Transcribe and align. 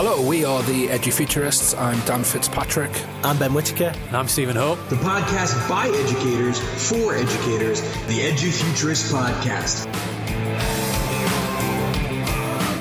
Hello, 0.00 0.24
we 0.24 0.44
are 0.44 0.62
the 0.62 0.86
Edufuturists. 0.86 1.76
I'm 1.76 1.98
Dan 2.06 2.22
Fitzpatrick. 2.22 2.92
I'm 3.24 3.36
Ben 3.36 3.52
Whitaker. 3.52 3.92
And 4.06 4.16
I'm 4.16 4.28
Stephen 4.28 4.54
Hope. 4.54 4.78
The 4.90 4.94
podcast 4.94 5.68
by 5.68 5.88
educators 5.88 6.60
for 6.88 7.16
educators, 7.16 7.80
the 8.06 8.20
Edufuturist 8.20 9.10
Podcast. 9.12 10.17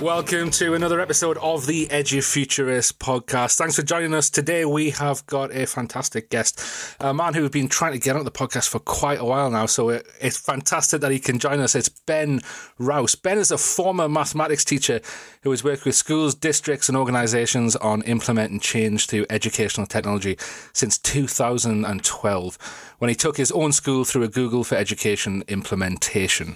Welcome 0.07 0.51
to 0.51 0.73
another 0.73 1.01
episode 1.01 1.38
of 1.39 1.65
the 1.65 1.88
Edufuturist 1.88 2.94
podcast. 2.94 3.58
Thanks 3.58 3.76
for 3.76 3.81
joining 3.81 4.13
us. 4.13 4.29
Today 4.29 4.63
we 4.63 4.91
have 4.91 5.26
got 5.26 5.53
a 5.53 5.67
fantastic 5.67 6.29
guest, 6.29 6.63
a 7.01 7.13
man 7.13 7.33
who 7.33 7.41
we've 7.41 7.51
been 7.51 7.67
trying 7.67 7.91
to 7.91 7.99
get 7.99 8.15
on 8.15 8.23
the 8.23 8.31
podcast 8.31 8.69
for 8.69 8.79
quite 8.79 9.19
a 9.19 9.26
while 9.26 9.51
now. 9.51 9.65
So 9.65 9.90
it, 9.90 10.08
it's 10.22 10.37
fantastic 10.37 11.01
that 11.01 11.12
he 11.12 11.19
can 11.19 11.40
join 11.40 11.59
us. 11.59 11.76
It's 11.76 11.90
Ben 11.90 12.40
Rouse. 12.79 13.15
Ben 13.15 13.37
is 13.37 13.51
a 13.51 13.58
former 13.58 14.08
mathematics 14.08 14.63
teacher 14.63 15.01
who 15.41 15.51
has 15.51 15.65
worked 15.65 15.83
with 15.83 15.96
schools, 15.96 16.35
districts, 16.35 16.88
and 16.88 16.98
organisations 16.98 17.76
on 17.76 18.02
implementing 18.03 18.62
change 18.62 19.08
through 19.08 19.26
educational 19.30 19.85
technology 19.85 20.38
since 20.71 20.98
2012, 20.98 22.96
when 22.99 23.10
he 23.10 23.16
took 23.16 23.35
his 23.35 23.52
own 23.52 23.74
school 23.74 24.05
through 24.05 24.24
a 24.24 24.30
Google 24.30 24.63
for 24.63 24.76
Education 24.76 25.44
implementation. 25.49 26.55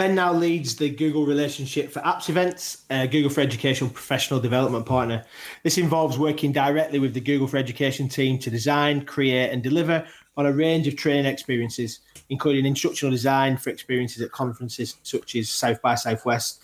Ben 0.00 0.14
now 0.14 0.32
leads 0.32 0.76
the 0.76 0.88
Google 0.88 1.26
relationship 1.26 1.90
for 1.90 2.00
AppsEvents, 2.00 2.84
uh, 2.88 3.04
Google 3.04 3.28
for 3.28 3.42
Education 3.42 3.90
professional 3.90 4.40
development 4.40 4.86
partner. 4.86 5.26
This 5.62 5.76
involves 5.76 6.16
working 6.18 6.52
directly 6.52 6.98
with 6.98 7.12
the 7.12 7.20
Google 7.20 7.46
for 7.46 7.58
Education 7.58 8.08
team 8.08 8.38
to 8.38 8.48
design, 8.48 9.04
create, 9.04 9.50
and 9.50 9.62
deliver 9.62 10.06
on 10.38 10.46
a 10.46 10.52
range 10.54 10.88
of 10.88 10.96
training 10.96 11.26
experiences, 11.26 12.00
including 12.30 12.64
instructional 12.64 13.10
design 13.10 13.58
for 13.58 13.68
experiences 13.68 14.22
at 14.22 14.32
conferences 14.32 14.96
such 15.02 15.36
as 15.36 15.50
South 15.50 15.82
by 15.82 15.94
Southwest, 15.96 16.62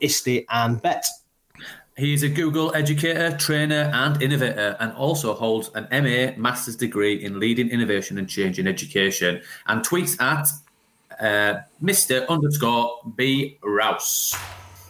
ISTE, 0.00 0.46
and 0.48 0.80
BETT. 0.80 1.04
He 1.98 2.14
is 2.14 2.22
a 2.22 2.28
Google 2.30 2.74
educator, 2.74 3.36
trainer, 3.36 3.90
and 3.92 4.22
innovator, 4.22 4.78
and 4.80 4.94
also 4.94 5.34
holds 5.34 5.68
an 5.74 5.88
MA 5.90 6.32
master's 6.40 6.76
degree 6.76 7.22
in 7.22 7.38
leading 7.38 7.68
innovation 7.68 8.16
and 8.16 8.26
change 8.26 8.58
in 8.58 8.66
education, 8.66 9.42
and 9.66 9.84
tweets 9.84 10.18
at 10.22 10.48
uh, 11.20 11.60
Mr. 11.82 12.26
underscore 12.28 13.00
B 13.16 13.58
Rouse. 13.62 14.36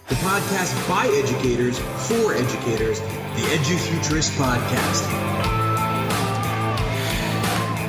The 0.08 0.14
podcast 0.16 0.88
by 0.88 1.06
educators 1.06 1.78
for 2.08 2.34
educators, 2.34 3.00
the 3.00 3.44
Edufuturist 3.58 4.30
Podcast. 4.38 5.04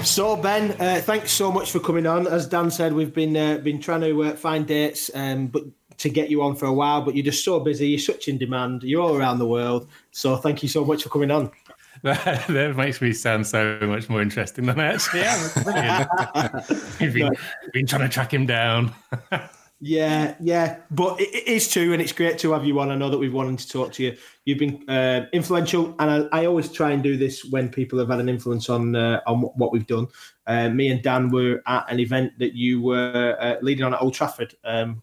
So 0.06 0.36
Ben, 0.36 0.72
uh, 0.82 1.02
thanks 1.02 1.32
so 1.32 1.52
much 1.52 1.72
for 1.72 1.80
coming 1.80 2.08
on. 2.08 2.28
As 2.28 2.48
Dan 2.48 2.72
said, 2.72 2.94
we've 2.94 3.14
been 3.14 3.38
uh, 3.38 3.58
been 3.60 3.80
trying 3.80 4.02
to 4.02 4.23
uh, 4.23 4.36
find 4.36 4.67
dates, 4.67 5.12
um, 5.14 5.48
but 5.48 5.64
to 6.00 6.10
get 6.10 6.30
you 6.30 6.42
on 6.42 6.56
for 6.56 6.66
a 6.66 6.73
while. 6.73 7.02
But 7.02 7.16
you're 7.16 7.26
just 7.26 7.45
so 7.45 7.60
busy. 7.60 7.90
You're 7.90 8.00
such 8.00 8.28
in 8.28 8.38
demand. 8.38 8.84
You're 8.84 9.02
all 9.02 9.16
around 9.16 9.40
the 9.40 9.48
world. 9.48 9.88
So 10.12 10.36
thank 10.36 10.64
you 10.64 10.70
so 10.70 10.84
much 10.84 11.04
for 11.04 11.10
coming 11.10 11.32
on. 11.32 11.52
That, 12.03 12.47
that, 12.47 12.78
makes 12.78 13.02
me 13.02 13.11
sound 13.11 13.45
so 13.45 13.78
much 13.81 14.08
more 14.08 14.22
interesting 14.22 14.66
than 14.67 14.80
I 14.80 14.94
actually 14.94 15.22
am. 15.22 16.61
We've 17.02 17.14
been, 17.14 17.31
been, 17.73 17.88
trying 17.88 18.03
to 18.03 18.09
track 18.09 18.33
him 18.33 18.45
down. 18.45 18.94
yeah, 19.81 20.36
yeah, 20.39 20.77
but 20.92 21.20
it, 21.20 21.27
it 21.36 21.47
is 21.47 21.67
true, 21.67 21.92
and 21.92 22.02
it's 22.02 22.14
great 22.14 22.38
to 22.39 22.53
have 22.53 22.64
you 22.64 22.80
on. 22.80 22.89
I 22.89 22.95
know 22.95 23.09
that 23.09 23.17
we've 23.17 23.33
wanted 23.33 23.59
to 23.59 23.67
talk 23.67 23.92
to 23.94 24.03
you. 24.03 24.17
You've 24.45 24.59
been 24.59 24.89
uh, 24.89 25.25
influential, 25.33 25.94
and 26.00 26.30
I, 26.31 26.42
I, 26.44 26.45
always 26.45 26.72
try 26.72 26.92
and 26.92 27.03
do 27.03 27.17
this 27.17 27.44
when 27.44 27.67
people 27.67 28.00
have 28.00 28.08
had 28.08 28.22
an 28.22 28.30
influence 28.30 28.70
on 28.70 28.95
uh, 28.95 29.20
on 29.27 29.42
what 29.42 29.73
we've 29.73 29.88
done. 29.88 30.08
Uh, 30.47 30.70
me 30.70 30.88
and 30.92 31.02
Dan 31.02 31.30
were 31.30 31.61
at 31.67 31.92
an 31.92 32.00
event 32.00 32.31
that 32.39 32.53
you 32.53 32.81
were 32.81 33.36
uh, 33.42 33.55
leading 33.61 33.83
on 33.83 33.94
at 33.94 34.02
Old 34.02 34.14
Trafford. 34.14 34.55
Um, 34.64 35.02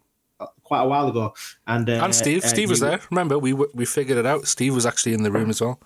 quite 0.62 0.83
a 0.83 0.89
while 0.89 1.08
ago, 1.08 1.34
and 1.67 1.89
and 1.91 2.14
Steve, 2.14 2.42
uh, 2.42 2.47
Steve 2.47 2.70
was 2.70 2.80
there. 2.80 3.00
Remember, 3.11 3.39
we 3.39 3.52
we 3.52 3.84
figured 3.84 4.17
it 4.17 4.24
out. 4.24 4.47
Steve 4.48 4.74
was 4.74 4.86
actually 4.86 5.12
in 5.12 5.24
the 5.24 5.30
room 5.30 5.50
as 5.50 5.61
well 5.61 5.78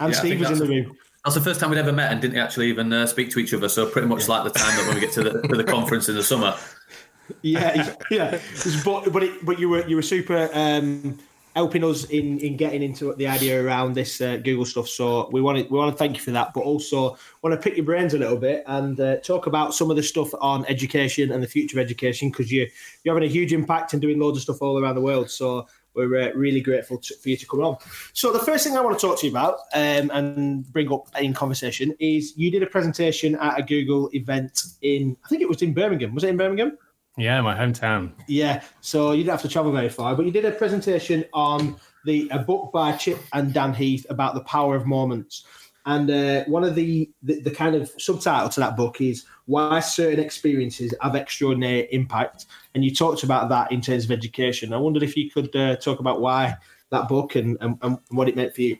and 0.00 0.12
yeah, 0.12 0.18
Steve 0.18 0.40
was 0.40 0.50
in 0.50 0.58
the 0.58 0.66
room. 0.66 0.96
That's 1.24 1.34
the 1.34 1.42
first 1.42 1.58
time 1.58 1.70
we'd 1.70 1.78
ever 1.78 1.92
met 1.92 2.12
and 2.12 2.20
didn't 2.20 2.38
actually 2.38 2.68
even 2.68 2.92
uh, 2.92 3.06
speak 3.06 3.30
to 3.32 3.40
each 3.40 3.52
other. 3.52 3.68
So 3.68 3.88
pretty 3.88 4.06
much 4.06 4.28
yeah. 4.28 4.34
like 4.34 4.52
the 4.52 4.58
time 4.58 4.76
that 4.76 4.86
when 4.86 4.94
we 4.94 5.00
get 5.00 5.12
to 5.14 5.24
the, 5.24 5.42
to 5.42 5.56
the 5.56 5.64
conference 5.64 6.08
in 6.08 6.14
the 6.14 6.22
summer. 6.22 6.56
Yeah, 7.42 7.92
yeah. 8.08 8.38
But 8.84 9.12
but 9.12 9.24
it, 9.24 9.44
but 9.44 9.58
you 9.58 9.68
were 9.68 9.84
you 9.88 9.96
were 9.96 10.02
super 10.02 10.48
um, 10.54 11.18
helping 11.56 11.82
us 11.82 12.04
in 12.04 12.38
in 12.40 12.56
getting 12.56 12.82
into 12.82 13.14
the 13.14 13.26
idea 13.26 13.64
around 13.64 13.94
this 13.94 14.20
uh, 14.20 14.36
Google 14.36 14.66
stuff. 14.66 14.88
So 14.88 15.28
we 15.32 15.40
want 15.40 15.58
to 15.58 15.64
we 15.64 15.78
want 15.78 15.90
to 15.90 15.98
thank 15.98 16.16
you 16.16 16.22
for 16.22 16.30
that, 16.32 16.52
but 16.54 16.60
also 16.60 17.18
want 17.42 17.52
to 17.52 17.60
pick 17.60 17.76
your 17.76 17.84
brains 17.86 18.14
a 18.14 18.18
little 18.18 18.36
bit 18.36 18.62
and 18.66 19.00
uh, 19.00 19.16
talk 19.16 19.46
about 19.46 19.74
some 19.74 19.90
of 19.90 19.96
the 19.96 20.02
stuff 20.02 20.30
on 20.40 20.66
education 20.66 21.32
and 21.32 21.42
the 21.42 21.48
future 21.48 21.80
of 21.80 21.84
education 21.84 22.30
because 22.30 22.52
you 22.52 22.68
you're 23.02 23.14
having 23.14 23.28
a 23.28 23.32
huge 23.32 23.52
impact 23.52 23.94
and 23.94 24.02
doing 24.02 24.20
loads 24.20 24.36
of 24.36 24.42
stuff 24.42 24.62
all 24.62 24.78
around 24.80 24.94
the 24.94 25.00
world. 25.00 25.30
So 25.30 25.66
we're 25.96 26.30
uh, 26.30 26.32
really 26.34 26.60
grateful 26.60 26.98
to, 26.98 27.14
for 27.16 27.30
you 27.30 27.36
to 27.36 27.46
come 27.46 27.60
on. 27.60 27.76
So 28.12 28.32
the 28.32 28.38
first 28.38 28.64
thing 28.64 28.76
I 28.76 28.80
want 28.80 28.98
to 28.98 29.06
talk 29.06 29.18
to 29.20 29.26
you 29.26 29.32
about 29.32 29.60
um, 29.74 30.10
and 30.12 30.70
bring 30.72 30.92
up 30.92 31.08
in 31.18 31.32
conversation 31.32 31.94
is 31.98 32.36
you 32.36 32.50
did 32.50 32.62
a 32.62 32.66
presentation 32.66 33.34
at 33.36 33.58
a 33.58 33.62
Google 33.62 34.10
event 34.12 34.62
in 34.82 35.16
I 35.24 35.28
think 35.28 35.42
it 35.42 35.48
was 35.48 35.62
in 35.62 35.74
Birmingham. 35.74 36.14
Was 36.14 36.24
it 36.24 36.30
in 36.30 36.36
Birmingham? 36.36 36.78
Yeah, 37.16 37.40
my 37.40 37.56
hometown. 37.56 38.12
Yeah, 38.28 38.62
so 38.82 39.12
you 39.12 39.22
didn't 39.22 39.30
have 39.30 39.42
to 39.42 39.48
travel 39.48 39.72
very 39.72 39.88
far, 39.88 40.14
but 40.14 40.26
you 40.26 40.30
did 40.30 40.44
a 40.44 40.50
presentation 40.50 41.24
on 41.32 41.76
the 42.04 42.28
a 42.30 42.38
book 42.38 42.72
by 42.72 42.92
Chip 42.92 43.18
and 43.32 43.54
Dan 43.54 43.72
Heath 43.72 44.06
about 44.10 44.34
the 44.34 44.42
power 44.42 44.76
of 44.76 44.86
moments. 44.86 45.44
And 45.86 46.10
uh, 46.10 46.44
one 46.44 46.64
of 46.64 46.74
the, 46.74 47.10
the, 47.22 47.40
the 47.40 47.50
kind 47.50 47.76
of 47.76 47.90
subtitle 47.96 48.48
to 48.50 48.60
that 48.60 48.76
book 48.76 49.00
is 49.00 49.24
why 49.46 49.80
certain 49.80 50.20
experiences 50.20 50.92
have 51.00 51.14
extraordinary 51.14 51.88
impact. 51.92 52.46
And 52.74 52.84
you 52.84 52.94
talked 52.94 53.22
about 53.22 53.48
that 53.48 53.72
in 53.72 53.80
terms 53.80 54.04
of 54.04 54.10
education. 54.10 54.72
I 54.72 54.76
wondered 54.76 55.02
if 55.02 55.16
you 55.16 55.30
could 55.30 55.54
uh, 55.56 55.76
talk 55.76 56.00
about 56.00 56.20
why 56.20 56.56
that 56.90 57.08
book 57.08 57.36
and, 57.36 57.56
and, 57.60 57.78
and, 57.82 57.98
what 58.10 58.28
it 58.28 58.36
meant 58.36 58.54
for 58.54 58.62
you. 58.62 58.76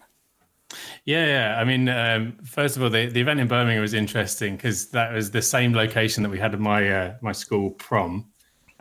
Yeah, 1.04 1.27
yeah. 1.27 1.60
I 1.60 1.65
mean, 1.65 1.88
um, 1.88 2.37
first 2.44 2.77
of 2.77 2.82
all, 2.82 2.91
the, 2.91 3.06
the 3.06 3.21
event 3.21 3.38
in 3.38 3.47
Birmingham 3.47 3.81
was 3.81 3.94
interesting 3.94 4.56
because 4.56 4.88
that 4.91 5.12
was 5.12 5.31
the 5.31 5.43
same 5.43 5.72
location 5.72 6.22
that 6.25 6.31
we 6.31 6.38
had 6.38 6.54
at 6.54 6.60
my 6.60 6.88
uh, 6.88 7.15
my 7.22 7.33
school 7.33 7.71
prom. 7.71 8.27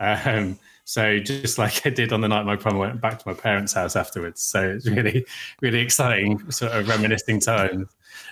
Um, 0.00 0.58
so 0.84 1.18
just 1.18 1.58
like 1.58 1.86
I 1.86 1.90
did 1.90 2.12
on 2.12 2.20
the 2.20 2.28
night 2.28 2.44
my 2.44 2.56
prom, 2.56 2.76
I 2.76 2.78
went 2.78 3.00
back 3.00 3.18
to 3.20 3.28
my 3.28 3.34
parents' 3.34 3.72
house 3.72 3.96
afterwards. 3.96 4.42
So 4.42 4.68
it's 4.68 4.86
really, 4.86 5.24
really 5.60 5.80
exciting, 5.80 6.50
sort 6.50 6.72
of 6.72 6.88
reminiscing 6.88 7.40
time. 7.40 7.88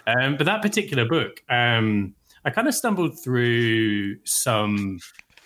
Um, 0.06 0.36
but 0.36 0.44
that 0.44 0.62
particular 0.62 1.04
book, 1.06 1.42
um, 1.48 2.14
I 2.44 2.50
kind 2.50 2.68
of 2.68 2.74
stumbled 2.74 3.18
through 3.18 4.18
some 4.24 4.98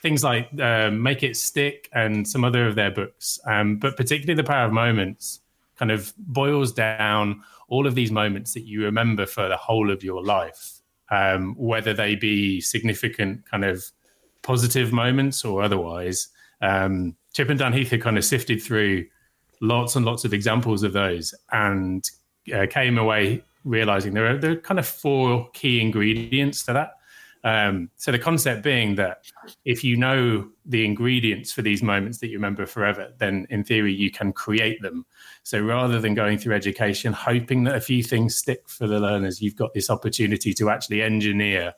things 0.02 0.24
like 0.24 0.48
uh, 0.60 0.90
Make 0.90 1.22
It 1.22 1.36
Stick 1.36 1.88
and 1.92 2.26
some 2.26 2.44
other 2.44 2.66
of 2.66 2.74
their 2.74 2.90
books, 2.90 3.38
um, 3.46 3.76
but 3.76 3.96
particularly 3.96 4.34
The 4.34 4.46
Power 4.46 4.66
of 4.66 4.72
Moments 4.72 5.40
kind 5.76 5.90
of 5.90 6.12
boils 6.18 6.72
down 6.72 7.42
all 7.68 7.86
of 7.86 7.94
these 7.94 8.10
moments 8.10 8.54
that 8.54 8.66
you 8.66 8.82
remember 8.84 9.26
for 9.26 9.48
the 9.48 9.56
whole 9.56 9.90
of 9.90 10.02
your 10.02 10.22
life, 10.24 10.80
um, 11.10 11.54
whether 11.56 11.94
they 11.94 12.16
be 12.16 12.60
significant 12.60 13.48
kind 13.48 13.64
of 13.64 13.84
positive 14.42 14.92
moments 14.92 15.44
or 15.44 15.62
otherwise. 15.62 16.28
Um, 16.62 17.14
Chip 17.34 17.48
and 17.50 17.58
Dan 17.58 17.72
Heath 17.72 17.90
had 17.90 18.02
kind 18.02 18.18
of 18.18 18.24
sifted 18.24 18.62
through 18.62 19.06
lots 19.60 19.96
and 19.96 20.04
lots 20.04 20.24
of 20.24 20.32
examples 20.32 20.82
of 20.82 20.92
those 20.92 21.34
and 21.52 22.08
uh, 22.54 22.66
came 22.68 22.98
away 22.98 23.42
realizing 23.68 24.14
there 24.14 24.26
are 24.26 24.38
there 24.38 24.52
are 24.52 24.56
kind 24.56 24.78
of 24.78 24.86
four 24.86 25.48
key 25.52 25.80
ingredients 25.80 26.64
to 26.64 26.72
that. 26.72 26.94
Um, 27.44 27.90
so 27.96 28.10
the 28.10 28.18
concept 28.18 28.64
being 28.64 28.96
that 28.96 29.24
if 29.64 29.84
you 29.84 29.96
know 29.96 30.48
the 30.66 30.84
ingredients 30.84 31.52
for 31.52 31.62
these 31.62 31.82
moments 31.82 32.18
that 32.18 32.28
you 32.28 32.36
remember 32.36 32.66
forever, 32.66 33.12
then 33.18 33.46
in 33.50 33.62
theory 33.62 33.94
you 33.94 34.10
can 34.10 34.32
create 34.32 34.82
them. 34.82 35.06
So 35.44 35.60
rather 35.60 36.00
than 36.00 36.14
going 36.14 36.38
through 36.38 36.54
education 36.54 37.12
hoping 37.12 37.64
that 37.64 37.76
a 37.76 37.80
few 37.80 38.02
things 38.02 38.34
stick 38.34 38.68
for 38.68 38.86
the 38.88 38.98
learners, 38.98 39.40
you've 39.40 39.56
got 39.56 39.72
this 39.72 39.88
opportunity 39.88 40.52
to 40.54 40.68
actually 40.68 41.02
engineer 41.02 41.74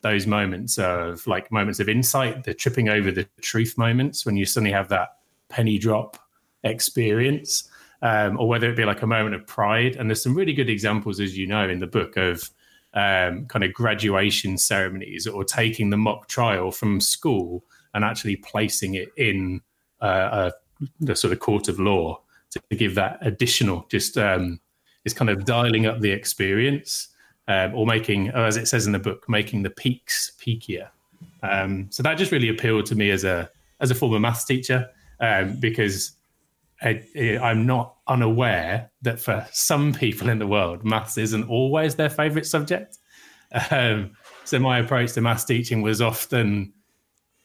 those 0.00 0.26
moments 0.26 0.78
of 0.78 1.24
like 1.26 1.52
moments 1.52 1.78
of 1.78 1.88
insight, 1.88 2.44
the 2.44 2.54
tripping 2.54 2.88
over 2.88 3.12
the 3.12 3.28
truth 3.40 3.76
moments 3.76 4.24
when 4.24 4.36
you 4.36 4.46
suddenly 4.46 4.72
have 4.72 4.88
that 4.88 5.18
penny 5.48 5.78
drop 5.78 6.16
experience 6.64 7.68
um, 8.02 8.38
or 8.38 8.48
whether 8.48 8.68
it 8.68 8.76
be 8.76 8.84
like 8.84 9.02
a 9.02 9.06
moment 9.06 9.34
of 9.34 9.46
pride. 9.46 9.96
And 9.96 10.10
there's 10.10 10.22
some 10.22 10.34
really 10.34 10.52
good 10.52 10.68
examples, 10.68 11.20
as 11.20 11.38
you 11.38 11.46
know, 11.46 11.68
in 11.68 11.78
the 11.78 11.86
book 11.86 12.16
of 12.16 12.50
um, 12.94 13.46
kind 13.46 13.64
of 13.64 13.72
graduation 13.72 14.58
ceremonies 14.58 15.26
or 15.26 15.44
taking 15.44 15.90
the 15.90 15.96
mock 15.96 16.28
trial 16.28 16.70
from 16.70 17.00
school 17.00 17.64
and 17.94 18.04
actually 18.04 18.36
placing 18.36 18.94
it 18.94 19.08
in 19.16 19.60
uh, 20.00 20.50
a, 20.50 20.86
the 21.00 21.14
sort 21.14 21.32
of 21.32 21.40
court 21.40 21.68
of 21.68 21.78
law 21.78 22.20
to 22.50 22.60
give 22.76 22.94
that 22.96 23.18
additional, 23.22 23.86
just 23.88 24.18
um, 24.18 24.60
is 25.04 25.14
kind 25.14 25.30
of 25.30 25.44
dialing 25.44 25.86
up 25.86 26.00
the 26.00 26.10
experience 26.10 27.08
um, 27.48 27.74
or 27.74 27.86
making, 27.86 28.28
as 28.28 28.56
it 28.56 28.68
says 28.68 28.86
in 28.86 28.92
the 28.92 28.98
book, 28.98 29.28
making 29.28 29.62
the 29.62 29.70
peaks 29.70 30.32
peakier. 30.38 30.88
Um, 31.42 31.86
so 31.90 32.02
that 32.02 32.18
just 32.18 32.32
really 32.32 32.48
appealed 32.48 32.86
to 32.86 32.94
me 32.94 33.10
as 33.10 33.24
a 33.24 33.50
as 33.80 33.90
a 33.90 33.94
former 33.94 34.20
maths 34.20 34.44
teacher 34.44 34.88
um, 35.20 35.58
because 35.58 36.12
I, 36.82 37.02
am 37.16 37.66
not 37.66 37.96
unaware 38.08 38.90
that 39.02 39.20
for 39.20 39.46
some 39.52 39.92
people 39.92 40.28
in 40.28 40.38
the 40.38 40.46
world, 40.46 40.84
maths 40.84 41.16
isn't 41.18 41.48
always 41.48 41.94
their 41.94 42.10
favourite 42.10 42.46
subject. 42.46 42.98
Um, 43.70 44.16
so 44.44 44.58
my 44.58 44.78
approach 44.78 45.12
to 45.12 45.20
maths 45.20 45.44
teaching 45.44 45.82
was 45.82 46.00
often 46.00 46.72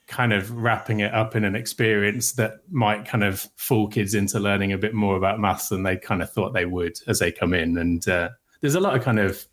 kind 0.08 0.32
of 0.32 0.50
wrapping 0.50 1.00
it 1.00 1.12
up 1.14 1.36
in 1.36 1.44
an 1.44 1.54
experience 1.54 2.32
that 2.32 2.60
might 2.70 3.06
kind 3.06 3.22
of 3.22 3.46
fool 3.56 3.86
kids 3.86 4.14
into 4.14 4.40
learning 4.40 4.72
a 4.72 4.78
bit 4.78 4.94
more 4.94 5.16
about 5.16 5.38
maths 5.38 5.68
than 5.68 5.82
they 5.82 5.96
kind 5.96 6.22
of 6.22 6.32
thought 6.32 6.54
they 6.54 6.64
would 6.64 6.98
as 7.06 7.18
they 7.18 7.30
come 7.30 7.52
in. 7.52 7.76
And 7.76 8.08
uh, 8.08 8.30
there's 8.60 8.74
a 8.74 8.80
lot 8.80 8.96
of 8.96 9.02
kind 9.02 9.18
of 9.20 9.46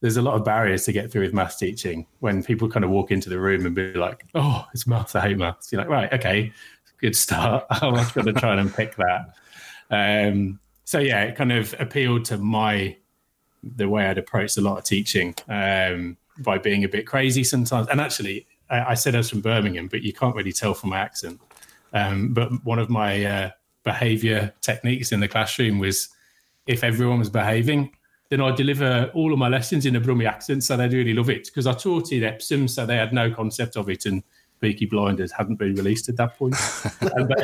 there's 0.00 0.16
a 0.16 0.22
lot 0.22 0.34
of 0.34 0.44
barriers 0.44 0.84
to 0.86 0.92
get 0.92 1.12
through 1.12 1.22
with 1.22 1.34
maths 1.34 1.56
teaching 1.56 2.06
when 2.20 2.42
people 2.42 2.68
kind 2.68 2.84
of 2.84 2.90
walk 2.90 3.10
into 3.10 3.28
the 3.28 3.38
room 3.38 3.66
and 3.66 3.74
be 3.74 3.92
like, 3.92 4.24
"Oh, 4.34 4.66
it's 4.72 4.86
maths. 4.86 5.14
I 5.14 5.20
hate 5.20 5.38
maths." 5.38 5.70
You're 5.70 5.82
like, 5.82 5.90
right, 5.90 6.12
okay, 6.14 6.52
good 7.00 7.16
start. 7.16 7.64
I'm 7.70 7.94
not 7.94 8.14
going 8.14 8.26
to 8.26 8.32
try 8.32 8.58
and 8.58 8.72
pick 8.72 8.96
that. 8.96 9.34
Um, 9.90 10.60
so 10.84 10.98
yeah, 10.98 11.22
it 11.22 11.36
kind 11.36 11.52
of 11.52 11.74
appealed 11.78 12.24
to 12.26 12.38
my 12.38 12.96
the 13.62 13.88
way 13.88 14.06
I'd 14.06 14.18
approached 14.18 14.56
a 14.56 14.60
lot 14.62 14.78
of 14.78 14.84
teaching 14.84 15.34
um, 15.48 16.16
by 16.38 16.56
being 16.56 16.84
a 16.84 16.88
bit 16.88 17.06
crazy 17.06 17.44
sometimes. 17.44 17.88
And 17.88 18.00
actually, 18.00 18.46
I, 18.70 18.92
I, 18.92 18.94
said 18.94 19.14
I 19.14 19.18
was 19.18 19.28
from 19.28 19.42
Birmingham, 19.42 19.88
but 19.88 20.02
you 20.02 20.14
can't 20.14 20.34
really 20.34 20.52
tell 20.52 20.72
from 20.72 20.90
my 20.90 20.98
accent. 20.98 21.40
Um, 21.92 22.32
but 22.32 22.64
one 22.64 22.78
of 22.78 22.88
my 22.88 23.24
uh, 23.24 23.50
behaviour 23.84 24.52
techniques 24.62 25.12
in 25.12 25.20
the 25.20 25.28
classroom 25.28 25.78
was 25.78 26.08
if 26.66 26.84
everyone 26.84 27.18
was 27.18 27.28
behaving, 27.28 27.90
then 28.30 28.40
I'd 28.40 28.56
deliver 28.56 29.10
all 29.12 29.32
of 29.32 29.38
my 29.38 29.48
lessons 29.48 29.86
in 29.86 29.96
a 29.96 30.00
Brummie 30.00 30.26
accent, 30.28 30.62
so 30.62 30.76
they'd 30.76 30.92
really 30.92 31.14
love 31.14 31.28
it 31.28 31.46
because 31.46 31.66
I 31.66 31.72
taught 31.72 32.12
in 32.12 32.22
Epsom, 32.22 32.68
so 32.68 32.86
they 32.86 32.96
had 32.96 33.12
no 33.12 33.30
concept 33.32 33.76
of 33.76 33.90
it, 33.90 34.06
and 34.06 34.22
Peaky 34.60 34.86
Blinders 34.86 35.32
hadn't 35.32 35.56
been 35.56 35.74
released 35.74 36.08
at 36.08 36.16
that 36.16 36.38
point. 36.38 36.54
and, 37.00 37.34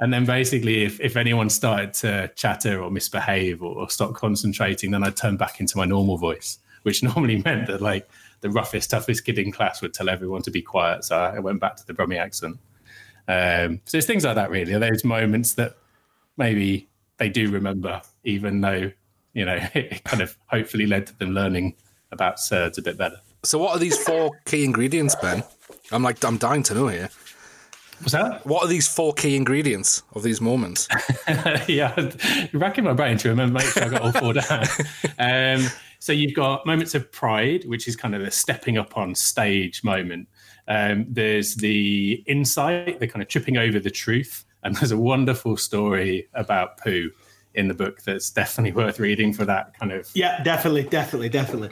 and, 0.00 0.12
then 0.12 0.24
basically, 0.24 0.84
if, 0.84 1.00
if 1.00 1.16
anyone 1.16 1.50
started 1.50 1.92
to 1.94 2.30
chatter 2.34 2.82
or 2.82 2.90
misbehave 2.90 3.62
or, 3.62 3.76
or 3.76 3.90
stop 3.90 4.14
concentrating, 4.14 4.90
then 4.90 5.04
I'd 5.04 5.16
turn 5.16 5.36
back 5.36 5.60
into 5.60 5.76
my 5.76 5.84
normal 5.84 6.16
voice, 6.16 6.58
which 6.82 7.02
normally 7.02 7.42
meant 7.42 7.66
that 7.66 7.80
like 7.80 8.08
the 8.40 8.50
roughest, 8.50 8.90
toughest 8.90 9.24
kid 9.24 9.38
in 9.38 9.52
class 9.52 9.82
would 9.82 9.94
tell 9.94 10.08
everyone 10.08 10.42
to 10.42 10.50
be 10.50 10.62
quiet. 10.62 11.04
So 11.04 11.16
I 11.16 11.38
went 11.38 11.60
back 11.60 11.76
to 11.76 11.86
the 11.86 11.94
Brummie 11.94 12.18
accent. 12.18 12.58
Um, 13.28 13.80
so 13.84 13.98
it's 13.98 14.06
things 14.06 14.24
like 14.24 14.36
that, 14.36 14.50
really. 14.50 14.72
Are 14.72 14.78
those 14.78 15.04
moments 15.04 15.54
that 15.54 15.76
maybe 16.36 16.88
they 17.18 17.28
do 17.28 17.50
remember, 17.50 18.02
even 18.24 18.60
though 18.60 18.90
you 19.36 19.44
know, 19.44 19.58
it 19.74 20.02
kind 20.02 20.22
of 20.22 20.36
hopefully 20.46 20.86
led 20.86 21.06
to 21.06 21.18
them 21.18 21.30
learning 21.30 21.76
about 22.10 22.40
surds 22.40 22.78
a 22.78 22.82
bit 22.82 22.96
better. 22.96 23.20
So, 23.42 23.58
what 23.58 23.76
are 23.76 23.78
these 23.78 23.98
four 23.98 24.30
key 24.44 24.64
ingredients, 24.64 25.14
Ben? 25.16 25.42
I'm 25.92 26.02
like, 26.02 26.22
I'm 26.24 26.38
dying 26.38 26.62
to 26.64 26.74
know 26.74 26.88
here. 26.88 27.10
What's 28.00 28.12
that? 28.12 28.44
What 28.46 28.64
are 28.64 28.68
these 28.68 28.86
four 28.86 29.14
key 29.14 29.36
ingredients 29.36 30.02
of 30.14 30.22
these 30.22 30.40
moments? 30.40 30.86
yeah, 31.66 32.10
racking 32.52 32.84
my 32.84 32.92
brain 32.92 33.16
to 33.18 33.30
remember, 33.30 33.60
make 33.60 33.68
sure 33.68 33.84
I 33.84 33.88
got 33.88 34.02
all 34.02 34.12
four 34.12 34.32
down. 34.34 34.66
Um, 35.18 35.66
so 35.98 36.12
you've 36.12 36.34
got 36.34 36.66
moments 36.66 36.94
of 36.94 37.10
pride, 37.10 37.64
which 37.64 37.88
is 37.88 37.96
kind 37.96 38.14
of 38.14 38.20
the 38.20 38.30
stepping 38.30 38.76
up 38.76 38.98
on 38.98 39.14
stage 39.14 39.82
moment. 39.82 40.28
Um, 40.68 41.06
there's 41.08 41.54
the 41.54 42.22
insight, 42.26 43.00
the 43.00 43.08
kind 43.08 43.22
of 43.22 43.28
tripping 43.28 43.56
over 43.56 43.80
the 43.80 43.90
truth, 43.90 44.44
and 44.62 44.76
there's 44.76 44.92
a 44.92 44.98
wonderful 44.98 45.56
story 45.56 46.28
about 46.34 46.76
poo 46.78 47.10
in 47.56 47.68
the 47.68 47.74
book 47.74 48.02
that's 48.02 48.30
definitely 48.30 48.72
worth 48.72 49.00
reading 49.00 49.32
for 49.32 49.44
that 49.46 49.76
kind 49.78 49.90
of. 49.90 50.08
Yeah, 50.14 50.42
definitely, 50.42 50.84
definitely, 50.84 51.30
definitely. 51.30 51.70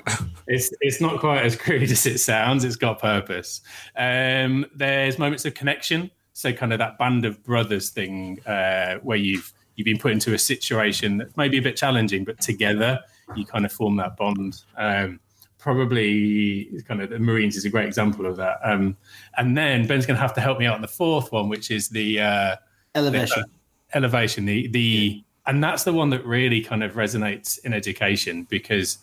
it's 0.48 0.72
it's 0.80 1.00
not 1.00 1.20
quite 1.20 1.44
as 1.44 1.54
crude 1.54 1.82
as 1.82 2.06
it 2.06 2.18
sounds. 2.18 2.64
It's 2.64 2.76
got 2.76 2.98
purpose. 2.98 3.60
Um, 3.96 4.66
there's 4.74 5.18
moments 5.18 5.44
of 5.44 5.54
connection, 5.54 6.10
so 6.32 6.52
kind 6.52 6.72
of 6.72 6.78
that 6.78 6.98
band 6.98 7.24
of 7.24 7.42
brothers 7.44 7.90
thing 7.90 8.40
uh, 8.46 8.96
where 9.02 9.18
you've 9.18 9.52
you've 9.76 9.84
been 9.84 9.98
put 9.98 10.12
into 10.12 10.34
a 10.34 10.38
situation 10.38 11.18
that 11.18 11.36
may 11.36 11.48
be 11.48 11.58
a 11.58 11.62
bit 11.62 11.76
challenging, 11.76 12.24
but 12.24 12.40
together 12.40 13.00
you 13.36 13.44
kind 13.44 13.64
of 13.64 13.72
form 13.72 13.96
that 13.96 14.16
bond. 14.16 14.62
Um, 14.76 15.20
probably 15.58 16.82
kind 16.86 17.00
of 17.00 17.10
the 17.10 17.18
Marines 17.18 17.56
is 17.56 17.64
a 17.64 17.70
great 17.70 17.86
example 17.86 18.26
of 18.26 18.36
that. 18.36 18.58
Um, 18.62 18.96
and 19.38 19.56
then 19.56 19.86
Ben's 19.86 20.04
going 20.04 20.16
to 20.16 20.20
have 20.20 20.34
to 20.34 20.40
help 20.40 20.58
me 20.58 20.66
out 20.66 20.74
on 20.74 20.82
the 20.82 20.88
fourth 20.88 21.32
one, 21.32 21.48
which 21.48 21.70
is 21.70 21.88
the 21.88 22.20
uh, 22.20 22.56
elevation. 22.94 23.42
The, 23.42 23.48
uh, 23.48 23.98
elevation, 23.98 24.44
the 24.44 24.66
the 24.68 25.23
and 25.46 25.62
that's 25.62 25.84
the 25.84 25.92
one 25.92 26.10
that 26.10 26.24
really 26.24 26.60
kind 26.60 26.82
of 26.82 26.94
resonates 26.94 27.62
in 27.64 27.72
education 27.72 28.44
because 28.48 28.98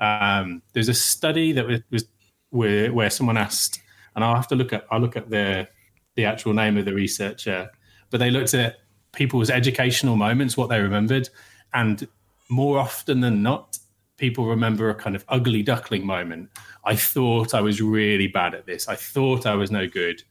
um, 0.00 0.62
there's 0.72 0.88
a 0.88 0.94
study 0.94 1.52
that 1.52 1.66
was, 1.66 1.80
was 1.90 2.04
where, 2.50 2.92
where 2.92 3.10
someone 3.10 3.36
asked, 3.36 3.80
and 4.14 4.24
I'll 4.24 4.34
have 4.34 4.48
to 4.48 4.56
look 4.56 4.72
at 4.72 4.86
I'll 4.90 5.00
look 5.00 5.16
at 5.16 5.30
the 5.30 5.68
the 6.14 6.24
actual 6.24 6.54
name 6.54 6.76
of 6.76 6.84
the 6.84 6.94
researcher, 6.94 7.70
but 8.10 8.18
they 8.18 8.30
looked 8.30 8.54
at 8.54 8.78
people's 9.12 9.50
educational 9.50 10.16
moments, 10.16 10.56
what 10.56 10.68
they 10.68 10.80
remembered, 10.80 11.28
and 11.74 12.06
more 12.48 12.78
often 12.78 13.20
than 13.20 13.42
not, 13.42 13.78
people 14.16 14.46
remember 14.46 14.88
a 14.90 14.94
kind 14.94 15.14
of 15.14 15.24
ugly 15.28 15.62
duckling 15.62 16.06
moment. 16.06 16.48
I 16.84 16.96
thought 16.96 17.54
I 17.54 17.60
was 17.60 17.82
really 17.82 18.28
bad 18.28 18.54
at 18.54 18.66
this. 18.66 18.88
I 18.88 18.94
thought 18.94 19.46
I 19.46 19.54
was 19.54 19.70
no 19.70 19.86
good, 19.86 20.22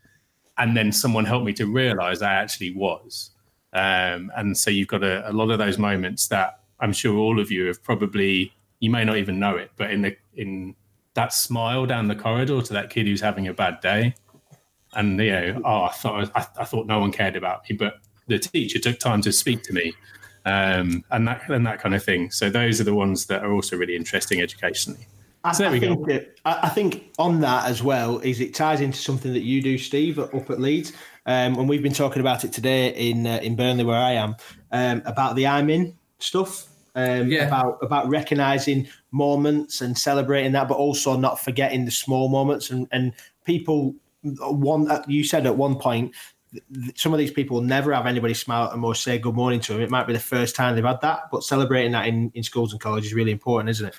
and 0.57 0.75
then 0.75 0.91
someone 0.91 1.25
helped 1.25 1.45
me 1.45 1.53
to 1.53 1.65
realize 1.65 2.21
I 2.21 2.33
actually 2.33 2.71
was. 2.71 3.31
Um, 3.75 4.31
and 4.37 4.57
so 4.57 4.71
you've 4.71 4.87
got 4.87 5.03
a, 5.03 5.29
a, 5.29 5.33
lot 5.33 5.51
of 5.51 5.57
those 5.57 5.77
moments 5.77 6.29
that 6.29 6.61
I'm 6.79 6.93
sure 6.93 7.17
all 7.17 7.41
of 7.41 7.51
you 7.51 7.65
have 7.65 7.83
probably 7.83 8.53
you 8.79 8.89
may 8.89 9.03
not 9.03 9.17
even 9.17 9.37
know 9.37 9.57
it, 9.57 9.69
but 9.75 9.91
in 9.91 10.01
the 10.01 10.15
in 10.35 10.75
that 11.13 11.33
smile 11.33 11.85
down 11.85 12.07
the 12.07 12.15
corridor 12.15 12.61
to 12.61 12.73
that 12.73 12.89
kid 12.89 13.05
who's 13.05 13.19
having 13.19 13.49
a 13.49 13.53
bad 13.53 13.81
day, 13.81 14.15
and 14.93 15.19
you 15.19 15.29
know, 15.29 15.61
oh, 15.65 15.83
I 15.83 15.91
thought 15.91 16.31
I, 16.35 16.47
I 16.57 16.63
thought 16.63 16.87
no 16.87 16.99
one 16.99 17.11
cared 17.11 17.35
about 17.35 17.69
me, 17.69 17.75
but 17.75 17.95
the 18.27 18.39
teacher 18.39 18.79
took 18.79 18.97
time 18.97 19.21
to 19.23 19.33
speak 19.33 19.61
to 19.63 19.73
me, 19.73 19.93
um, 20.45 21.03
and 21.11 21.27
that 21.27 21.49
and 21.49 21.67
that 21.67 21.81
kind 21.81 21.93
of 21.95 22.01
thing. 22.01 22.31
So 22.31 22.49
those 22.49 22.79
are 22.79 22.85
the 22.85 22.95
ones 22.95 23.25
that 23.25 23.43
are 23.43 23.51
also 23.51 23.75
really 23.75 23.97
interesting 23.97 24.39
educationally. 24.39 25.05
I, 25.45 25.51
so 25.51 25.67
I 25.67 25.79
think 25.79 26.07
that, 26.07 26.39
I 26.43 26.69
think 26.69 27.13
on 27.19 27.39
that 27.41 27.67
as 27.67 27.83
well 27.83 28.17
is 28.19 28.41
it 28.41 28.55
ties 28.55 28.81
into 28.81 28.97
something 28.97 29.31
that 29.33 29.43
you 29.43 29.61
do, 29.61 29.77
Steve, 29.77 30.17
up 30.17 30.49
at 30.49 30.59
Leeds, 30.59 30.91
um, 31.27 31.57
and 31.59 31.69
we've 31.69 31.83
been 31.83 31.93
talking 31.93 32.19
about 32.19 32.43
it 32.43 32.51
today 32.51 32.89
in 32.89 33.27
uh, 33.27 33.39
in 33.43 33.55
Burnley 33.55 33.83
where 33.83 33.99
I 33.99 34.13
am 34.13 34.35
um, 34.71 35.03
about 35.05 35.35
the 35.35 35.45
I'm 35.45 35.69
in 35.69 35.95
stuff. 36.17 36.67
Um, 36.95 37.29
yeah. 37.29 37.47
About 37.47 37.77
about 37.81 38.09
recognizing 38.09 38.87
moments 39.11 39.81
and 39.81 39.97
celebrating 39.97 40.53
that, 40.53 40.67
but 40.67 40.77
also 40.77 41.17
not 41.17 41.39
forgetting 41.39 41.85
the 41.85 41.91
small 41.91 42.27
moments 42.29 42.71
and 42.71 42.87
and 42.91 43.13
people. 43.45 43.93
One 44.23 44.89
uh, 44.89 45.03
you 45.07 45.23
said 45.23 45.45
at 45.45 45.55
one 45.55 45.75
point 45.75 46.15
some 46.95 47.13
of 47.13 47.19
these 47.19 47.31
people 47.31 47.55
will 47.55 47.63
never 47.63 47.93
have 47.93 48.07
anybody 48.07 48.33
smile 48.33 48.65
at 48.65 48.71
them 48.71 48.83
or 48.83 48.95
say 48.95 49.19
good 49.19 49.35
morning 49.35 49.59
to 49.59 49.73
them. 49.73 49.81
It 49.81 49.91
might 49.91 50.07
be 50.07 50.13
the 50.13 50.19
first 50.19 50.55
time 50.55 50.73
they've 50.73 50.83
had 50.83 51.01
that, 51.01 51.29
but 51.31 51.43
celebrating 51.43 51.91
that 51.91 52.07
in, 52.07 52.31
in 52.33 52.43
schools 52.43 52.71
and 52.71 52.81
colleges 52.81 53.07
is 53.07 53.13
really 53.13 53.31
important, 53.31 53.69
isn't 53.69 53.87
it? 53.87 53.95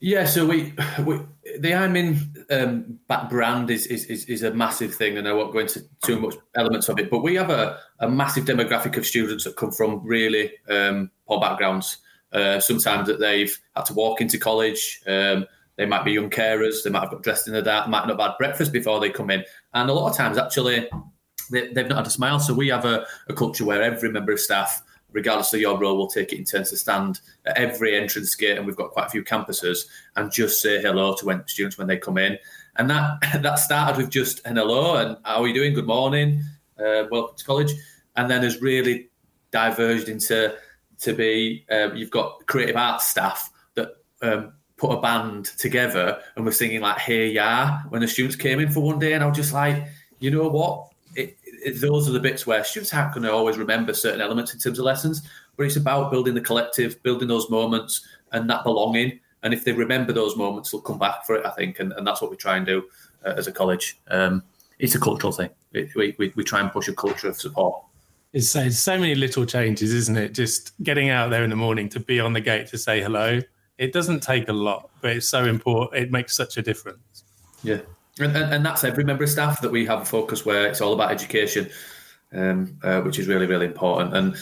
Yeah, 0.00 0.26
so 0.26 0.46
we, 0.46 0.74
we 1.04 1.20
the 1.58 1.74
I'm 1.74 1.96
in 1.96 2.46
um, 2.50 2.98
brand 3.28 3.70
is, 3.70 3.86
is, 3.86 4.04
is 4.06 4.24
is 4.26 4.42
a 4.42 4.52
massive 4.52 4.94
thing, 4.94 5.18
and 5.18 5.26
I 5.26 5.32
won't 5.32 5.52
go 5.52 5.58
into 5.58 5.82
too 6.02 6.20
much 6.20 6.36
elements 6.54 6.88
of 6.88 6.98
it. 6.98 7.10
But 7.10 7.22
we 7.22 7.34
have 7.34 7.50
a, 7.50 7.78
a 7.98 8.08
massive 8.08 8.44
demographic 8.44 8.96
of 8.96 9.06
students 9.06 9.44
that 9.44 9.56
come 9.56 9.72
from 9.72 10.00
really 10.04 10.52
um, 10.68 11.10
poor 11.26 11.40
backgrounds. 11.40 11.98
Uh, 12.32 12.60
sometimes 12.60 13.08
that 13.08 13.18
they've 13.18 13.58
had 13.74 13.86
to 13.86 13.94
walk 13.94 14.20
into 14.20 14.38
college. 14.38 15.00
Um, 15.06 15.46
they 15.76 15.86
might 15.86 16.04
be 16.04 16.12
young 16.12 16.30
carers. 16.30 16.82
They 16.82 16.90
might 16.90 17.02
have 17.02 17.10
got 17.10 17.22
dressed 17.22 17.48
in 17.48 17.54
the 17.54 17.62
dark. 17.62 17.88
Might 17.88 18.06
not 18.06 18.20
have 18.20 18.30
had 18.30 18.38
breakfast 18.38 18.72
before 18.72 19.00
they 19.00 19.10
come 19.10 19.30
in. 19.30 19.44
And 19.74 19.88
a 19.88 19.92
lot 19.92 20.10
of 20.10 20.16
times, 20.16 20.36
actually, 20.36 20.88
they, 21.50 21.72
have 21.74 21.88
not 21.88 21.98
had 21.98 22.06
a 22.06 22.10
smile. 22.10 22.40
So 22.40 22.52
we 22.52 22.68
have 22.68 22.84
a, 22.84 23.06
a 23.28 23.34
culture 23.34 23.64
where 23.64 23.82
every 23.82 24.10
member 24.10 24.32
of 24.32 24.40
staff 24.40 24.82
regardless 25.12 25.52
of 25.54 25.60
your 25.60 25.78
role, 25.78 25.96
we'll 25.96 26.06
take 26.06 26.32
it 26.32 26.38
in 26.38 26.44
turns 26.44 26.70
to 26.70 26.76
stand 26.76 27.20
at 27.46 27.56
every 27.56 27.96
entrance 27.96 28.34
gate, 28.34 28.56
and 28.56 28.66
we've 28.66 28.76
got 28.76 28.90
quite 28.90 29.06
a 29.06 29.10
few 29.10 29.24
campuses, 29.24 29.86
and 30.16 30.30
just 30.30 30.60
say 30.60 30.80
hello 30.80 31.14
to 31.14 31.44
students 31.46 31.78
when 31.78 31.86
they 31.86 31.96
come 31.96 32.18
in. 32.18 32.38
And 32.76 32.88
that 32.90 33.18
that 33.42 33.58
started 33.58 33.96
with 33.96 34.10
just 34.10 34.44
an 34.46 34.56
hello 34.56 34.96
and 34.96 35.16
how 35.24 35.42
are 35.42 35.48
you 35.48 35.54
doing? 35.54 35.74
Good 35.74 35.86
morning, 35.86 36.42
uh, 36.78 37.04
welcome 37.10 37.36
to 37.36 37.44
college, 37.44 37.72
and 38.16 38.30
then 38.30 38.42
has 38.42 38.60
really 38.60 39.08
diverged 39.50 40.08
into 40.08 40.56
to 41.00 41.12
be 41.14 41.64
um, 41.70 41.96
you've 41.96 42.10
got 42.10 42.46
creative 42.46 42.76
arts 42.76 43.06
staff 43.06 43.50
that 43.74 43.96
um, 44.22 44.52
put 44.76 44.90
a 44.90 45.00
band 45.00 45.46
together 45.58 46.20
and 46.36 46.44
we're 46.44 46.52
singing 46.52 46.80
like 46.80 46.98
"Hey 46.98 47.30
Ya" 47.30 47.80
when 47.88 48.00
the 48.00 48.08
students 48.08 48.36
came 48.36 48.60
in 48.60 48.70
for 48.70 48.80
one 48.80 48.98
day, 48.98 49.14
and 49.14 49.24
I 49.24 49.26
was 49.26 49.36
just 49.36 49.52
like, 49.52 49.86
you 50.18 50.30
know 50.30 50.48
what? 50.48 50.88
Those 51.80 52.08
are 52.08 52.12
the 52.12 52.20
bits 52.20 52.46
where 52.46 52.62
students 52.64 52.92
aren't 52.94 53.14
going 53.14 53.24
to 53.24 53.32
always 53.32 53.58
remember 53.58 53.94
certain 53.94 54.20
elements 54.20 54.54
in 54.54 54.60
terms 54.60 54.78
of 54.78 54.84
lessons, 54.84 55.22
but 55.56 55.66
it's 55.66 55.76
about 55.76 56.10
building 56.10 56.34
the 56.34 56.40
collective, 56.40 57.02
building 57.02 57.28
those 57.28 57.50
moments 57.50 58.06
and 58.32 58.48
that 58.50 58.64
belonging. 58.64 59.20
And 59.42 59.54
if 59.54 59.64
they 59.64 59.72
remember 59.72 60.12
those 60.12 60.36
moments, 60.36 60.70
they'll 60.70 60.80
come 60.80 60.98
back 60.98 61.24
for 61.24 61.36
it, 61.36 61.46
I 61.46 61.50
think. 61.50 61.80
And, 61.80 61.92
and 61.92 62.06
that's 62.06 62.20
what 62.20 62.30
we 62.30 62.36
try 62.36 62.56
and 62.56 62.66
do 62.66 62.84
uh, 63.24 63.34
as 63.36 63.46
a 63.46 63.52
college. 63.52 63.98
Um, 64.08 64.42
it's 64.78 64.94
a 64.94 65.00
cultural 65.00 65.32
thing. 65.32 65.50
It, 65.72 65.94
we, 65.94 66.14
we, 66.18 66.32
we 66.36 66.44
try 66.44 66.60
and 66.60 66.70
push 66.70 66.88
a 66.88 66.94
culture 66.94 67.28
of 67.28 67.36
support. 67.36 67.82
It's 68.32 68.48
so, 68.48 68.60
it's 68.60 68.78
so 68.78 68.98
many 68.98 69.14
little 69.14 69.46
changes, 69.46 69.92
isn't 69.92 70.16
it? 70.16 70.34
Just 70.34 70.72
getting 70.82 71.08
out 71.08 71.30
there 71.30 71.44
in 71.44 71.50
the 71.50 71.56
morning 71.56 71.88
to 71.90 72.00
be 72.00 72.20
on 72.20 72.32
the 72.32 72.40
gate 72.40 72.66
to 72.68 72.78
say 72.78 73.00
hello. 73.00 73.40
It 73.78 73.92
doesn't 73.92 74.22
take 74.22 74.48
a 74.48 74.52
lot, 74.52 74.90
but 75.00 75.12
it's 75.12 75.28
so 75.28 75.44
important. 75.44 76.02
It 76.02 76.10
makes 76.10 76.36
such 76.36 76.56
a 76.56 76.62
difference. 76.62 77.24
Yeah. 77.62 77.80
And, 78.20 78.36
and, 78.36 78.52
and, 78.52 78.66
that's 78.66 78.84
every 78.84 79.04
member 79.04 79.24
of 79.24 79.30
staff 79.30 79.60
that 79.60 79.70
we 79.70 79.86
have 79.86 80.00
a 80.02 80.04
focus 80.04 80.44
where 80.44 80.66
it's 80.66 80.80
all 80.80 80.92
about 80.92 81.10
education, 81.10 81.70
um, 82.32 82.76
uh, 82.82 83.00
which 83.02 83.18
is 83.18 83.28
really, 83.28 83.46
really 83.46 83.66
important. 83.66 84.16
And, 84.16 84.36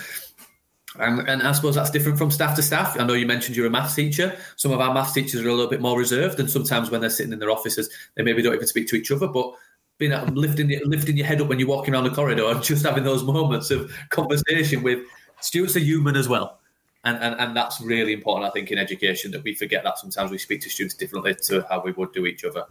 and 0.98 1.28
and 1.28 1.42
I 1.42 1.52
suppose 1.52 1.74
that's 1.74 1.90
different 1.90 2.18
from 2.18 2.30
staff 2.30 2.56
to 2.56 2.62
staff. 2.62 2.98
I 2.98 3.04
know 3.04 3.12
you 3.12 3.26
mentioned 3.26 3.56
you're 3.56 3.66
a 3.66 3.70
maths 3.70 3.94
teacher. 3.94 4.36
Some 4.56 4.72
of 4.72 4.80
our 4.80 4.94
maths 4.94 5.12
teachers 5.12 5.42
are 5.42 5.48
a 5.48 5.52
little 5.52 5.70
bit 5.70 5.80
more 5.80 5.98
reserved, 5.98 6.40
and 6.40 6.50
sometimes 6.50 6.90
when 6.90 7.00
they're 7.00 7.10
sitting 7.10 7.32
in 7.32 7.38
their 7.38 7.50
offices, 7.50 7.90
they 8.14 8.22
maybe 8.22 8.42
don't 8.42 8.54
even 8.54 8.66
speak 8.66 8.88
to 8.88 8.96
each 8.96 9.10
other. 9.10 9.26
But 9.26 9.52
being 9.98 10.12
out, 10.12 10.32
lifting 10.34 10.68
lifting 10.84 11.16
your 11.16 11.26
head 11.26 11.40
up 11.40 11.48
when 11.48 11.58
you're 11.58 11.68
walking 11.68 11.94
around 11.94 12.04
the 12.04 12.10
corridor 12.10 12.46
and 12.46 12.62
just 12.62 12.84
having 12.84 13.04
those 13.04 13.22
moments 13.22 13.70
of 13.70 13.92
conversation 14.10 14.82
with 14.82 15.00
students 15.40 15.76
are 15.76 15.80
human 15.80 16.16
as 16.16 16.28
well. 16.28 16.60
And, 17.04 17.18
and, 17.22 17.40
and 17.40 17.56
that's 17.56 17.80
really 17.80 18.12
important, 18.12 18.48
I 18.48 18.50
think, 18.50 18.72
in 18.72 18.78
education 18.78 19.30
that 19.30 19.44
we 19.44 19.54
forget 19.54 19.84
that 19.84 19.96
sometimes 19.96 20.32
we 20.32 20.38
speak 20.38 20.60
to 20.62 20.70
students 20.70 20.96
differently 20.96 21.36
to 21.42 21.64
how 21.68 21.80
we 21.80 21.92
would 21.92 22.12
do 22.12 22.26
each 22.26 22.44
other. 22.44 22.64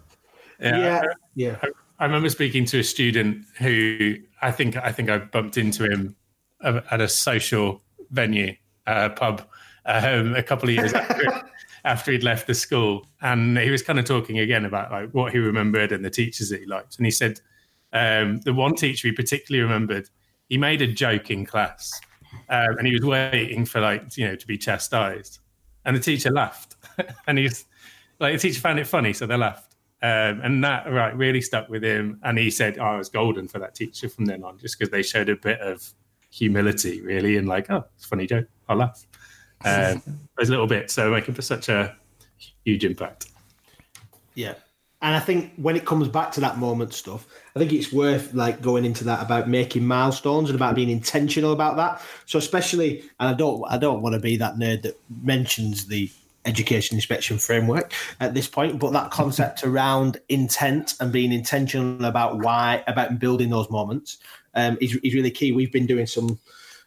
Yeah, 0.59 0.77
yeah. 0.77 1.03
yeah. 1.35 1.69
I 1.99 2.05
remember 2.05 2.29
speaking 2.29 2.65
to 2.65 2.79
a 2.79 2.83
student 2.83 3.45
who 3.57 4.17
I 4.41 4.51
think 4.51 4.75
I 4.75 4.91
think 4.91 5.09
I 5.09 5.19
bumped 5.19 5.57
into 5.57 5.83
him 5.83 6.15
at 6.61 7.01
a 7.01 7.07
social 7.07 7.81
venue, 8.11 8.55
uh, 8.87 9.09
pub, 9.09 9.47
um, 9.85 10.35
a 10.35 10.43
couple 10.43 10.69
of 10.69 10.75
years 10.75 10.93
after, 10.93 11.43
after 11.83 12.11
he'd 12.11 12.23
left 12.23 12.47
the 12.47 12.53
school, 12.53 13.05
and 13.21 13.57
he 13.57 13.69
was 13.69 13.81
kind 13.81 13.99
of 13.99 14.05
talking 14.05 14.39
again 14.39 14.65
about 14.65 14.91
like 14.91 15.11
what 15.11 15.31
he 15.31 15.39
remembered 15.39 15.91
and 15.91 16.03
the 16.03 16.09
teachers 16.09 16.49
that 16.49 16.59
he 16.59 16.65
liked, 16.65 16.97
and 16.97 17.05
he 17.05 17.11
said 17.11 17.39
um, 17.93 18.41
the 18.41 18.53
one 18.53 18.75
teacher 18.75 19.07
he 19.07 19.13
particularly 19.13 19.63
remembered, 19.63 20.09
he 20.49 20.57
made 20.57 20.81
a 20.81 20.87
joke 20.87 21.31
in 21.31 21.45
class, 21.45 21.99
um, 22.49 22.77
and 22.77 22.87
he 22.87 22.93
was 22.93 23.03
waiting 23.03 23.65
for 23.65 23.79
like 23.79 24.17
you 24.17 24.27
know 24.27 24.35
to 24.35 24.47
be 24.47 24.57
chastised, 24.57 25.39
and 25.85 25.95
the 25.95 26.01
teacher 26.01 26.31
laughed, 26.31 26.75
and 27.27 27.37
he's 27.37 27.65
like 28.19 28.33
the 28.33 28.39
teacher 28.39 28.59
found 28.59 28.79
it 28.79 28.87
funny, 28.87 29.13
so 29.13 29.25
they 29.25 29.37
laughed. 29.37 29.74
Um, 30.05 30.41
and 30.43 30.63
that 30.63 30.85
right 30.91 31.17
really 31.17 31.41
stuck 31.41 31.67
with 31.67 31.83
him. 31.83 32.19
And 32.21 32.37
he 32.37 32.51
said, 32.51 32.77
oh, 32.77 32.83
I 32.83 32.97
was 32.97 33.09
golden 33.09 33.47
for 33.47 33.57
that 33.57 33.73
teacher 33.73 34.07
from 34.07 34.25
then 34.25 34.43
on, 34.43 34.59
just 34.59 34.77
because 34.77 34.91
they 34.91 35.01
showed 35.01 35.29
a 35.29 35.35
bit 35.35 35.59
of 35.61 35.91
humility, 36.29 37.01
really, 37.01 37.37
and 37.37 37.47
like, 37.47 37.71
oh, 37.71 37.83
it's 37.95 38.05
funny 38.05 38.27
joke, 38.27 38.47
I'll 38.69 38.77
laugh. 38.77 39.05
Um, 39.63 40.03
a 40.39 40.45
little 40.45 40.67
bit, 40.67 40.91
so 40.91 41.09
making 41.09 41.33
for 41.33 41.41
such 41.41 41.69
a 41.69 41.95
huge 42.65 42.85
impact. 42.85 43.29
Yeah, 44.35 44.53
and 45.01 45.15
I 45.15 45.19
think 45.19 45.53
when 45.55 45.75
it 45.75 45.85
comes 45.85 46.07
back 46.07 46.31
to 46.33 46.41
that 46.41 46.59
moment 46.59 46.93
stuff, 46.93 47.25
I 47.55 47.59
think 47.59 47.73
it's 47.73 47.91
worth 47.91 48.31
like 48.35 48.61
going 48.61 48.85
into 48.85 49.03
that 49.05 49.23
about 49.23 49.49
making 49.49 49.87
milestones 49.87 50.49
and 50.49 50.55
about 50.55 50.75
being 50.75 50.89
intentional 50.89 51.51
about 51.53 51.77
that. 51.77 52.01
So 52.27 52.37
especially, 52.37 52.99
and 53.19 53.29
I 53.29 53.33
don't, 53.33 53.63
I 53.67 53.79
don't 53.79 54.03
want 54.03 54.13
to 54.13 54.19
be 54.19 54.37
that 54.37 54.55
nerd 54.57 54.83
that 54.83 54.99
mentions 55.23 55.87
the 55.87 56.11
education 56.45 56.95
inspection 56.95 57.37
framework 57.37 57.93
at 58.19 58.33
this 58.33 58.47
point, 58.47 58.79
but 58.79 58.93
that 58.93 59.11
concept 59.11 59.63
around 59.65 60.19
intent 60.29 60.95
and 60.99 61.11
being 61.11 61.31
intentional 61.31 62.05
about 62.05 62.39
why, 62.39 62.83
about 62.87 63.19
building 63.19 63.49
those 63.49 63.69
moments 63.69 64.17
um, 64.53 64.77
is, 64.81 64.95
is 64.97 65.13
really 65.13 65.31
key. 65.31 65.51
We've 65.51 65.71
been 65.71 65.87
doing 65.87 66.05
some 66.05 66.39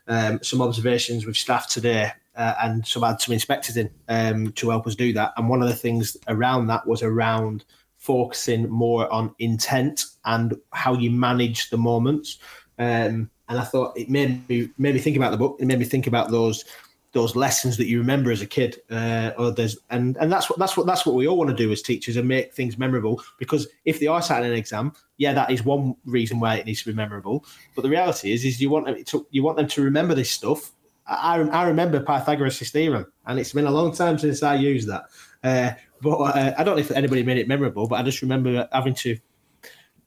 um, 0.08 0.42
some 0.42 0.62
observations 0.62 1.26
with 1.26 1.36
staff 1.36 1.68
today 1.68 2.10
uh, 2.34 2.54
and 2.62 2.86
some 2.86 3.02
had 3.02 3.20
some 3.20 3.34
inspectors 3.34 3.76
in 3.76 3.90
um, 4.08 4.52
to 4.52 4.70
help 4.70 4.86
us 4.86 4.94
do 4.94 5.12
that. 5.12 5.32
And 5.36 5.48
one 5.48 5.60
of 5.60 5.68
the 5.68 5.74
things 5.74 6.16
around 6.28 6.68
that 6.68 6.86
was 6.86 7.02
around 7.02 7.64
focusing 7.98 8.68
more 8.70 9.12
on 9.12 9.34
intent 9.38 10.04
and 10.24 10.56
how 10.72 10.94
you 10.94 11.10
manage 11.10 11.68
the 11.68 11.76
moments. 11.76 12.38
Um, 12.78 13.30
and 13.48 13.58
I 13.58 13.64
thought 13.64 13.98
it 13.98 14.08
made 14.08 14.48
me 14.48 14.70
made 14.78 14.94
me 14.94 15.00
think 15.00 15.16
about 15.16 15.32
the 15.32 15.36
book. 15.36 15.56
It 15.58 15.66
made 15.66 15.78
me 15.78 15.84
think 15.84 16.06
about 16.06 16.30
those 16.30 16.64
those 17.12 17.34
lessons 17.34 17.76
that 17.76 17.86
you 17.86 17.98
remember 17.98 18.30
as 18.30 18.42
a 18.42 18.46
kid 18.46 18.80
uh, 18.90 19.30
or 19.38 19.50
there's 19.50 19.78
and 19.90 20.16
and 20.18 20.30
that's 20.30 20.50
what 20.50 20.58
that's 20.58 20.76
what 20.76 20.86
that's 20.86 21.06
what 21.06 21.14
we 21.14 21.26
all 21.26 21.38
want 21.38 21.48
to 21.48 21.56
do 21.56 21.72
as 21.72 21.80
teachers 21.80 22.16
and 22.16 22.28
make 22.28 22.52
things 22.52 22.76
memorable 22.76 23.22
because 23.38 23.66
if 23.84 23.98
they 23.98 24.06
are 24.06 24.20
sat 24.20 24.44
in 24.44 24.50
an 24.50 24.56
exam 24.56 24.92
yeah 25.16 25.32
that 25.32 25.50
is 25.50 25.64
one 25.64 25.96
reason 26.04 26.38
why 26.38 26.56
it 26.56 26.66
needs 26.66 26.82
to 26.82 26.90
be 26.90 26.94
memorable. 26.94 27.44
But 27.74 27.82
the 27.82 27.90
reality 27.90 28.32
is 28.32 28.44
is 28.44 28.60
you 28.60 28.70
want 28.70 28.86
them 28.86 29.02
to, 29.02 29.26
you 29.30 29.42
want 29.42 29.56
them 29.56 29.68
to 29.68 29.82
remember 29.82 30.14
this 30.14 30.30
stuff. 30.30 30.72
I, 31.06 31.40
I 31.40 31.66
remember 31.66 32.00
Pythagoras' 32.00 32.70
theorem 32.70 33.10
and 33.26 33.38
it's 33.38 33.54
been 33.54 33.66
a 33.66 33.70
long 33.70 33.94
time 33.94 34.18
since 34.18 34.42
I 34.42 34.56
used 34.56 34.88
that. 34.88 35.04
Uh, 35.42 35.70
but 36.02 36.16
uh, 36.18 36.54
I 36.58 36.64
don't 36.64 36.76
know 36.76 36.80
if 36.80 36.90
anybody 36.90 37.22
made 37.22 37.38
it 37.38 37.48
memorable 37.48 37.86
but 37.86 37.96
I 37.96 38.02
just 38.02 38.22
remember 38.22 38.68
having 38.72 38.94
to 38.94 39.16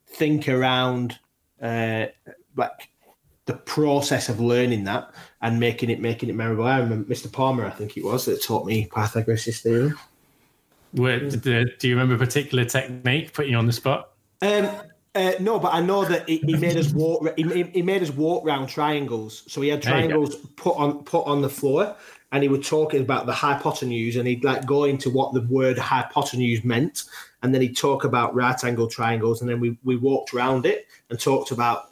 think 0.05 0.48
around 0.48 1.17
uh, 1.62 2.08
like 2.55 2.89
the 3.46 3.53
process 3.53 4.29
of 4.29 4.39
learning 4.39 4.84
that 4.84 5.12
and 5.41 5.60
making 5.60 5.89
it 5.89 6.00
making 6.00 6.29
it 6.29 6.36
memorable. 6.36 6.65
I 6.65 6.79
remember 6.79 7.12
Mr. 7.12 7.31
Palmer, 7.31 7.65
I 7.65 7.71
think 7.71 7.98
it 7.98 8.03
was, 8.03 8.25
that 8.25 8.41
taught 8.43 8.65
me 8.65 8.89
Pythagoras' 8.93 9.62
theorem. 9.62 9.98
Where, 10.93 11.29
do 11.29 11.65
you 11.81 11.95
remember 11.95 12.15
a 12.15 12.17
particular 12.17 12.65
technique 12.65 13.33
putting 13.33 13.51
you 13.51 13.57
on 13.57 13.65
the 13.65 13.74
spot? 13.74 14.12
Um, 14.41 14.69
uh, 15.15 15.33
no, 15.39 15.60
but 15.60 15.74
I 15.74 15.81
know 15.81 16.05
that 16.05 16.27
he, 16.27 16.38
he 16.38 16.55
made 16.55 16.77
us 16.77 16.91
walk. 16.91 17.27
He, 17.38 17.63
he, 17.74 17.81
made 17.81 18.01
us 18.01 18.12
walk 18.12 18.45
round 18.45 18.69
triangles. 18.69 19.43
So 19.48 19.62
he 19.62 19.69
had 19.69 19.81
triangles 19.81 20.36
put 20.55 20.75
on 20.77 21.03
put 21.03 21.25
on 21.25 21.41
the 21.41 21.50
floor, 21.50 21.95
and 22.31 22.43
he 22.43 22.50
was 22.50 22.67
talking 22.67 23.01
about 23.01 23.25
the 23.25 23.33
hypotenuse, 23.33 24.15
and 24.15 24.27
he'd 24.27 24.43
like 24.43 24.65
go 24.65 24.86
into 24.86 25.10
what 25.10 25.33
the 25.33 25.41
word 25.41 25.77
hypotenuse 25.77 26.63
meant, 26.63 27.03
and 27.43 27.53
then 27.53 27.62
he'd 27.62 27.77
talk 27.77 28.03
about 28.03 28.33
right 28.36 28.62
angle 28.63 28.88
triangles, 28.88 29.41
and 29.41 29.50
then 29.50 29.60
we 29.60 29.77
we 29.83 29.98
walked 29.98 30.33
around 30.33 30.65
it 30.65 30.88
and 31.10 31.19
talked 31.19 31.51
about 31.51 31.89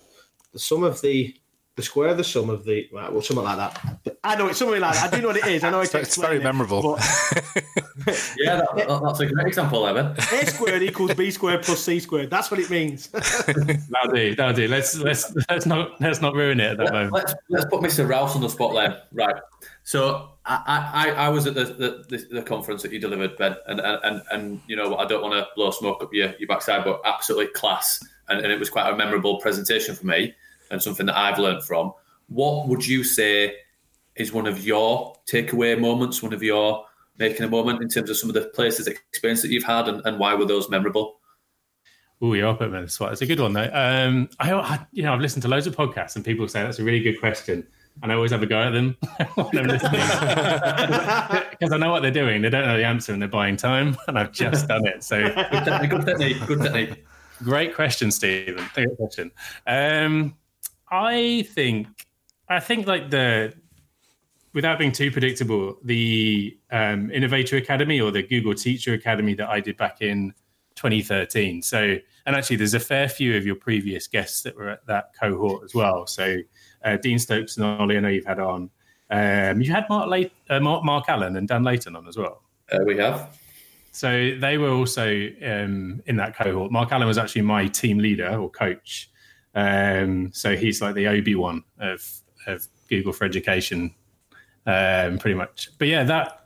some 0.55 0.83
of 0.83 1.01
the 1.01 1.35
the 1.79 1.85
square, 1.85 2.13
the 2.13 2.23
sum 2.25 2.49
of 2.49 2.65
the 2.65 2.89
right, 2.91 3.09
well, 3.09 3.21
something 3.21 3.45
like 3.45 3.55
that. 3.55 3.99
But 4.03 4.19
I 4.21 4.35
know 4.35 4.47
it's 4.47 4.59
something 4.59 4.81
like 4.81 4.95
that. 4.95 5.13
I 5.13 5.15
do 5.15 5.21
know 5.21 5.29
what 5.29 5.37
it 5.37 5.47
is. 5.47 5.63
I 5.63 5.69
know 5.69 5.79
it's, 5.81 5.95
it's 5.95 6.17
very 6.17 6.37
memorable. 6.37 6.81
But... 6.81 6.99
yeah, 8.37 8.57
that, 8.75 9.01
that's 9.01 9.19
a 9.21 9.27
great 9.27 9.47
example, 9.47 9.87
Evan. 9.87 10.07
A 10.17 10.45
squared 10.45 10.83
equals 10.83 11.13
B 11.13 11.31
squared 11.31 11.63
plus 11.63 11.81
C 11.81 12.01
squared. 12.01 12.29
That's 12.29 12.51
what 12.51 12.59
it 12.59 12.69
means. 12.69 13.07
that'll 13.07 14.11
do. 14.13 14.35
That'll 14.35 14.53
do. 14.53 14.67
Let's 14.67 14.97
let's 14.97 15.33
let's 15.49 15.65
not 15.65 16.01
let's 16.01 16.21
not 16.21 16.35
ruin 16.35 16.59
it 16.59 16.71
at 16.71 16.77
that 16.79 16.83
Let, 16.85 16.93
moment. 16.93 17.13
Let's 17.13 17.33
let's 17.49 17.65
put 17.65 17.79
Mr. 17.79 18.07
Rouse 18.07 18.35
on 18.35 18.41
the 18.41 18.49
spot 18.49 18.73
then. 18.73 18.97
Right. 19.13 19.41
So 19.83 20.31
I, 20.45 20.91
I, 21.17 21.25
I 21.27 21.29
was 21.29 21.47
at 21.47 21.53
the, 21.55 21.63
the, 22.09 22.27
the, 22.29 22.41
conference 22.43 22.83
that 22.83 22.91
you 22.91 22.99
delivered, 22.99 23.37
Ben, 23.37 23.55
and, 23.67 23.79
and, 23.79 23.99
and, 24.03 24.21
and 24.31 24.61
you 24.67 24.75
know 24.75 24.97
I 24.97 25.05
don't 25.05 25.23
want 25.23 25.33
to 25.33 25.47
blow 25.55 25.71
smoke 25.71 26.03
up 26.03 26.13
your, 26.13 26.33
your 26.37 26.47
backside, 26.47 26.83
but 26.83 27.01
absolutely 27.05 27.47
class, 27.53 28.03
and, 28.27 28.41
and 28.41 28.51
it 28.51 28.59
was 28.59 28.69
quite 28.69 28.91
a 28.91 28.95
memorable 28.95 29.39
presentation 29.39 29.95
for 29.95 30.05
me 30.05 30.35
and 30.71 30.81
something 30.81 31.05
that 31.05 31.17
I've 31.17 31.39
learned 31.39 31.63
from. 31.63 31.93
What 32.27 32.67
would 32.67 32.85
you 32.85 33.03
say 33.03 33.55
is 34.15 34.33
one 34.33 34.45
of 34.45 34.65
your 34.65 35.15
takeaway 35.29 35.79
moments, 35.79 36.21
one 36.21 36.33
of 36.33 36.43
your 36.43 36.85
making 37.17 37.43
a 37.43 37.49
moment 37.49 37.81
in 37.81 37.89
terms 37.89 38.09
of 38.09 38.17
some 38.17 38.29
of 38.29 38.33
the 38.33 38.45
places, 38.49 38.87
experience 38.87 39.41
that 39.41 39.51
you've 39.51 39.63
had, 39.63 39.87
and, 39.87 40.01
and 40.05 40.19
why 40.19 40.33
were 40.33 40.45
those 40.45 40.69
memorable? 40.69 41.19
Oh, 42.21 42.33
you're 42.33 42.47
up 42.47 42.61
at 42.61 42.71
me. 42.71 42.79
That's 42.79 43.21
a 43.21 43.25
good 43.25 43.39
one, 43.39 43.53
though. 43.53 43.69
Um, 43.71 44.29
I, 44.39 44.51
I, 44.51 44.85
you 44.91 45.03
know, 45.03 45.13
I've 45.13 45.21
listened 45.21 45.43
to 45.43 45.47
loads 45.47 45.67
of 45.67 45.75
podcasts, 45.75 46.15
and 46.15 46.25
people 46.25 46.47
say 46.47 46.63
that's 46.63 46.79
a 46.79 46.83
really 46.83 46.99
good 47.01 47.19
question, 47.19 47.65
and 48.03 48.11
I 48.11 48.15
always 48.15 48.31
have 48.31 48.43
a 48.43 48.45
go 48.45 48.61
at 48.61 48.71
them 48.71 48.97
when 49.35 49.57
I'm 49.57 49.67
listening 49.67 49.91
because 51.51 51.71
I 51.71 51.77
know 51.77 51.91
what 51.91 52.01
they're 52.01 52.11
doing. 52.11 52.41
They 52.41 52.49
don't 52.49 52.65
know 52.65 52.77
the 52.77 52.85
answer, 52.85 53.13
and 53.13 53.21
they're 53.21 53.29
buying 53.29 53.55
time, 53.55 53.97
and 54.07 54.19
I've 54.19 54.33
just 54.33 54.67
done 54.67 54.85
it. 54.85 55.03
So 55.03 55.21
good 55.21 55.65
technique. 55.65 55.89
Good 55.89 56.05
technique. 56.05 56.45
Good 56.45 56.61
technique. 56.61 57.05
Great 57.41 57.73
question, 57.73 58.11
Stephen. 58.11 58.65
Great 58.73 58.97
question. 58.97 59.31
Um, 59.65 60.35
I 60.91 61.47
think 61.53 61.87
I 62.47 62.59
think 62.59 62.87
like 62.87 63.09
the 63.09 63.53
without 64.53 64.79
being 64.79 64.91
too 64.91 65.11
predictable, 65.11 65.77
the 65.83 66.57
um, 66.71 67.11
Innovator 67.11 67.57
Academy 67.57 68.01
or 68.01 68.11
the 68.11 68.23
Google 68.23 68.53
Teacher 68.53 68.93
Academy 68.93 69.33
that 69.35 69.49
I 69.49 69.59
did 69.59 69.77
back 69.77 70.01
in 70.01 70.33
2013. 70.75 71.61
So, 71.61 71.97
and 72.25 72.35
actually, 72.35 72.55
there's 72.55 72.73
a 72.73 72.79
fair 72.79 73.07
few 73.07 73.37
of 73.37 73.45
your 73.45 73.55
previous 73.55 74.07
guests 74.07 74.41
that 74.43 74.55
were 74.55 74.69
at 74.69 74.85
that 74.87 75.11
cohort 75.19 75.63
as 75.63 75.75
well. 75.75 76.07
So, 76.07 76.37
uh, 76.83 76.97
Dean 76.97 77.19
Stokes 77.19 77.57
and 77.57 77.65
Ollie, 77.65 77.97
I 77.97 77.99
know 77.99 78.09
you've 78.09 78.25
had 78.25 78.39
on. 78.39 78.69
Um, 79.11 79.61
you 79.61 79.71
had 79.71 79.85
Mark, 79.89 80.09
Lay- 80.09 80.31
uh, 80.49 80.59
Mark, 80.59 80.83
Mark 80.83 81.05
Allen 81.09 81.35
and 81.35 81.47
Dan 81.47 81.63
Leighton 81.63 81.95
on 81.95 82.07
as 82.07 82.17
well. 82.17 82.43
Uh, 82.71 82.79
we 82.85 82.97
have. 82.97 83.37
So 83.91 84.35
they 84.39 84.57
were 84.57 84.69
also 84.69 85.29
um, 85.43 86.01
in 86.05 86.15
that 86.17 86.35
cohort. 86.35 86.71
Mark 86.71 86.91
Allen 86.91 87.07
was 87.07 87.17
actually 87.17 87.41
my 87.41 87.67
team 87.67 87.97
leader 87.97 88.35
or 88.35 88.49
coach 88.49 89.09
um, 89.55 90.31
so 90.33 90.55
he's 90.55 90.81
like 90.81 90.95
the 90.95 91.07
Obi 91.07 91.35
Wan 91.35 91.63
of 91.79 92.21
of 92.47 92.67
Google 92.89 93.13
for 93.13 93.25
Education, 93.25 93.93
um, 94.65 95.17
pretty 95.17 95.35
much. 95.35 95.69
But 95.77 95.87
yeah, 95.87 96.03
that 96.03 96.45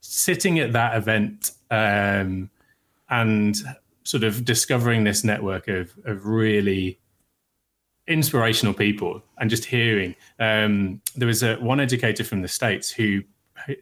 sitting 0.00 0.58
at 0.58 0.72
that 0.72 0.96
event 0.96 1.52
um, 1.70 2.50
and 3.08 3.56
sort 4.04 4.24
of 4.24 4.44
discovering 4.44 5.04
this 5.04 5.24
network 5.24 5.68
of 5.68 5.92
of 6.04 6.26
really 6.26 6.98
inspirational 8.06 8.74
people 8.74 9.22
and 9.38 9.48
just 9.48 9.64
hearing 9.64 10.16
um, 10.40 11.00
there 11.14 11.28
was 11.28 11.44
a 11.44 11.54
one 11.56 11.78
educator 11.78 12.24
from 12.24 12.42
the 12.42 12.48
states 12.48 12.90
who 12.90 13.22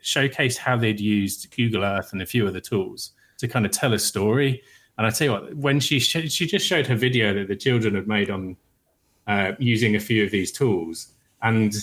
showcased 0.03 0.59
how 0.59 0.77
they'd 0.77 1.00
used 1.00 1.55
Google 1.57 1.83
Earth 1.83 2.12
and 2.12 2.21
a 2.21 2.27
few 2.27 2.47
other 2.47 2.61
tools 2.61 3.12
to 3.38 3.49
kind 3.49 3.65
of 3.65 3.73
tell 3.73 3.95
a 3.95 3.99
story 3.99 4.62
and 4.99 5.07
I 5.07 5.11
tell 5.11 5.26
you 5.26 5.33
what, 5.33 5.55
when 5.55 5.81
she 5.81 6.00
sh- 6.00 6.31
she 6.31 6.47
just 6.47 6.67
showed 6.67 6.87
her 6.88 6.97
video 6.97 7.33
that 7.35 7.49
the 7.49 7.57
children 7.57 7.95
had 7.95 8.09
made 8.09 8.31
on 8.31 8.57
uh, 9.28 9.52
using 9.59 9.95
a 9.95 10.00
few 10.00 10.25
of 10.25 10.31
these 10.33 10.50
tools, 10.50 11.12
and 11.40 11.75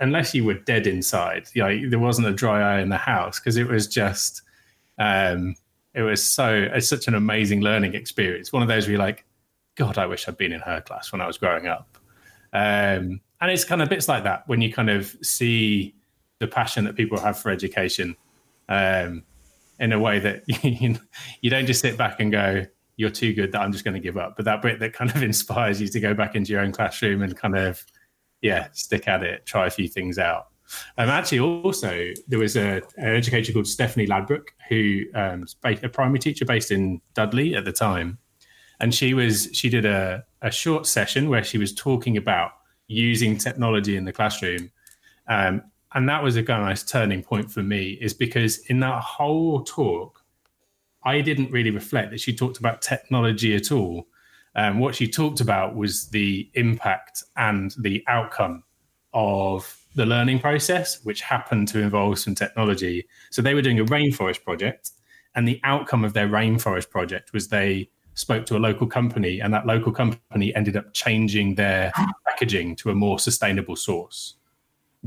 unless 0.00 0.34
you 0.34 0.44
were 0.44 0.54
dead 0.54 0.86
inside, 0.86 1.46
you 1.52 1.62
know, 1.62 1.90
there 1.90 1.98
wasn't 1.98 2.26
a 2.26 2.32
dry 2.32 2.76
eye 2.76 2.80
in 2.80 2.88
the 2.88 2.96
house 2.96 3.38
because 3.38 3.58
it 3.58 3.68
was 3.68 3.86
just, 3.86 4.42
um, 4.98 5.54
it 5.94 6.02
was 6.02 6.24
so 6.24 6.68
it's 6.72 6.88
such 6.88 7.06
an 7.06 7.14
amazing 7.14 7.60
learning 7.60 7.94
experience. 7.94 8.52
One 8.52 8.62
of 8.62 8.68
those 8.68 8.86
where 8.86 8.92
you're 8.92 8.98
like, 8.98 9.26
God, 9.74 9.98
I 9.98 10.06
wish 10.06 10.26
I'd 10.26 10.38
been 10.38 10.52
in 10.52 10.60
her 10.60 10.80
class 10.80 11.12
when 11.12 11.20
I 11.20 11.26
was 11.26 11.36
growing 11.36 11.66
up. 11.66 11.98
Um, 12.52 13.20
and 13.42 13.50
it's 13.50 13.64
kind 13.64 13.82
of 13.82 13.88
bits 13.88 14.08
like 14.08 14.24
that 14.24 14.48
when 14.48 14.60
you 14.60 14.72
kind 14.72 14.90
of 14.90 15.14
see 15.22 15.94
the 16.38 16.46
passion 16.46 16.84
that 16.84 16.96
people 16.96 17.18
have 17.20 17.38
for 17.38 17.50
education. 17.50 18.16
Um, 18.68 19.24
in 19.80 19.92
a 19.92 19.98
way 19.98 20.18
that 20.20 20.44
you, 21.40 21.50
don't 21.50 21.66
just 21.66 21.80
sit 21.80 21.96
back 21.96 22.20
and 22.20 22.30
go, 22.30 22.64
you're 22.96 23.10
too 23.10 23.32
good 23.32 23.50
that 23.52 23.62
I'm 23.62 23.72
just 23.72 23.82
going 23.82 23.94
to 23.94 24.00
give 24.00 24.18
up. 24.18 24.36
But 24.36 24.44
that 24.44 24.62
bit 24.62 24.78
that 24.80 24.92
kind 24.92 25.10
of 25.10 25.22
inspires 25.22 25.80
you 25.80 25.88
to 25.88 26.00
go 26.00 26.14
back 26.14 26.36
into 26.36 26.52
your 26.52 26.60
own 26.60 26.70
classroom 26.70 27.22
and 27.22 27.36
kind 27.36 27.56
of, 27.56 27.84
yeah, 28.42 28.68
stick 28.72 29.08
at 29.08 29.22
it, 29.22 29.46
try 29.46 29.66
a 29.66 29.70
few 29.70 29.88
things 29.88 30.18
out. 30.18 30.48
Um, 30.98 31.08
actually, 31.08 31.40
also 31.40 32.12
there 32.28 32.38
was 32.38 32.56
a, 32.56 32.82
an 32.96 33.16
educator 33.16 33.52
called 33.52 33.66
Stephanie 33.66 34.06
Ladbrook, 34.06 34.48
who 34.68 35.02
um, 35.14 35.44
a 35.64 35.88
primary 35.88 36.20
teacher 36.20 36.44
based 36.44 36.70
in 36.70 37.00
Dudley 37.14 37.56
at 37.56 37.64
the 37.64 37.72
time, 37.72 38.18
and 38.78 38.94
she 38.94 39.12
was 39.12 39.48
she 39.52 39.68
did 39.68 39.84
a, 39.84 40.24
a 40.42 40.50
short 40.52 40.86
session 40.86 41.28
where 41.28 41.42
she 41.42 41.58
was 41.58 41.74
talking 41.74 42.16
about 42.16 42.52
using 42.86 43.36
technology 43.36 43.96
in 43.96 44.04
the 44.04 44.12
classroom, 44.12 44.70
um, 45.26 45.62
and 45.94 46.08
that 46.08 46.22
was 46.22 46.36
a 46.36 46.42
nice 46.42 46.82
turning 46.82 47.22
point 47.22 47.50
for 47.50 47.62
me, 47.62 47.98
is 48.00 48.14
because 48.14 48.58
in 48.66 48.80
that 48.80 49.02
whole 49.02 49.64
talk, 49.64 50.22
I 51.04 51.20
didn't 51.20 51.50
really 51.50 51.70
reflect 51.70 52.10
that 52.10 52.20
she 52.20 52.34
talked 52.34 52.58
about 52.58 52.82
technology 52.82 53.54
at 53.54 53.72
all. 53.72 54.06
Um, 54.54 54.78
what 54.78 54.94
she 54.94 55.08
talked 55.08 55.40
about 55.40 55.74
was 55.74 56.08
the 56.08 56.50
impact 56.54 57.24
and 57.36 57.74
the 57.78 58.04
outcome 58.06 58.62
of 59.12 59.76
the 59.96 60.06
learning 60.06 60.38
process, 60.38 61.04
which 61.04 61.20
happened 61.22 61.66
to 61.68 61.80
involve 61.80 62.18
some 62.18 62.34
technology. 62.34 63.08
So 63.30 63.42
they 63.42 63.54
were 63.54 63.62
doing 63.62 63.80
a 63.80 63.84
rainforest 63.84 64.44
project, 64.44 64.90
and 65.34 65.46
the 65.46 65.60
outcome 65.64 66.04
of 66.04 66.12
their 66.12 66.28
rainforest 66.28 66.90
project 66.90 67.32
was 67.32 67.48
they 67.48 67.90
spoke 68.14 68.46
to 68.46 68.56
a 68.56 68.58
local 68.58 68.86
company, 68.86 69.40
and 69.40 69.52
that 69.54 69.66
local 69.66 69.90
company 69.90 70.54
ended 70.54 70.76
up 70.76 70.92
changing 70.92 71.54
their 71.56 71.92
packaging 72.26 72.76
to 72.76 72.90
a 72.90 72.94
more 72.94 73.18
sustainable 73.18 73.74
source 73.74 74.36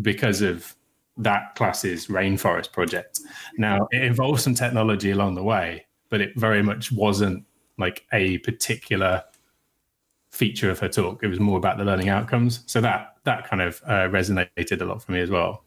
because 0.02 0.42
of 0.42 0.76
that 1.18 1.56
class's 1.56 2.08
rainforest 2.08 2.72
project. 2.72 3.20
Now, 3.58 3.88
it 3.92 4.02
involved 4.02 4.42
some 4.42 4.56
technology 4.56 5.12
along 5.12 5.36
the 5.36 5.44
way, 5.44 5.86
but 6.10 6.22
it 6.22 6.36
very 6.36 6.64
much 6.64 6.92
wasn't 6.92 7.46
like 7.78 8.06
a 8.14 8.40
particular 8.40 9.24
feature 10.32 10.72
of 10.72 10.80
her 10.80 10.90
talk. 10.90 11.24
It 11.24 11.28
was 11.28 11.40
more 11.40 11.58
about 11.58 11.78
the 11.78 11.86
learning 11.86 12.10
outcomes. 12.10 12.64
So 12.66 12.82
that 12.82 13.18
that 13.24 13.48
kind 13.48 13.62
of 13.62 13.82
uh, 13.86 14.10
resonated 14.10 14.82
a 14.82 14.86
lot 14.86 15.04
for 15.04 15.12
me 15.12 15.22
as 15.22 15.30
well. 15.30 15.64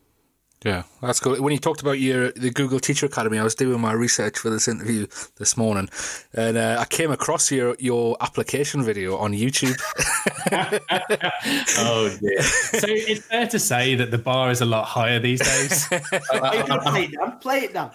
Yeah, 0.64 0.84
that's 1.02 1.20
cool. 1.20 1.36
When 1.36 1.52
you 1.52 1.58
talked 1.58 1.82
about 1.82 2.00
your 2.00 2.32
the 2.32 2.50
Google 2.50 2.80
Teacher 2.80 3.06
Academy, 3.06 3.38
I 3.38 3.44
was 3.44 3.54
doing 3.54 3.78
my 3.78 3.92
research 3.92 4.38
for 4.38 4.48
this 4.48 4.66
interview 4.66 5.06
this 5.36 5.56
morning, 5.56 5.90
and 6.32 6.56
uh, 6.56 6.78
I 6.80 6.86
came 6.86 7.10
across 7.10 7.52
your 7.52 7.76
your 7.78 8.16
application 8.20 8.82
video 8.82 9.16
on 9.16 9.32
YouTube. 9.32 9.78
oh 11.78 12.16
dear! 12.20 12.42
So 12.42 12.86
it's 12.88 13.26
fair 13.26 13.46
to 13.48 13.58
say 13.58 13.96
that 13.96 14.10
the 14.10 14.18
bar 14.18 14.50
is 14.50 14.62
a 14.62 14.64
lot 14.64 14.86
higher 14.86 15.20
these 15.20 15.40
days. 15.40 15.86
play 15.88 15.98
it 16.00 17.12
down. 17.12 17.38
Play 17.38 17.58
it 17.60 17.74
down. 17.74 17.90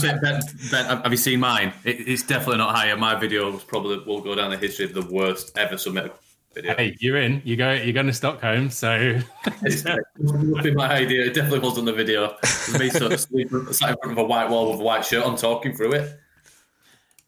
ben, 0.00 0.40
ben, 0.70 0.86
have 0.86 1.10
you 1.10 1.18
seen 1.18 1.40
mine? 1.40 1.74
It, 1.84 2.08
it's 2.08 2.22
definitely 2.22 2.58
not 2.58 2.74
higher. 2.74 2.96
My 2.96 3.14
video 3.14 3.50
was 3.50 3.64
probably 3.64 3.98
will 3.98 4.22
go 4.22 4.34
down 4.34 4.50
the 4.50 4.56
history 4.56 4.86
of 4.86 4.94
the 4.94 5.02
worst 5.02 5.56
ever 5.58 5.76
submitted 5.76 6.12
video. 6.54 6.76
Hey, 6.76 6.96
you're 7.00 7.16
in. 7.18 7.42
You 7.44 7.56
go. 7.56 7.72
You're 7.72 7.92
going 7.92 8.06
to 8.06 8.12
Stockholm, 8.12 8.70
so 8.70 9.20
it's 9.62 9.82
definitely 9.82 10.74
my 10.74 10.92
idea. 10.92 11.24
It 11.26 11.34
definitely 11.34 11.60
was 11.60 11.78
on 11.78 11.84
the 11.84 11.92
video. 11.92 12.36
It 12.42 12.78
me 12.78 12.90
sort 12.90 13.12
of 13.12 13.20
sat 13.20 13.30
in 13.32 13.48
front 13.48 14.12
of 14.12 14.18
a 14.18 14.24
white 14.24 14.48
wall 14.48 14.70
with 14.70 14.80
a 14.80 14.84
white 14.84 15.04
shirt 15.04 15.24
on, 15.24 15.36
talking 15.36 15.74
through 15.74 15.92
it. 15.92 16.20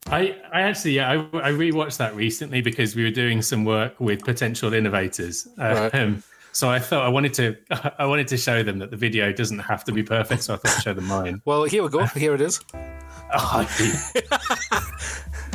I, 0.09 0.37
I 0.53 0.63
actually, 0.63 0.93
yeah, 0.93 1.11
I, 1.11 1.15
I 1.39 1.53
rewatched 1.53 1.99
that 1.99 2.17
recently 2.17 2.61
because 2.61 2.97
we 2.97 3.05
were 3.05 3.11
doing 3.11 3.41
some 3.41 3.65
work 3.65 3.99
with 4.01 4.23
potential 4.23 4.75
innovators. 4.75 5.47
Right. 5.57 5.95
Um, 5.95 6.23
so 6.51 6.69
I 6.69 6.81
thought 6.81 7.05
I 7.05 7.09
wanted 7.09 7.33
to, 7.35 7.57
I 7.99 8.07
wanted 8.07 8.29
to 8.29 8.37
show 8.37 8.63
them 8.63 8.79
that 8.81 8.91
the 8.91 8.97
video 8.97 9.33
doesn't 9.33 9.61
have 9.61 9.85
to 9.85 9.93
be 9.93 10.03
perfect. 10.03 10.43
So 10.43 10.55
I 10.55 10.57
thought 10.59 10.77
I'd 10.77 10.83
show 10.83 10.95
them 10.95 11.07
mine. 11.07 11.41
Well, 11.47 11.65
here 11.65 11.83
we 11.83 11.89
go. 11.89 12.05
Here 12.07 12.35
it 12.35 12.41
is. 12.41 12.61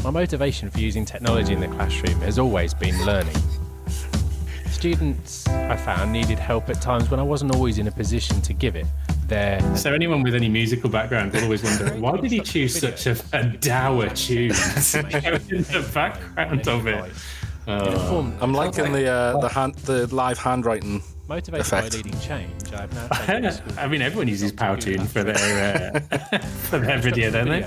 My 0.04 0.10
motivation 0.12 0.72
for 0.72 0.80
using 0.80 1.06
technology 1.06 1.54
in 1.54 1.60
the 1.60 1.68
classroom 1.68 2.20
has 2.22 2.40
always 2.40 2.74
been 2.74 3.00
learning. 3.06 3.36
Students, 4.78 5.48
I 5.48 5.76
found, 5.76 6.14
needed 6.14 6.38
help 6.38 6.70
at 6.70 6.80
times 6.80 7.10
when 7.10 7.20
I 7.20 7.24
wasn't 7.24 7.56
always 7.56 7.80
in 7.80 7.88
a 7.88 7.92
position 7.92 8.44
to 8.44 8.54
give 8.54 8.76
it. 8.76 8.86
There. 9.26 9.60
So 9.76 9.92
anyone 9.92 10.22
with 10.22 10.36
any 10.36 10.50
musical 10.50 10.88
background 10.88 11.34
will 11.34 11.46
always 11.46 11.64
wonder 11.64 11.90
why 11.96 12.18
did 12.18 12.32
he 12.32 12.40
choose 12.42 12.80
such 12.80 13.08
a, 13.08 13.18
a 13.34 13.44
dour 13.44 14.08
tune 14.10 14.44
in 14.52 14.52
the 14.54 15.90
background 15.94 16.68
of 16.68 16.86
it. 16.86 17.12
Oh. 17.68 18.32
I'm 18.40 18.54
liking 18.54 18.94
the 18.94 19.12
uh, 19.12 19.40
the 19.42 19.50
hand, 19.50 19.74
the 19.80 20.06
live 20.16 20.38
handwriting 20.38 21.02
Motivated 21.28 21.68
effect. 21.68 21.92
by 21.92 21.98
leading 21.98 22.20
change, 22.22 22.74
I've 22.74 22.94
now 22.94 23.08
I 23.78 23.88
mean, 23.88 24.02
everyone 24.02 24.30
uses 24.30 24.54
Powtoon 24.54 25.08
for 25.08 25.24
their 25.24 26.02
uh, 26.02 26.38
for 26.70 26.80
their 26.80 27.00
video, 27.00 27.32
don't 27.32 27.50
they? 27.50 27.64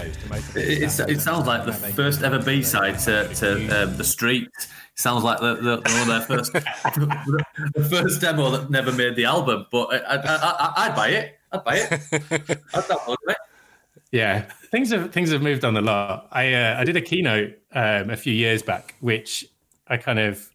It, 0.55 0.83
it, 0.83 1.21
sounds 1.21 1.47
like 1.47 1.67
the 1.67 1.73
first 1.73 2.23
ever 2.23 2.39
B 2.39 2.63
side 2.63 2.99
to, 3.01 3.29
to 3.35 3.83
um, 3.83 3.97
the 3.99 4.05
Street. 4.05 4.49
Sounds 4.95 5.25
like 5.25 5.41
the, 5.41 5.57
the, 5.57 5.77
the 5.77 6.05
their 6.07 6.21
first 6.23 6.53
the 6.53 7.89
first 7.91 8.21
demo 8.23 8.51
that 8.51 8.71
never 8.71 8.93
made 8.93 9.15
the 9.17 9.27
album. 9.27 9.67
But 9.71 10.09
I, 10.09 10.73
I, 10.77 10.89
would 10.89 10.97
buy 10.97 11.09
it. 11.09 11.39
I'd 11.53 11.65
buy 11.65 11.77
it. 11.77 11.93
I'd 12.73 12.85
download 12.85 13.17
it. 13.29 13.37
Yeah, 14.11 14.51
things 14.71 14.91
have 14.91 15.13
things 15.13 15.33
have 15.33 15.43
moved 15.43 15.67
on 15.67 15.77
a 15.77 15.83
lot. 15.83 16.29
I 16.33 16.55
uh, 16.55 16.77
I 16.79 16.85
did 16.85 16.97
a 16.97 17.03
keynote 17.03 17.59
um, 17.73 18.09
a 18.09 18.17
few 18.17 18.33
years 18.33 18.63
back, 18.63 18.95
which 19.01 19.45
I 19.87 19.99
kind 19.99 20.19
of 20.19 20.50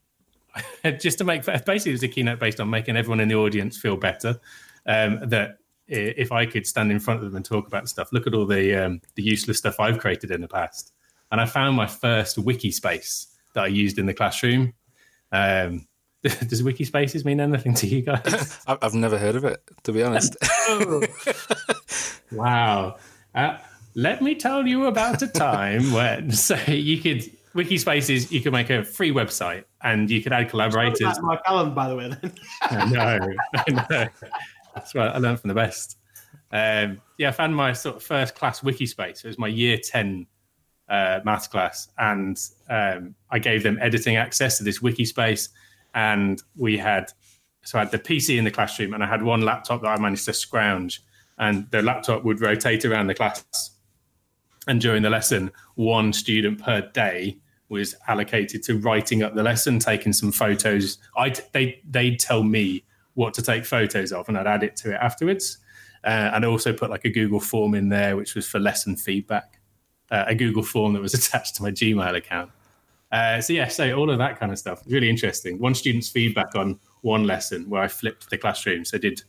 just 1.00 1.18
to 1.20 1.24
make 1.24 1.46
basically 1.46 1.92
it 1.92 1.96
was 1.96 2.04
a 2.04 2.08
keynote 2.08 2.40
based 2.40 2.60
on 2.60 2.70
making 2.70 2.98
everyone 2.98 3.20
in 3.20 3.28
the 3.28 3.36
audience 3.36 3.78
feel 3.78 3.98
better. 3.98 4.40
Um, 4.86 5.20
that 5.30 5.58
if 5.88 6.32
I 6.32 6.46
could 6.46 6.66
stand 6.66 6.92
in 6.92 7.00
front 7.00 7.20
of 7.20 7.28
them 7.28 7.36
and 7.36 7.46
talk 7.46 7.68
about 7.68 7.88
stuff, 7.90 8.10
look 8.12 8.28
at 8.28 8.34
all 8.34 8.46
the 8.46 8.86
um, 8.86 9.02
the 9.16 9.24
useless 9.24 9.58
stuff 9.58 9.80
I've 9.80 10.00
created 10.00 10.32
in 10.32 10.42
the 10.42 10.48
past, 10.48 10.94
and 11.32 11.40
I 11.40 11.46
found 11.46 11.76
my 11.76 11.88
first 11.88 12.38
wiki 12.38 12.72
space 12.72 13.28
that 13.54 13.64
I 13.64 13.68
used 13.68 14.00
in 14.00 14.06
the 14.06 14.14
classroom. 14.14 14.74
Um, 15.32 15.88
does 16.24 16.64
Wikispaces 16.64 17.24
mean 17.24 17.40
anything 17.40 17.76
to 17.76 17.88
you 17.88 18.02
guys? 18.02 18.60
I've 18.68 18.96
never 18.96 19.18
heard 19.18 19.36
of 19.36 19.46
it, 19.46 19.62
to 19.84 19.92
be 19.92 20.02
honest. 20.02 20.36
wow. 22.32 22.98
Uh, 23.34 23.58
let 23.94 24.22
me 24.22 24.34
tell 24.34 24.66
you 24.66 24.86
about 24.86 25.22
a 25.22 25.28
time 25.28 25.92
when 25.92 26.32
so 26.32 26.56
you 26.68 27.00
could 27.00 27.30
Wikispaces, 27.56 28.32
you 28.32 28.42
could 28.42 28.52
make 28.52 28.70
a 28.70 28.84
free 28.84 29.12
website 29.12 29.64
and 29.82 30.10
you 30.12 30.22
could 30.22 30.34
add 30.34 30.50
collaborators. 30.50 31.00
That's 31.00 31.22
Mark 31.22 31.42
Allen, 31.48 31.74
by 31.74 31.88
the 31.88 31.96
way. 31.96 32.10
Then. 32.10 32.34
I 32.62 32.86
know, 32.90 33.20
I. 33.90 34.10
That's 34.76 34.94
what 34.94 35.16
I 35.16 35.18
learned 35.18 35.40
from 35.40 35.48
the 35.48 35.56
best. 35.56 35.98
Um, 36.52 37.02
yeah, 37.18 37.30
I 37.30 37.32
found 37.32 37.56
my 37.56 37.72
sort 37.72 37.96
of 37.96 38.04
first 38.04 38.36
class 38.36 38.60
Wikispace. 38.60 39.24
It 39.24 39.28
was 39.28 39.40
my 39.40 39.48
year 39.48 39.78
10 39.78 40.28
uh, 40.90 41.22
maths 41.24 41.48
class. 41.48 41.88
And 41.98 42.38
um, 42.70 43.16
I 43.32 43.40
gave 43.40 43.64
them 43.64 43.80
editing 43.82 44.18
access 44.18 44.58
to 44.58 44.64
this 44.66 44.80
Wikispace. 44.80 45.50
And 45.94 46.42
we 46.58 46.78
had, 46.78 47.12
so 47.64 47.80
I 47.80 47.84
had 47.84 47.92
the 47.92 48.00
PC 48.00 48.38
in 48.38 48.44
the 48.44 48.52
classroom 48.52 48.94
and 48.94 49.02
I 49.02 49.08
had 49.08 49.24
one 49.24 49.42
laptop 49.42 49.82
that 49.82 49.88
I 49.88 49.98
managed 49.98 50.26
to 50.26 50.34
scrounge. 50.34 51.02
And 51.38 51.70
the 51.72 51.82
laptop 51.82 52.26
would 52.26 52.42
rotate 52.42 52.84
around 52.84 53.08
the 53.08 53.16
class. 53.16 53.72
And 54.68 54.82
during 54.82 55.04
the 55.04 55.10
lesson, 55.10 55.52
one 55.76 56.12
student 56.12 56.62
per 56.62 56.82
day 56.82 57.38
was 57.70 57.96
allocated 58.08 58.64
to 58.64 58.78
writing 58.80 59.24
up 59.24 59.36
the 59.36 59.44
lesson, 59.44 59.80
taking 59.80 60.14
some 60.14 60.32
photos. 60.32 60.98
I 61.18 61.34
they 61.52 61.82
they'd 61.90 62.20
tell 62.20 62.44
me 62.44 62.84
what 63.16 63.34
to 63.36 63.42
take 63.42 63.66
photos 63.66 64.12
of, 64.12 64.28
and 64.30 64.38
I'd 64.38 64.48
add 64.48 64.64
it 64.64 64.76
to 64.78 64.92
it 64.94 65.00
afterwards. 65.02 65.58
Uh, 66.04 66.32
and 66.34 66.46
I 66.46 66.48
also 66.48 66.72
put 66.72 66.90
like 66.90 67.06
a 67.06 67.10
Google 67.10 67.40
form 67.40 67.74
in 67.74 67.90
there, 67.90 68.16
which 68.16 68.36
was 68.36 68.48
for 68.48 68.60
lesson 68.60 68.96
feedback. 68.96 69.60
Uh, 70.12 70.26
a 70.28 70.36
Google 70.36 70.62
form 70.62 70.94
that 70.94 71.02
was 71.02 71.14
attached 71.16 71.56
to 71.56 71.64
my 71.64 71.72
Gmail 71.72 72.16
account. 72.16 72.52
Uh, 73.12 73.42
so 73.42 73.54
yeah, 73.54 73.68
so 73.68 73.92
all 73.94 74.10
of 74.10 74.18
that 74.18 74.40
kind 74.40 74.52
of 74.52 74.60
stuff. 74.60 74.84
Really 74.88 75.10
interesting. 75.10 75.58
One 75.58 75.74
student's 75.74 76.10
feedback 76.10 76.56
on 76.56 76.80
one 77.02 77.24
lesson 77.24 77.70
where 77.70 77.82
I 77.82 77.88
flipped 77.88 78.30
the 78.30 78.38
classroom, 78.38 78.86
so 78.86 78.98
I 78.98 79.00
did 79.00 79.24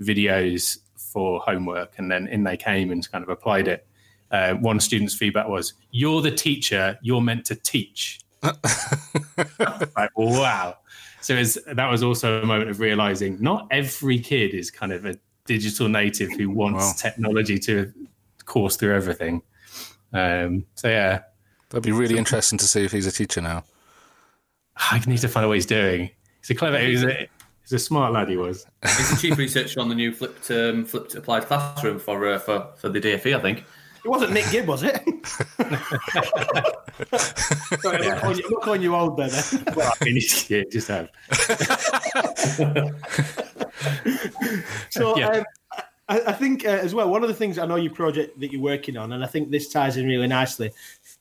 videos 0.00 0.78
for 0.96 1.40
homework, 1.40 1.98
and 1.98 2.10
then 2.10 2.26
in 2.28 2.42
they 2.42 2.56
came 2.56 2.90
and 2.90 3.08
kind 3.10 3.22
of 3.22 3.28
applied 3.28 3.68
it 3.68 3.85
uh, 4.30 4.54
one 4.54 4.80
student's 4.80 5.14
feedback 5.14 5.48
was, 5.48 5.74
"You're 5.90 6.22
the 6.22 6.30
teacher. 6.30 6.98
You're 7.02 7.20
meant 7.20 7.44
to 7.46 7.54
teach." 7.54 8.20
like, 8.42 10.10
wow. 10.16 10.76
So 11.20 11.42
that 11.42 11.90
was 11.90 12.02
also 12.02 12.42
a 12.42 12.46
moment 12.46 12.70
of 12.70 12.78
realizing 12.78 13.38
not 13.40 13.66
every 13.70 14.18
kid 14.18 14.54
is 14.54 14.70
kind 14.70 14.92
of 14.92 15.04
a 15.04 15.18
digital 15.44 15.88
native 15.88 16.30
who 16.32 16.50
wants 16.50 16.84
wow. 16.84 16.92
technology 16.96 17.58
to 17.60 17.92
course 18.44 18.76
through 18.76 18.94
everything. 18.94 19.42
Um, 20.12 20.66
so 20.74 20.88
yeah, 20.88 21.22
that'd 21.68 21.84
be 21.84 21.92
really 21.92 22.16
interesting 22.16 22.58
to 22.58 22.64
see 22.66 22.84
if 22.84 22.92
he's 22.92 23.06
a 23.06 23.12
teacher 23.12 23.40
now. 23.40 23.64
I 24.76 25.00
need 25.06 25.18
to 25.18 25.28
find 25.28 25.44
out 25.44 25.48
what 25.48 25.54
he's 25.54 25.66
doing. 25.66 26.10
He's 26.40 26.50
a 26.50 26.54
clever. 26.54 26.78
He's 26.78 27.02
a, 27.02 27.28
he's 27.62 27.72
a 27.72 27.78
smart 27.78 28.12
lad. 28.12 28.28
He 28.28 28.36
was. 28.36 28.66
He's 28.82 29.10
the 29.10 29.16
chief 29.28 29.38
researcher 29.38 29.80
on 29.80 29.88
the 29.88 29.94
new 29.94 30.12
flipped 30.12 30.50
um, 30.50 30.84
flipped 30.84 31.14
applied 31.14 31.44
classroom 31.46 31.98
for 31.98 32.28
uh, 32.28 32.38
for 32.38 32.68
for 32.76 32.88
the 32.88 33.00
DFE, 33.00 33.36
I 33.36 33.40
think. 33.40 33.64
It 34.06 34.10
wasn't 34.10 34.32
Nick 34.34 34.48
Gibb, 34.52 34.68
was 34.68 34.84
it? 34.84 34.94
Sorry, 37.80 38.08
I'm, 38.08 38.22
not 38.22 38.38
you, 38.38 38.60
calling 38.62 38.80
you 38.80 38.94
old 38.94 39.16
there. 39.16 39.30
Then. 39.30 39.64
well, 39.74 39.92
I 40.00 40.04
mean, 40.04 40.22
yeah, 40.46 40.62
just 40.70 40.86
have. 40.86 41.10
so, 44.90 45.18
yeah. 45.18 45.28
um, 45.28 45.44
I, 46.08 46.20
I 46.20 46.32
think 46.34 46.64
uh, 46.64 46.68
as 46.68 46.94
well, 46.94 47.10
one 47.10 47.24
of 47.24 47.28
the 47.28 47.34
things 47.34 47.58
I 47.58 47.66
know 47.66 47.74
your 47.74 47.92
project 47.92 48.38
that 48.38 48.52
you're 48.52 48.62
working 48.62 48.96
on, 48.96 49.12
and 49.12 49.24
I 49.24 49.26
think 49.26 49.50
this 49.50 49.70
ties 49.70 49.96
in 49.96 50.06
really 50.06 50.28
nicely 50.28 50.70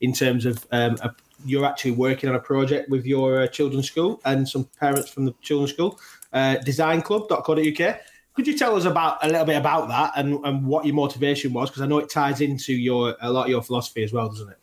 in 0.02 0.14
terms 0.14 0.46
of 0.46 0.64
um, 0.72 0.96
a, 1.02 1.10
you're 1.44 1.66
actually 1.66 1.90
working 1.90 2.30
on 2.30 2.36
a 2.36 2.40
project 2.40 2.92
with 2.92 3.08
your 3.08 3.42
uh, 3.42 3.48
children's 3.48 3.88
school 3.88 4.22
and 4.26 4.48
some 4.48 4.70
parents 4.80 5.10
from 5.10 5.26
the 5.26 5.34
children's 5.42 5.74
school, 5.74 6.00
uh, 6.34 6.58
designclub.co.uk. 6.64 8.00
Could 8.36 8.48
you 8.48 8.58
tell 8.58 8.76
us 8.76 8.84
about 8.84 9.24
a 9.24 9.28
little 9.28 9.46
bit 9.46 9.56
about 9.56 9.88
that 9.88 10.14
and, 10.18 10.46
and 10.46 10.66
what 10.66 10.86
your 10.86 10.94
motivation 10.94 11.54
was? 11.54 11.70
Because 11.70 11.82
I 11.82 11.86
know 11.86 12.00
it 12.00 12.10
ties 12.10 12.42
into 12.42 12.74
your 12.74 13.16
a 13.22 13.32
lot 13.32 13.46
of 13.46 13.50
your 13.50 13.62
philosophy 13.62 14.04
as 14.04 14.12
well, 14.12 14.28
doesn't 14.28 14.50
it? 14.50 14.58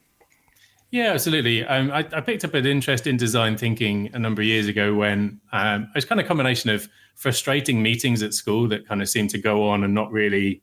Yeah, 0.90 1.12
absolutely. 1.12 1.64
Um, 1.64 1.90
I, 1.90 2.00
I, 2.12 2.20
picked 2.20 2.44
up 2.44 2.52
an 2.52 2.66
interest 2.66 3.06
in 3.06 3.16
design 3.16 3.56
thinking 3.56 4.10
a 4.12 4.18
number 4.18 4.42
of 4.42 4.46
years 4.46 4.68
ago 4.68 4.94
when 4.94 5.40
um, 5.50 5.84
it 5.84 5.94
was 5.94 6.04
kind 6.04 6.20
of 6.20 6.26
a 6.26 6.28
combination 6.28 6.68
of 6.68 6.86
frustrating 7.14 7.82
meetings 7.82 8.22
at 8.22 8.34
school 8.34 8.68
that 8.68 8.86
kind 8.86 9.00
of 9.00 9.08
seemed 9.08 9.30
to 9.30 9.38
go 9.38 9.66
on 9.66 9.84
and 9.84 9.94
not 9.94 10.12
really 10.12 10.62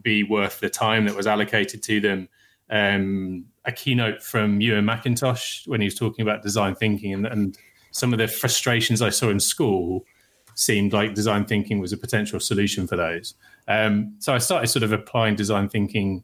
be 0.00 0.22
worth 0.22 0.60
the 0.60 0.70
time 0.70 1.04
that 1.04 1.14
was 1.14 1.26
allocated 1.26 1.82
to 1.82 2.00
them. 2.00 2.28
Um, 2.70 3.44
a 3.66 3.72
keynote 3.72 4.22
from 4.22 4.62
Ewan 4.62 4.86
McIntosh 4.86 5.68
when 5.68 5.82
he 5.82 5.88
was 5.88 5.94
talking 5.94 6.22
about 6.22 6.42
design 6.42 6.74
thinking 6.74 7.12
and, 7.12 7.26
and 7.26 7.58
some 7.90 8.14
of 8.14 8.18
the 8.18 8.28
frustrations 8.28 9.02
I 9.02 9.10
saw 9.10 9.28
in 9.28 9.40
school 9.40 10.06
seemed 10.60 10.92
like 10.92 11.14
design 11.14 11.44
thinking 11.44 11.80
was 11.80 11.92
a 11.92 11.96
potential 11.96 12.38
solution 12.38 12.86
for 12.86 12.96
those. 12.96 13.34
Um, 13.66 14.14
so 14.18 14.34
I 14.34 14.38
started 14.38 14.66
sort 14.66 14.82
of 14.82 14.92
applying 14.92 15.34
design 15.34 15.68
thinking 15.68 16.22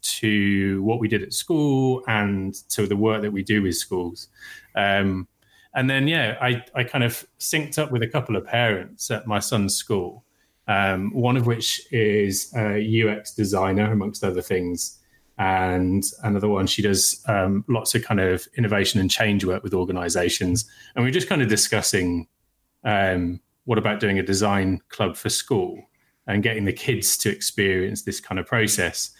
to 0.00 0.82
what 0.82 1.00
we 1.00 1.08
did 1.08 1.22
at 1.22 1.32
school 1.32 2.02
and 2.06 2.54
to 2.70 2.86
the 2.86 2.96
work 2.96 3.22
that 3.22 3.32
we 3.32 3.42
do 3.42 3.62
with 3.62 3.76
schools. 3.76 4.28
Um, 4.74 5.28
and 5.74 5.90
then, 5.90 6.08
yeah, 6.08 6.38
I, 6.40 6.64
I 6.74 6.84
kind 6.84 7.04
of 7.04 7.26
synced 7.38 7.78
up 7.78 7.90
with 7.90 8.02
a 8.02 8.06
couple 8.06 8.36
of 8.36 8.46
parents 8.46 9.10
at 9.10 9.26
my 9.26 9.40
son's 9.40 9.74
school, 9.74 10.24
um, 10.68 11.12
one 11.12 11.36
of 11.36 11.46
which 11.46 11.82
is 11.92 12.52
a 12.56 12.78
UX 13.02 13.34
designer, 13.34 13.92
amongst 13.92 14.24
other 14.24 14.40
things. 14.40 14.98
And 15.38 16.02
another 16.22 16.48
one, 16.48 16.66
she 16.66 16.80
does 16.80 17.22
um, 17.26 17.62
lots 17.68 17.94
of 17.94 18.02
kind 18.04 18.20
of 18.20 18.46
innovation 18.56 19.00
and 19.00 19.10
change 19.10 19.44
work 19.44 19.62
with 19.62 19.74
organizations. 19.74 20.64
And 20.94 21.04
we 21.04 21.10
are 21.10 21.12
just 21.12 21.28
kind 21.28 21.42
of 21.42 21.48
discussing 21.48 22.26
um, 22.84 23.40
what 23.66 23.78
about 23.78 24.00
doing 24.00 24.18
a 24.18 24.22
design 24.22 24.80
club 24.88 25.16
for 25.16 25.28
school 25.28 25.78
and 26.26 26.42
getting 26.42 26.64
the 26.64 26.72
kids 26.72 27.16
to 27.18 27.30
experience 27.30 28.02
this 28.02 28.20
kind 28.20 28.38
of 28.38 28.46
process. 28.46 29.10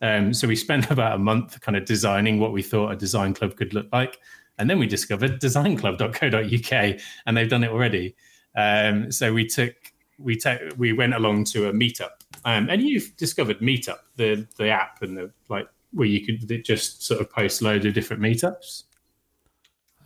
Um, 0.00 0.34
so 0.34 0.46
we 0.46 0.56
spent 0.56 0.90
about 0.90 1.14
a 1.14 1.18
month 1.18 1.60
kind 1.60 1.76
of 1.76 1.84
designing 1.84 2.38
what 2.38 2.52
we 2.52 2.62
thought 2.62 2.92
a 2.92 2.96
design 2.96 3.34
club 3.34 3.56
could 3.56 3.74
look 3.74 3.86
like. 3.92 4.18
And 4.58 4.68
then 4.68 4.78
we 4.78 4.86
discovered 4.86 5.40
designclub.co.uk 5.40 7.00
and 7.26 7.36
they've 7.36 7.48
done 7.48 7.64
it 7.64 7.70
already. 7.70 8.14
Um, 8.54 9.10
so 9.10 9.32
we 9.32 9.46
took, 9.46 9.74
we 10.18 10.36
took, 10.36 10.60
we 10.76 10.92
went 10.92 11.14
along 11.14 11.44
to 11.44 11.68
a 11.68 11.72
meetup 11.72 12.10
um, 12.44 12.68
and 12.68 12.82
you've 12.82 13.16
discovered 13.16 13.60
meetup, 13.60 13.98
the, 14.16 14.46
the 14.56 14.68
app 14.68 15.02
and 15.02 15.16
the 15.16 15.32
like, 15.48 15.68
where 15.92 16.08
you 16.08 16.24
could 16.24 16.64
just 16.64 17.02
sort 17.04 17.20
of 17.20 17.30
post 17.30 17.62
loads 17.62 17.84
of 17.84 17.94
different 17.94 18.22
meetups. 18.22 18.84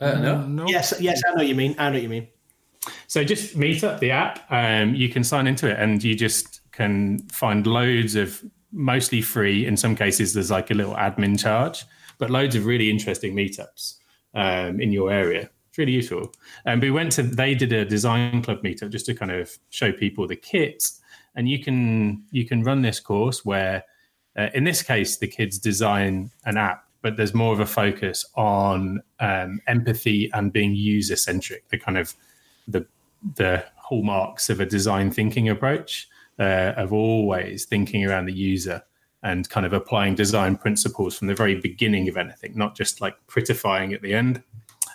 Uh, 0.01 0.15
no. 0.15 0.47
no. 0.47 0.67
Yes, 0.69 0.95
yes, 1.01 1.23
I 1.27 1.31
know 1.31 1.37
what 1.37 1.47
you 1.47 1.55
mean. 1.55 1.75
I 1.79 1.89
know 1.89 1.95
what 1.95 2.03
you 2.03 2.09
mean. 2.09 2.29
So 3.07 3.25
just 3.25 3.57
Meetup, 3.59 4.01
the 4.01 4.11
app, 4.11 4.41
um, 4.51 4.95
you 4.95 5.09
can 5.09 5.25
sign 5.25 5.47
into 5.47 5.71
it 5.71 5.79
and 5.79 6.03
you 6.03 6.15
just 6.15 6.61
can 6.73 7.21
find 7.29 7.67
loads 7.67 8.15
of 8.15 8.43
mostly 8.73 9.23
free. 9.23 9.67
In 9.67 9.77
some 9.77 9.97
cases, 9.97 10.35
there's 10.35 10.51
like 10.51 10.71
a 10.71 10.75
little 10.75 10.95
admin 10.95 11.39
charge, 11.39 11.85
but 12.19 12.31
loads 12.31 12.55
of 12.55 12.67
really 12.67 12.91
interesting 12.91 13.35
meetups 13.35 13.97
um, 14.35 14.81
in 14.81 14.93
your 14.93 15.11
area. 15.11 15.51
It's 15.69 15.79
really 15.79 15.93
useful. 15.93 16.33
And 16.65 16.81
we 16.81 16.91
went 16.91 17.13
to, 17.13 17.23
they 17.23 17.55
did 17.55 17.73
a 17.73 17.85
design 17.85 18.43
club 18.43 18.63
meetup 18.63 18.91
just 18.91 19.07
to 19.07 19.15
kind 19.15 19.31
of 19.31 19.57
show 19.71 19.93
people 19.93 20.27
the 20.27 20.37
kit. 20.37 20.91
And 21.35 21.49
you 21.49 21.63
can 21.63 22.25
you 22.31 22.47
can 22.47 22.63
run 22.63 22.81
this 22.81 22.99
course 22.99 23.45
where, 23.45 23.85
uh, 24.39 24.49
in 24.55 24.65
this 24.65 24.83
case, 24.83 25.19
the 25.19 25.27
kids 25.27 25.59
design 25.59 26.31
an 26.47 26.57
app 26.57 26.87
but 27.07 27.17
there's 27.17 27.35
more 27.35 27.53
of 27.53 27.61
a 27.61 27.67
focus 27.67 28.25
on 28.35 29.01
um, 29.21 29.61
empathy 29.69 30.29
and 30.35 30.53
being 30.53 30.75
user 30.75 31.15
centric, 31.15 31.69
the 31.69 31.79
kind 31.79 31.97
of 31.97 32.13
the 32.69 32.87
the 33.35 33.65
hallmarks 33.77 34.51
of 34.51 34.61
a 34.61 34.67
design 34.67 35.11
thinking 35.11 35.49
approach 35.49 36.09
uh, 36.39 36.73
of 36.77 36.93
always 36.93 37.65
thinking 37.65 38.05
around 38.05 38.27
the 38.27 38.33
user 38.33 38.83
and 39.23 39.49
kind 39.49 39.67
of 39.67 39.73
applying 39.73 40.15
design 40.15 40.57
principles 40.57 41.19
from 41.19 41.27
the 41.27 41.35
very 41.35 41.61
beginning 41.61 42.09
of 42.09 42.17
anything, 42.17 42.53
not 42.57 42.77
just 42.77 43.01
like 43.01 43.17
prettifying 43.27 43.95
at 43.95 44.03
the 44.03 44.13
end. 44.13 44.43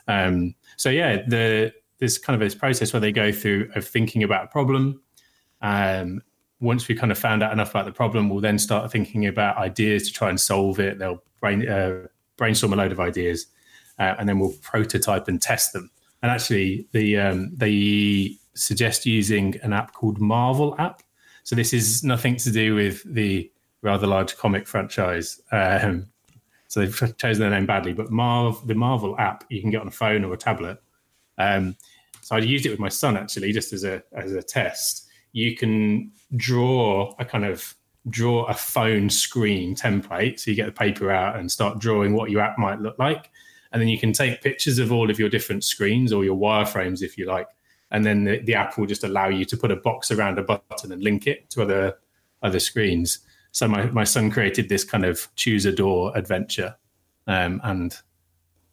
Um, 0.08 0.56
so 0.78 0.90
yeah, 0.90 1.24
the 1.28 1.74
this 2.00 2.18
kind 2.18 2.36
of 2.36 2.46
this 2.46 2.56
process 2.56 2.94
where 2.94 3.00
they 3.00 3.12
go 3.12 3.32
through 3.32 3.70
of 3.76 3.86
thinking 3.86 4.24
about 4.24 4.46
a 4.46 4.48
problem. 4.48 5.02
Um, 5.62 6.22
once 6.60 6.88
we 6.88 6.96
kind 6.96 7.12
of 7.12 7.18
found 7.18 7.44
out 7.44 7.52
enough 7.52 7.72
about 7.72 7.86
the 7.86 7.92
problem, 7.92 8.30
we'll 8.30 8.42
then 8.42 8.58
start 8.58 8.92
thinking 8.92 9.28
about 9.28 9.58
ideas 9.58 10.08
to 10.08 10.14
try 10.14 10.30
and 10.30 10.40
solve 10.40 10.80
it. 10.80 11.00
They'll 11.00 11.24
brain, 11.40 11.68
uh, 11.68 12.08
brainstorm 12.38 12.74
a 12.74 12.76
load 12.76 12.92
of 12.92 13.00
ideas, 13.00 13.48
uh, 14.00 14.16
and 14.18 14.28
then 14.28 14.40
we'll 14.40 14.54
prototype 14.62 15.28
and 15.28 15.42
test 15.42 15.74
them. 15.74 15.92
And 16.22 16.32
actually, 16.32 16.88
the 16.92 17.18
um, 17.18 17.52
they 17.56 18.38
suggest 18.54 19.06
using 19.06 19.56
an 19.64 19.74
app 19.74 19.94
called 19.94 20.20
Marvel 20.20 20.76
app. 20.78 21.02
So 21.44 21.56
this 21.56 21.74
is 21.74 22.04
nothing 22.04 22.36
to 22.38 22.52
do 22.52 22.76
with 22.76 23.04
the 23.12 23.52
rather 23.82 24.06
large 24.06 24.38
comic 24.38 24.68
franchise. 24.68 25.42
Um, 25.52 26.08
so 26.68 26.80
they've 26.80 27.18
chosen 27.18 27.42
their 27.42 27.50
name 27.50 27.66
badly, 27.66 27.94
but 27.94 28.12
Marv, 28.12 28.66
the 28.68 28.76
Marvel 28.76 29.18
app 29.18 29.44
you 29.50 29.62
can 29.62 29.72
get 29.72 29.82
on 29.82 29.88
a 29.88 29.92
phone 29.92 30.24
or 30.24 30.34
a 30.34 30.38
tablet. 30.38 30.82
Um, 31.38 31.76
so 32.22 32.36
I 32.36 32.40
used 32.40 32.66
it 32.66 32.70
with 32.70 32.80
my 32.80 32.90
son 32.90 33.18
actually, 33.18 33.52
just 33.52 33.74
as 33.74 33.84
a 33.84 34.04
as 34.14 34.34
a 34.34 34.44
test. 34.44 35.08
You 35.34 35.56
can 35.56 36.12
draw 36.36 37.16
a 37.20 37.26
kind 37.26 37.46
of 37.46 37.76
draw 38.10 38.46
a 38.46 38.54
phone 38.54 39.10
screen 39.10 39.76
template. 39.76 40.40
So 40.40 40.52
you 40.52 40.56
get 40.56 40.68
the 40.68 40.72
paper 40.72 41.12
out 41.12 41.38
and 41.38 41.52
start 41.52 41.80
drawing 41.80 42.14
what 42.14 42.30
your 42.30 42.42
app 42.42 42.58
might 42.58 42.80
look 42.80 42.98
like 43.00 43.32
and 43.72 43.82
then 43.82 43.88
you 43.88 43.98
can 43.98 44.12
take 44.12 44.42
pictures 44.42 44.80
of 44.80 44.92
all 44.92 45.10
of 45.10 45.20
your 45.20 45.30
different 45.30 45.64
screens 45.64 46.12
or 46.12 46.26
your 46.26 46.36
wireframes 46.36 47.02
if 47.02 47.18
you 47.18 47.26
like. 47.26 47.48
And 47.92 48.06
then 48.06 48.24
the, 48.24 48.40
the, 48.40 48.56
app 48.56 48.78
will 48.78 48.86
just 48.86 49.04
allow 49.04 49.28
you 49.28 49.44
to 49.46 49.58
put 49.58 49.72
a 49.72 49.76
box 49.76 50.12
around 50.12 50.40
a 50.40 50.44
button 50.44 50.92
and 50.92 51.04
link 51.04 51.28
it 51.28 51.50
to 51.52 51.62
other 51.62 51.98
other 52.42 52.60
screens. 52.60 53.20
So 53.52 53.68
my, 53.68 53.86
my 53.88 54.04
son 54.04 54.32
created 54.32 54.70
this 54.70 54.84
kind 54.84 55.06
of 55.06 55.28
choose 55.36 55.66
a 55.66 55.72
door 55.72 56.12
adventure 56.16 56.76
um, 57.28 57.60
and 57.64 57.96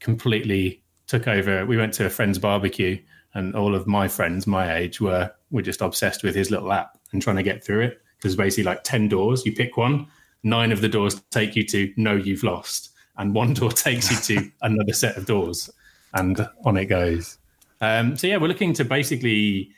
completely 0.00 0.82
took 1.06 1.26
over. 1.26 1.66
We 1.66 1.76
went 1.76 1.94
to 1.94 2.06
a 2.06 2.10
friend's 2.10 2.38
barbecue 2.38 2.98
and 3.34 3.54
all 3.54 3.74
of 3.74 3.86
my 3.86 4.08
friends 4.08 4.46
my 4.46 4.76
age 4.76 5.00
were 5.00 5.30
were 5.50 5.62
just 5.62 5.80
obsessed 5.80 6.22
with 6.22 6.34
his 6.34 6.50
little 6.50 6.72
app 6.72 6.98
and 7.12 7.20
trying 7.20 7.36
to 7.36 7.42
get 7.42 7.64
through 7.64 7.80
it. 7.80 8.00
Because 8.16 8.34
basically 8.36 8.64
like 8.64 8.82
10 8.84 9.08
doors 9.08 9.46
you 9.46 9.52
pick 9.52 9.76
one 9.76 10.06
nine 10.42 10.72
of 10.72 10.80
the 10.80 10.88
doors 10.88 11.20
take 11.30 11.56
you 11.56 11.64
to 11.64 11.92
no 11.96 12.14
you've 12.14 12.44
lost 12.44 12.90
and 13.18 13.34
one 13.34 13.54
door 13.54 13.70
takes 13.86 14.10
you 14.10 14.36
to 14.36 14.50
another 14.62 14.92
set 14.92 15.16
of 15.16 15.26
doors, 15.26 15.70
and 16.14 16.48
on 16.64 16.76
it 16.76 16.86
goes. 16.86 17.38
Um, 17.80 18.16
so 18.16 18.26
yeah, 18.26 18.38
we're 18.38 18.48
looking 18.48 18.72
to 18.74 18.84
basically 18.84 19.70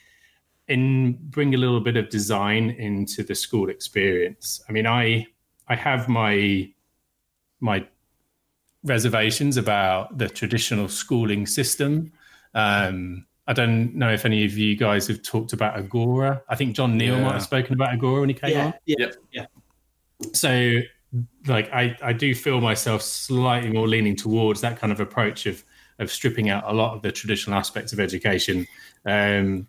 in 0.69 1.19
bring 1.31 1.55
a 1.55 1.57
little 1.59 1.81
bit 1.81 1.97
of 1.97 2.09
design 2.09 2.71
into 2.71 3.23
the 3.25 3.35
school 3.35 3.69
experience. 3.69 4.63
I 4.69 4.73
mean, 4.73 4.87
I 4.87 5.27
I 5.69 5.75
have 5.75 6.09
my 6.09 6.71
my 7.61 7.87
reservations 8.85 9.57
about 9.57 10.17
the 10.17 10.29
traditional 10.29 10.89
schooling 10.89 11.47
system. 11.47 12.13
Um, 12.55 13.27
I 13.47 13.53
don't 13.53 13.95
know 13.95 14.13
if 14.13 14.25
any 14.25 14.45
of 14.45 14.57
you 14.57 14.77
guys 14.77 15.09
have 15.09 15.23
talked 15.23 15.53
about 15.53 15.77
Agora. 15.77 16.43
I 16.49 16.55
think 16.55 16.77
John 16.77 16.97
Neal 16.97 17.17
yeah. 17.17 17.25
might 17.25 17.33
have 17.33 17.43
spoken 17.43 17.75
about 17.75 17.93
Agora 17.93 18.21
when 18.21 18.29
he 18.29 18.35
came 18.35 18.51
yeah, 18.53 18.67
on. 18.67 18.75
Yeah, 18.87 19.07
yeah. 19.33 19.47
So 20.33 20.81
like 21.47 21.71
I, 21.73 21.97
I 22.03 22.13
do 22.13 22.35
feel 22.35 22.61
myself 22.61 23.03
slightly 23.03 23.71
more 23.71 23.89
leaning 23.89 24.17
towards 24.17 24.61
that 24.61 24.79
kind 24.79 24.93
of 24.93 25.01
approach 25.01 25.47
of 25.47 25.65
of 26.01 26.11
stripping 26.11 26.49
out 26.49 26.65
a 26.67 26.73
lot 26.73 26.95
of 26.95 27.03
the 27.03 27.13
traditional 27.13 27.57
aspects 27.59 27.93
of 27.93 28.01
education. 28.01 28.67
Um, 29.05 29.69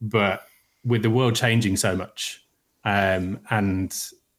but 0.00 0.42
with 0.84 1.02
the 1.02 1.10
world 1.10 1.36
changing 1.36 1.76
so 1.76 1.94
much 1.94 2.44
um, 2.84 3.38
and 3.50 3.94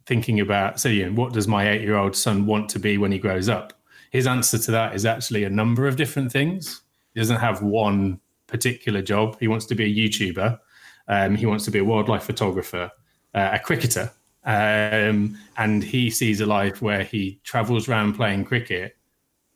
thinking 0.05 0.39
about, 0.39 0.79
so, 0.79 0.89
you 0.89 1.05
know, 1.05 1.11
what 1.11 1.33
does 1.33 1.47
my 1.47 1.69
eight 1.69 1.81
year 1.81 1.95
old 1.95 2.15
son 2.15 2.45
want 2.45 2.69
to 2.69 2.79
be 2.79 2.97
when 2.97 3.11
he 3.11 3.19
grows 3.19 3.49
up? 3.49 3.73
His 4.11 4.25
answer 4.25 4.57
to 4.57 4.71
that 4.71 4.95
is 4.95 5.05
actually 5.05 5.43
a 5.43 5.49
number 5.49 5.87
of 5.87 5.95
different 5.95 6.31
things. 6.31 6.81
He 7.13 7.19
doesn't 7.19 7.37
have 7.37 7.61
one 7.61 8.19
particular 8.47 9.01
job. 9.01 9.37
He 9.39 9.47
wants 9.47 9.65
to 9.67 9.75
be 9.75 9.83
a 9.83 10.09
YouTuber, 10.09 10.59
um, 11.07 11.35
he 11.35 11.45
wants 11.45 11.65
to 11.65 11.71
be 11.71 11.79
a 11.79 11.85
wildlife 11.85 12.23
photographer, 12.23 12.91
uh, 13.35 13.49
a 13.53 13.59
cricketer. 13.59 14.11
Um, 14.47 15.37
and 15.57 15.83
he 15.83 16.09
sees 16.09 16.39
a 16.39 16.45
life 16.45 16.81
where 16.81 17.03
he 17.03 17.39
travels 17.43 17.89
around 17.89 18.13
playing 18.13 18.45
cricket 18.45 18.95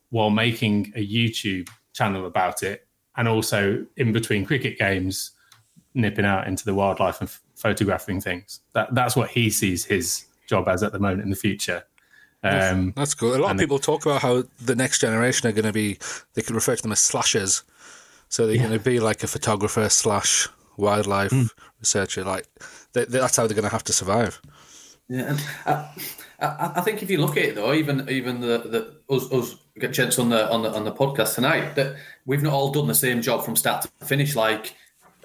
while 0.10 0.30
making 0.30 0.92
a 0.98 1.08
YouTube 1.08 1.70
channel 1.94 2.26
about 2.26 2.62
it, 2.62 2.86
and 3.16 3.28
also 3.28 3.86
in 3.96 4.12
between 4.12 4.46
cricket 4.46 4.78
games, 4.78 5.32
nipping 5.94 6.26
out 6.26 6.46
into 6.46 6.66
the 6.66 6.74
wildlife 6.74 7.22
and 7.22 7.30
f- 7.30 7.42
photographing 7.56 8.20
things. 8.20 8.60
That 8.74 8.94
that's 8.94 9.16
what 9.16 9.30
he 9.30 9.50
sees 9.50 9.86
his 9.86 10.26
job 10.46 10.68
as 10.68 10.84
at 10.84 10.92
the 10.92 11.00
moment 11.00 11.24
in 11.24 11.30
the 11.30 11.38
future. 11.38 11.86
Um, 12.44 12.92
that's 12.96 13.14
cool. 13.14 13.36
A 13.36 13.38
lot 13.38 13.52
of 13.52 13.58
people 13.58 13.80
talk 13.80 14.06
about 14.06 14.22
how 14.22 14.44
the 14.60 14.76
next 14.76 15.00
generation 15.00 15.48
are 15.48 15.54
going 15.54 15.66
to 15.66 15.72
be. 15.72 16.00
They 16.34 16.42
can 16.42 16.56
refer 16.56 16.76
to 16.76 16.82
them 16.82 16.92
as 16.92 17.00
slashers. 17.00 17.64
So 18.28 18.46
they're 18.46 18.56
yeah. 18.56 18.64
going 18.64 18.78
to 18.78 18.84
be 18.84 19.00
like 19.00 19.24
a 19.24 19.28
photographer 19.28 19.88
slash 19.90 20.50
wildlife 20.76 21.34
researcher. 21.80 22.24
Like 22.24 22.48
they, 22.94 23.06
that's 23.06 23.38
how 23.38 23.48
they're 23.48 23.56
going 23.56 23.64
to 23.64 23.72
have 23.72 23.84
to 23.86 23.94
survive. 23.94 24.42
Yeah, 25.12 25.32
and 25.32 25.46
uh, 25.66 25.88
I, 26.40 26.72
I 26.78 26.82
think 26.82 27.04
if 27.04 27.10
you 27.12 27.18
look 27.18 27.36
at 27.36 27.44
it 27.44 27.56
though, 27.56 27.74
even 27.74 28.10
even 28.10 28.40
the, 28.40 28.96
the 29.10 29.14
us, 29.14 29.30
us 29.34 29.58
gents 29.92 30.18
on 30.18 30.30
the 30.30 30.50
on 30.50 30.64
the 30.64 30.72
on 30.74 30.86
the 30.86 30.92
podcast 30.94 31.36
tonight, 31.36 31.76
that 31.76 31.98
we've 32.26 32.42
not 32.42 32.54
all 32.54 32.72
done 32.72 32.88
the 32.88 32.96
same 32.96 33.22
job 33.22 33.44
from 33.44 33.58
start 33.58 33.82
to 33.82 34.06
finish. 34.06 34.38
Like 34.38 34.74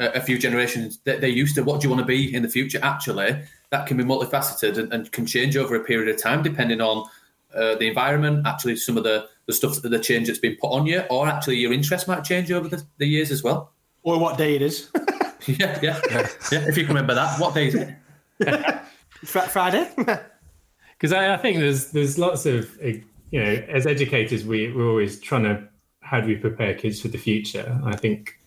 a, 0.00 0.08
a 0.14 0.20
few 0.20 0.38
generations 0.38 0.98
they, 1.04 1.20
they 1.20 1.28
used 1.28 1.54
to. 1.54 1.62
What 1.62 1.80
do 1.80 1.86
you 1.86 1.94
want 1.94 2.00
to 2.00 2.06
be 2.06 2.34
in 2.34 2.42
the 2.42 2.48
future? 2.48 2.80
Actually, 2.82 3.40
that 3.70 3.86
can 3.86 3.96
be 3.96 4.02
multifaceted 4.02 4.76
and, 4.76 4.92
and 4.92 5.12
can 5.12 5.24
change 5.24 5.56
over 5.56 5.76
a 5.76 5.84
period 5.84 6.12
of 6.12 6.20
time 6.20 6.42
depending 6.42 6.80
on 6.80 7.08
uh, 7.54 7.76
the 7.76 7.86
environment. 7.86 8.44
Actually, 8.44 8.74
some 8.74 8.96
of 8.96 9.04
the 9.04 9.28
the 9.46 9.52
stuff 9.52 9.80
the 9.80 9.98
change 10.00 10.26
that's 10.26 10.40
been 10.40 10.56
put 10.60 10.72
on 10.72 10.84
you, 10.84 11.04
or 11.10 11.28
actually 11.28 11.58
your 11.58 11.72
interest 11.72 12.08
might 12.08 12.24
change 12.24 12.50
over 12.50 12.66
the, 12.66 12.82
the 12.98 13.06
years 13.06 13.30
as 13.30 13.44
well. 13.44 13.70
Or 14.02 14.18
what 14.18 14.36
day 14.36 14.56
it 14.56 14.62
is. 14.62 14.90
yeah, 15.46 15.78
yeah, 15.80 16.00
yeah, 16.10 16.66
If 16.66 16.76
you 16.76 16.82
can 16.82 16.88
remember 16.88 17.14
that, 17.14 17.38
what 17.38 17.54
day 17.54 17.68
is 17.68 17.76
it? 17.76 17.94
Fr- 19.24 19.40
Friday. 19.40 19.90
because 20.98 21.12
I, 21.12 21.34
I 21.34 21.36
think 21.36 21.58
there's 21.58 21.90
there's 21.90 22.18
lots 22.18 22.46
of 22.46 22.70
you 22.82 23.04
know 23.32 23.64
as 23.68 23.86
educators 23.86 24.44
we 24.44 24.72
we're 24.72 24.88
always 24.88 25.20
trying 25.20 25.44
to 25.44 25.68
how 26.00 26.20
do 26.20 26.28
we 26.28 26.36
prepare 26.36 26.74
kids 26.74 27.00
for 27.00 27.08
the 27.08 27.18
future 27.18 27.78
i 27.84 27.96
think 27.96 28.38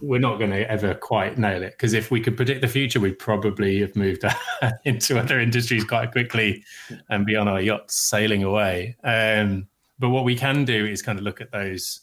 we're 0.00 0.20
not 0.20 0.38
going 0.38 0.50
to 0.50 0.70
ever 0.70 0.94
quite 0.94 1.38
nail 1.38 1.62
it 1.62 1.70
because 1.72 1.92
if 1.92 2.10
we 2.10 2.20
could 2.20 2.36
predict 2.36 2.60
the 2.60 2.68
future 2.68 3.00
we'd 3.00 3.18
probably 3.18 3.80
have 3.80 3.96
moved 3.96 4.24
into 4.84 5.18
other 5.18 5.40
industries 5.40 5.84
quite 5.84 6.12
quickly 6.12 6.62
and 7.08 7.26
be 7.26 7.34
on 7.34 7.48
our 7.48 7.60
yachts 7.60 7.96
sailing 7.96 8.44
away 8.44 8.96
um, 9.04 9.66
but 9.98 10.10
what 10.10 10.24
we 10.24 10.36
can 10.36 10.64
do 10.64 10.86
is 10.86 11.02
kind 11.02 11.18
of 11.18 11.24
look 11.24 11.40
at 11.40 11.50
those 11.50 12.00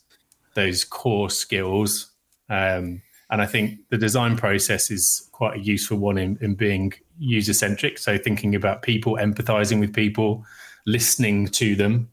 those 0.55 0.83
core 0.83 1.29
skills 1.29 2.11
um, 2.49 3.01
and 3.29 3.41
i 3.41 3.45
think 3.45 3.79
the 3.89 3.97
design 3.97 4.35
process 4.37 4.91
is 4.91 5.29
quite 5.31 5.57
a 5.57 5.59
useful 5.59 5.97
one 5.97 6.17
in, 6.17 6.37
in 6.41 6.55
being 6.55 6.93
user 7.19 7.53
centric. 7.53 7.97
So 7.97 8.17
thinking 8.17 8.55
about 8.55 8.81
people, 8.81 9.15
empathizing 9.15 9.79
with 9.79 9.93
people, 9.93 10.45
listening 10.85 11.47
to 11.47 11.75
them 11.75 12.09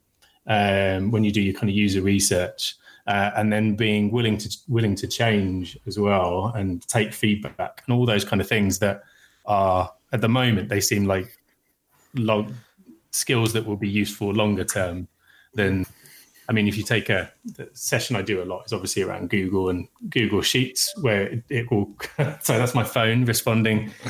um, 0.46 1.10
when 1.10 1.24
you 1.24 1.30
do 1.30 1.40
your 1.40 1.54
kind 1.54 1.70
of 1.70 1.76
user 1.76 2.02
research, 2.02 2.74
uh, 3.06 3.30
and 3.36 3.52
then 3.52 3.74
being 3.74 4.10
willing 4.10 4.38
to 4.38 4.56
willing 4.68 4.94
to 4.94 5.08
change 5.08 5.76
as 5.86 5.98
well 5.98 6.52
and 6.54 6.86
take 6.88 7.12
feedback 7.12 7.82
and 7.84 7.96
all 7.96 8.06
those 8.06 8.24
kind 8.24 8.40
of 8.40 8.48
things 8.48 8.78
that 8.78 9.02
are 9.44 9.92
at 10.12 10.20
the 10.20 10.28
moment 10.28 10.68
they 10.68 10.80
seem 10.80 11.04
like 11.04 11.36
long 12.14 12.54
skills 13.10 13.52
that 13.52 13.66
will 13.66 13.76
be 13.76 13.88
useful 13.88 14.32
longer 14.32 14.62
term 14.62 15.08
than 15.54 15.84
I 16.48 16.52
mean, 16.52 16.68
if 16.68 16.76
you 16.76 16.82
take 16.82 17.08
a 17.08 17.32
session 17.72 18.16
I 18.16 18.22
do 18.22 18.42
a 18.42 18.44
lot 18.44 18.66
is 18.66 18.72
obviously 18.72 19.02
around 19.02 19.30
Google 19.30 19.68
and 19.68 19.86
Google 20.08 20.42
Sheets, 20.42 20.92
where 21.00 21.22
it, 21.22 21.44
it 21.48 21.70
will. 21.70 21.94
so 22.40 22.58
that's 22.58 22.74
my 22.74 22.84
phone 22.84 23.24
responding. 23.24 23.92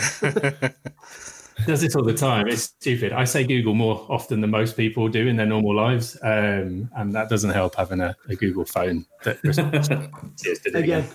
Does 1.66 1.82
this 1.82 1.94
all 1.94 2.02
the 2.02 2.14
time? 2.14 2.48
It's 2.48 2.62
stupid. 2.62 3.12
I 3.12 3.24
say 3.24 3.44
Google 3.44 3.74
more 3.74 4.06
often 4.08 4.40
than 4.40 4.50
most 4.50 4.76
people 4.76 5.08
do 5.08 5.28
in 5.28 5.36
their 5.36 5.46
normal 5.46 5.74
lives, 5.76 6.16
um, 6.22 6.90
and 6.96 7.12
that 7.12 7.28
doesn't 7.28 7.50
help 7.50 7.76
having 7.76 8.00
a, 8.00 8.16
a 8.28 8.34
Google 8.34 8.64
phone 8.64 9.04
that 9.22 9.38
responds. 9.44 9.88
Again. 10.74 11.06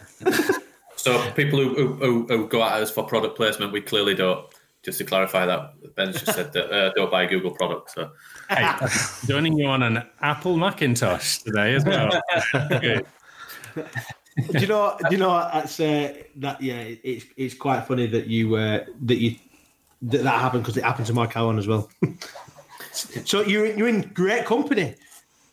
so 0.96 1.32
people 1.32 1.60
who, 1.60 1.94
who, 1.94 2.26
who 2.28 2.48
go 2.48 2.64
at 2.64 2.74
us 2.82 2.92
for 2.92 3.04
product 3.04 3.36
placement, 3.36 3.74
we 3.74 3.82
clearly 3.82 4.14
don't 4.14 4.46
just 4.88 5.00
to 5.00 5.04
clarify 5.04 5.46
that, 5.46 5.96
Ben's 5.96 6.18
just 6.24 6.34
said 6.34 6.54
that 6.54 6.72
uh, 6.72 6.94
don't 6.96 7.12
buy 7.12 7.24
a 7.24 7.28
Google 7.28 7.52
product. 7.52 7.92
So, 7.92 8.10
hey, 8.50 8.74
joining 9.26 9.58
you 9.58 9.68
on 9.68 9.84
an 9.84 10.02
Apple 10.22 10.56
Macintosh 10.56 11.40
today 11.40 11.76
as 11.76 11.84
well. 11.84 12.10
do 13.76 13.84
you 14.54 14.68
know? 14.68 14.96
Do 14.98 15.08
you 15.12 15.18
know? 15.18 15.50
That's 15.54 15.78
uh, 15.82 16.14
that. 16.38 16.62
Yeah, 16.62 16.86
it's 17.04 17.26
it's 17.36 17.54
quite 17.54 17.82
funny 17.82 18.08
that 18.08 18.28
you 18.28 18.56
uh, 18.56 18.86
that 19.02 19.18
you 19.18 19.36
that, 20.04 20.24
that 20.24 20.40
happened 20.40 20.64
because 20.64 20.78
it 20.78 20.86
happened 20.86 21.08
to 21.08 21.14
Mike 21.14 21.32
Cowan 21.32 21.60
as 21.60 21.68
well. 21.68 21.90
so 22.94 23.42
you're 23.42 23.66
you're 23.66 23.90
in 23.90 24.04
great 24.14 24.46
company. 24.46 24.96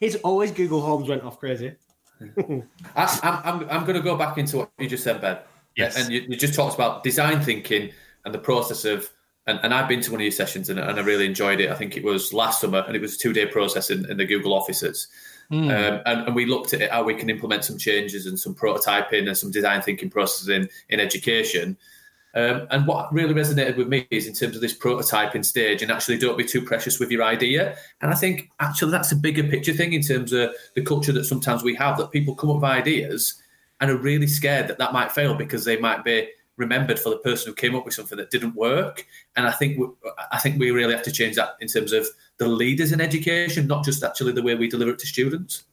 It's 0.01 0.15
always 0.17 0.53
Google 0.53 0.81
Homes 0.81 1.09
went 1.09 1.25
off 1.25 1.41
crazy. 1.41 1.75
I, 2.21 2.63
I'm 2.95 3.63
I'm, 3.63 3.69
I'm 3.69 3.83
going 3.85 3.97
to 3.97 4.01
go 4.01 4.15
back 4.15 4.39
into 4.39 4.59
what 4.59 4.71
you 4.79 4.89
just 4.89 5.03
said, 5.03 5.21
Ben. 5.21 5.39
Yes, 5.77 5.97
and 5.97 6.09
you, 6.13 6.21
you 6.21 6.37
just 6.37 6.55
talked 6.55 6.77
about 6.77 7.03
design 7.03 7.43
thinking 7.43 7.91
and 8.25 8.33
the 8.33 8.39
process 8.39 8.85
of 8.85 9.11
and, 9.47 9.61
and 9.63 9.75
I've 9.75 9.89
been 9.89 10.01
to 10.01 10.11
one 10.11 10.21
of 10.21 10.25
your 10.25 10.33
sessions 10.33 10.71
and, 10.71 10.79
and, 10.79 10.99
I 10.99 11.03
really 11.03 11.27
enjoyed 11.27 11.61
it. 11.61 11.71
I 11.71 11.75
think 11.75 11.97
it 11.97 12.05
was 12.05 12.33
last 12.33 12.61
summer, 12.61 12.83
and 12.87 12.97
it 12.97 13.03
was 13.03 13.15
a 13.15 13.19
two 13.19 13.33
day 13.33 13.47
process 13.47 13.91
in, 13.91 14.11
in, 14.11 14.17
the 14.17 14.25
Google 14.25 14.55
offices. 14.55 15.09
Mm. 15.53 15.65
Um, 15.65 16.03
and, 16.07 16.27
and, 16.27 16.35
we 16.35 16.47
looked 16.47 16.73
at 16.73 16.81
it, 16.81 16.91
how 16.91 17.05
we 17.05 17.15
can 17.15 17.29
implement 17.29 17.65
some 17.65 17.77
changes 17.77 18.27
and 18.27 18.39
some 18.39 18.55
prototyping 18.55 19.29
and 19.29 19.37
some 19.37 19.51
design 19.51 19.83
thinking 19.83 20.09
processes 20.09 20.49
in, 20.49 20.69
in 20.89 20.99
education. 20.99 21.77
Um, 22.35 22.67
and 22.71 22.87
what 22.87 23.13
really 23.13 23.35
resonated 23.35 23.77
with 23.77 23.87
me 23.87 24.09
is 24.11 24.27
in 24.27 24.33
terms 24.33 24.57
of 24.57 24.63
this 24.63 24.77
prototyping 24.77 25.45
stage, 25.45 25.83
and 25.83 25.93
actually 25.93 26.19
don't 26.19 26.39
be 26.39 26.45
too 26.45 26.63
precious 26.63 26.99
with 26.99 27.11
your 27.11 27.23
idea. 27.23 27.77
And 28.01 28.11
I 28.11 28.15
think 28.15 28.51
actually 28.61 28.93
that's 28.93 29.13
a 29.13 29.17
bigger 29.17 29.45
picture 29.45 29.75
thing 29.75 29.93
in 29.93 30.03
terms 30.03 30.33
of 30.33 30.55
the 30.75 30.83
culture 30.83 31.13
that 31.13 31.25
sometimes 31.25 31.63
we 31.63 31.75
have 31.75 31.99
that 31.99 32.11
people 32.11 32.35
come 32.35 32.51
up 32.51 32.57
with 32.57 32.65
ideas 32.65 33.41
and 33.81 33.91
are 33.91 33.97
really 33.97 34.27
scared 34.27 34.69
that 34.69 34.79
that 34.79 34.95
might 34.95 35.13
fail 35.13 35.35
because 35.35 35.65
they 35.65 35.77
might 35.77 36.03
be 36.03 36.29
remembered 36.57 36.99
for 36.99 37.11
the 37.11 37.19
person 37.19 37.51
who 37.51 37.55
came 37.55 37.75
up 37.75 37.85
with 37.85 37.95
something 37.95 38.17
that 38.19 38.31
didn't 38.31 38.55
work. 38.55 39.07
And 39.37 39.47
I 39.47 39.53
think 39.53 39.79
I 40.31 40.39
think 40.39 40.59
we 40.59 40.71
really 40.71 40.95
have 40.95 41.03
to 41.05 41.13
change 41.13 41.37
that 41.37 41.57
in 41.61 41.69
terms 41.69 41.93
of 41.93 42.07
the 42.39 42.49
leaders 42.49 42.93
in 42.93 43.01
education, 43.01 43.67
not 43.67 43.85
just 43.85 44.03
actually 44.03 44.33
the 44.33 44.43
way 44.43 44.55
we 44.55 44.69
deliver 44.69 44.93
it 44.93 44.99
to 45.01 45.07
students. 45.07 45.65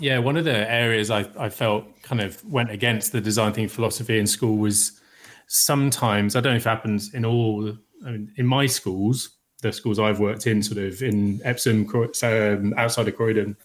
Yeah, 0.00 0.18
one 0.18 0.36
of 0.36 0.44
the 0.44 0.70
areas 0.70 1.10
I, 1.10 1.28
I 1.38 1.48
felt 1.48 1.84
kind 2.02 2.20
of 2.20 2.44
went 2.44 2.70
against 2.70 3.12
the 3.12 3.20
design 3.20 3.52
thinking 3.52 3.68
philosophy 3.68 4.18
in 4.18 4.26
school 4.26 4.56
was 4.56 5.00
sometimes 5.48 6.36
I 6.36 6.40
don't 6.40 6.52
know 6.52 6.56
if 6.56 6.66
it 6.66 6.68
happens 6.68 7.14
in 7.14 7.24
all. 7.24 7.76
I 8.06 8.10
mean, 8.10 8.32
in 8.36 8.46
my 8.46 8.66
schools, 8.66 9.30
the 9.60 9.72
schools 9.72 9.98
I've 9.98 10.20
worked 10.20 10.46
in, 10.46 10.62
sort 10.62 10.78
of 10.78 11.02
in 11.02 11.40
Epsom, 11.44 11.88
um, 11.94 12.74
outside 12.76 13.08
of 13.08 13.16
Croydon, 13.16 13.56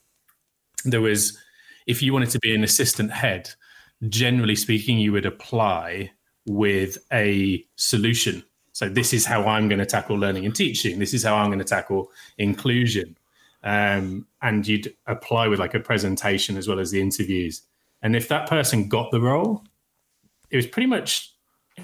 there 0.86 1.02
was 1.02 1.38
if 1.88 2.04
you 2.04 2.14
wanted 2.14 2.30
to 2.32 2.40
be 2.40 2.54
an 2.54 2.64
assistant 2.64 3.12
head, 3.12 3.50
generally 4.10 4.56
speaking, 4.56 5.00
you 5.00 5.12
would 5.14 5.26
apply 5.26 6.12
with 6.48 6.98
a 7.12 7.64
solution. 7.76 8.44
So 8.72 8.90
this 8.90 9.14
is 9.14 9.26
how 9.26 9.46
I'm 9.46 9.68
going 9.68 9.80
to 9.80 9.86
tackle 9.86 10.18
learning 10.18 10.46
and 10.46 10.56
teaching. 10.56 11.00
This 11.00 11.14
is 11.14 11.24
how 11.24 11.36
I'm 11.36 11.48
going 11.48 11.60
to 11.60 11.66
tackle 11.66 12.12
inclusion. 12.38 13.18
Um, 13.64 14.28
and 14.42 14.66
you'd 14.68 14.96
apply 15.08 15.48
with 15.48 15.60
like 15.60 15.74
a 15.74 15.80
presentation 15.80 16.58
as 16.58 16.68
well 16.68 16.80
as 16.80 16.92
the 16.92 17.02
interviews. 17.02 17.64
And 18.02 18.16
if 18.16 18.28
that 18.30 18.48
person 18.48 18.88
got 18.88 19.12
the 19.12 19.20
role, 19.20 19.64
it 20.50 20.56
was 20.56 20.68
pretty 20.68 20.88
much 20.88 21.34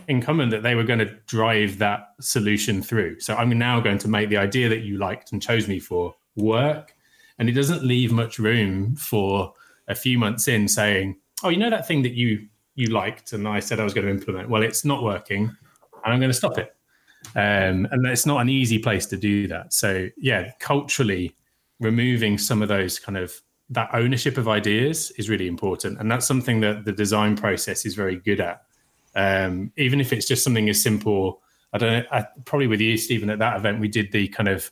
incumbent 0.08 0.52
that 0.52 0.64
they 0.64 0.76
were 0.76 0.84
going 0.84 1.00
to 1.00 1.14
drive 1.28 1.80
that 1.80 2.10
solution 2.22 2.82
through. 2.82 3.20
So 3.20 3.36
I'm 3.36 3.58
now 3.58 3.80
going 3.80 3.98
to 4.00 4.08
make 4.08 4.30
the 4.30 4.38
idea 4.38 4.70
that 4.70 4.82
you 4.82 4.98
liked 4.98 5.32
and 5.32 5.42
chose 5.42 5.68
me 5.68 5.80
for 5.80 6.16
work. 6.36 6.96
And 7.38 7.50
it 7.50 7.54
doesn't 7.54 7.84
leave 7.84 8.12
much 8.12 8.40
room 8.40 8.96
for 8.96 9.54
a 9.88 9.96
few 9.96 10.18
months 10.18 10.48
in 10.48 10.68
saying, 10.68 11.18
oh, 11.44 11.50
you 11.50 11.58
know 11.58 11.70
that 11.70 11.88
thing 11.88 12.04
that 12.04 12.14
you 12.14 12.48
you 12.76 12.88
liked 12.88 13.34
and 13.34 13.48
I 13.48 13.60
said 13.60 13.80
I 13.80 13.84
was 13.84 13.94
going 13.94 14.08
to 14.08 14.12
implement. 14.12 14.50
Well, 14.50 14.64
it's 14.64 14.84
not 14.84 15.04
working, 15.04 15.44
and 15.44 16.14
I'm 16.14 16.20
going 16.20 16.32
to 16.32 16.38
stop 16.38 16.58
it. 16.58 16.76
Um, 17.36 17.88
and 17.92 18.06
it's 18.06 18.26
not 18.26 18.42
an 18.42 18.50
easy 18.50 18.80
place 18.80 19.06
to 19.08 19.18
do 19.18 19.48
that. 19.48 19.74
So 19.74 20.10
yeah, 20.18 20.52
culturally, 20.60 21.36
removing 21.80 22.38
some 22.38 22.62
of 22.62 22.68
those 22.68 23.00
kind 23.00 23.18
of 23.18 23.42
that 23.70 23.90
ownership 23.94 24.38
of 24.38 24.48
ideas 24.48 25.12
is 25.12 25.30
really 25.30 25.48
important, 25.48 26.00
and 26.00 26.12
that's 26.12 26.26
something 26.26 26.60
that 26.62 26.86
the 26.86 26.92
design 26.92 27.36
process 27.36 27.86
is 27.86 27.96
very 27.96 28.18
good 28.18 28.40
at. 28.40 28.64
Um, 29.16 29.72
even 29.78 30.02
if 30.02 30.12
it's 30.12 30.28
just 30.28 30.44
something 30.44 30.70
as 30.70 30.82
simple, 30.82 31.42
I 31.72 31.78
don't 31.78 31.92
know. 31.92 32.06
I, 32.12 32.26
probably 32.46 32.68
with 32.68 32.82
you, 32.82 32.98
Stephen, 32.98 33.30
at 33.30 33.40
that 33.40 33.58
event, 33.58 33.80
we 33.80 33.88
did 33.88 34.12
the 34.12 34.28
kind 34.28 34.50
of 34.50 34.72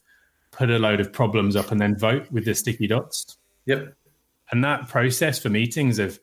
put 0.52 0.70
a 0.70 0.78
load 0.78 1.00
of 1.00 1.12
problems 1.12 1.56
up 1.56 1.72
and 1.72 1.80
then 1.80 1.98
vote 1.98 2.30
with 2.32 2.46
the 2.46 2.54
sticky 2.54 2.88
dots. 2.88 3.38
Yep. 3.66 3.94
And 4.52 4.64
that 4.64 4.90
process 4.90 5.40
for 5.40 5.50
meetings 5.50 5.98
of 5.98 6.20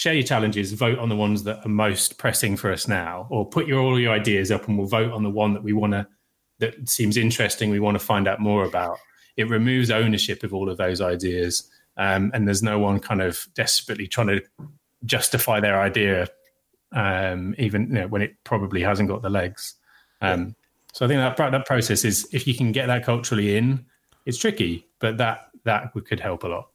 share 0.00 0.14
your 0.14 0.22
challenges, 0.22 0.72
vote 0.72 0.98
on 0.98 1.10
the 1.10 1.14
ones 1.14 1.42
that 1.42 1.62
are 1.62 1.68
most 1.68 2.16
pressing 2.16 2.56
for 2.56 2.72
us 2.72 2.88
now, 2.88 3.26
or 3.28 3.44
put 3.44 3.66
your 3.66 3.82
all 3.82 4.00
your 4.00 4.14
ideas 4.14 4.50
up 4.50 4.66
and 4.66 4.78
we'll 4.78 4.86
vote 4.86 5.12
on 5.12 5.22
the 5.22 5.28
one 5.28 5.52
that 5.52 5.62
we 5.62 5.74
want 5.74 5.92
to 5.92 6.06
that 6.58 6.88
seems 6.88 7.18
interesting, 7.18 7.68
we 7.68 7.80
want 7.80 7.98
to 7.98 8.02
find 8.02 8.26
out 8.26 8.40
more 8.40 8.64
about. 8.64 8.96
It 9.36 9.50
removes 9.50 9.90
ownership 9.90 10.42
of 10.42 10.54
all 10.54 10.70
of 10.70 10.78
those 10.78 11.02
ideas. 11.02 11.68
Um, 11.98 12.30
and 12.32 12.48
there's 12.48 12.62
no 12.62 12.78
one 12.78 12.98
kind 12.98 13.20
of 13.20 13.46
desperately 13.52 14.06
trying 14.06 14.28
to 14.28 14.40
justify 15.04 15.60
their 15.60 15.78
idea, 15.78 16.28
um, 16.92 17.54
even 17.58 17.88
you 17.88 17.92
know, 17.92 18.06
when 18.06 18.22
it 18.22 18.42
probably 18.42 18.82
hasn't 18.82 19.10
got 19.10 19.20
the 19.20 19.28
legs. 19.28 19.74
Um, 20.22 20.56
so 20.94 21.04
I 21.04 21.08
think 21.08 21.18
that 21.18 21.52
that 21.52 21.66
process 21.66 22.06
is 22.06 22.26
if 22.32 22.46
you 22.46 22.54
can 22.54 22.72
get 22.72 22.86
that 22.86 23.04
culturally 23.04 23.54
in, 23.58 23.84
it's 24.24 24.38
tricky, 24.38 24.88
but 24.98 25.18
that 25.18 25.50
that 25.64 25.92
could 25.92 26.20
help 26.20 26.44
a 26.44 26.48
lot 26.48 26.69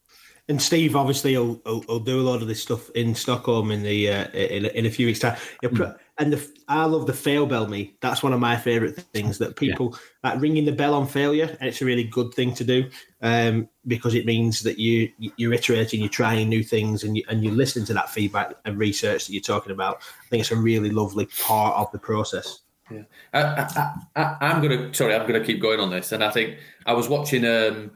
and 0.48 0.62
Steve 0.62 0.96
obviously 0.96 1.36
will, 1.38 1.60
will, 1.66 1.84
will, 1.88 2.00
do 2.00 2.20
a 2.20 2.28
lot 2.28 2.42
of 2.42 2.48
this 2.48 2.62
stuff 2.62 2.90
in 2.92 3.16
Stockholm 3.16 3.72
in 3.72 3.82
the 3.82 4.10
uh, 4.10 4.28
in, 4.30 4.66
in 4.66 4.86
a 4.86 4.92
few 4.92 5.08
weeks 5.08 5.20
time. 5.20 5.38
Mm. 5.64 5.98
and 6.20 6.34
the 6.34 6.52
I 6.68 6.86
love 6.86 7.08
the 7.08 7.14
fail 7.14 7.46
bell 7.48 7.68
me. 7.68 7.96
That's 8.02 8.22
one 8.22 8.34
of 8.34 8.40
my 8.40 8.56
favorite 8.56 8.96
things 9.14 9.40
that 9.40 9.56
people 9.56 9.98
like 10.24 10.40
ringing 10.40 10.66
the 10.66 10.72
bell 10.72 10.94
on 10.94 11.08
failure, 11.08 11.56
and 11.60 11.68
it's 11.68 11.82
a 11.82 11.86
really 11.86 12.04
good 12.04 12.34
thing 12.34 12.54
to 12.56 12.64
do 12.64 12.90
um, 13.22 13.68
because 13.88 14.14
it 14.14 14.26
means 14.26 14.62
that 14.62 14.78
you 14.78 15.12
you're 15.38 15.54
iterating, 15.54 16.00
you're 16.00 16.10
trying 16.10 16.48
new 16.48 16.64
things, 16.64 17.04
and 17.04 17.18
you 17.18 17.24
and 17.28 17.44
you're 17.44 17.54
listening 17.54 17.86
to 17.86 17.94
that 17.94 18.10
feedback 18.10 18.56
and 18.66 18.78
research 18.78 19.26
that 19.26 19.34
you're 19.34 19.42
talking 19.42 19.72
about. 19.72 19.98
I 20.26 20.30
think 20.30 20.42
it's 20.42 20.52
a 20.52 20.56
really 20.56 20.92
lovely 20.92 21.28
part 21.42 21.76
of 21.76 21.92
the 21.92 22.00
process. 22.00 22.60
Yeah, 22.92 23.02
I, 23.34 24.38
am 24.42 24.62
gonna. 24.62 24.94
Sorry, 24.94 25.16
I'm 25.16 25.26
gonna 25.26 25.44
keep 25.44 25.60
going 25.60 25.80
on 25.80 25.90
this, 25.90 26.12
and 26.12 26.24
I 26.24 26.30
think 26.30 26.58
I 26.86 26.94
was 26.94 27.10
watching 27.10 27.44
um, 27.46 27.92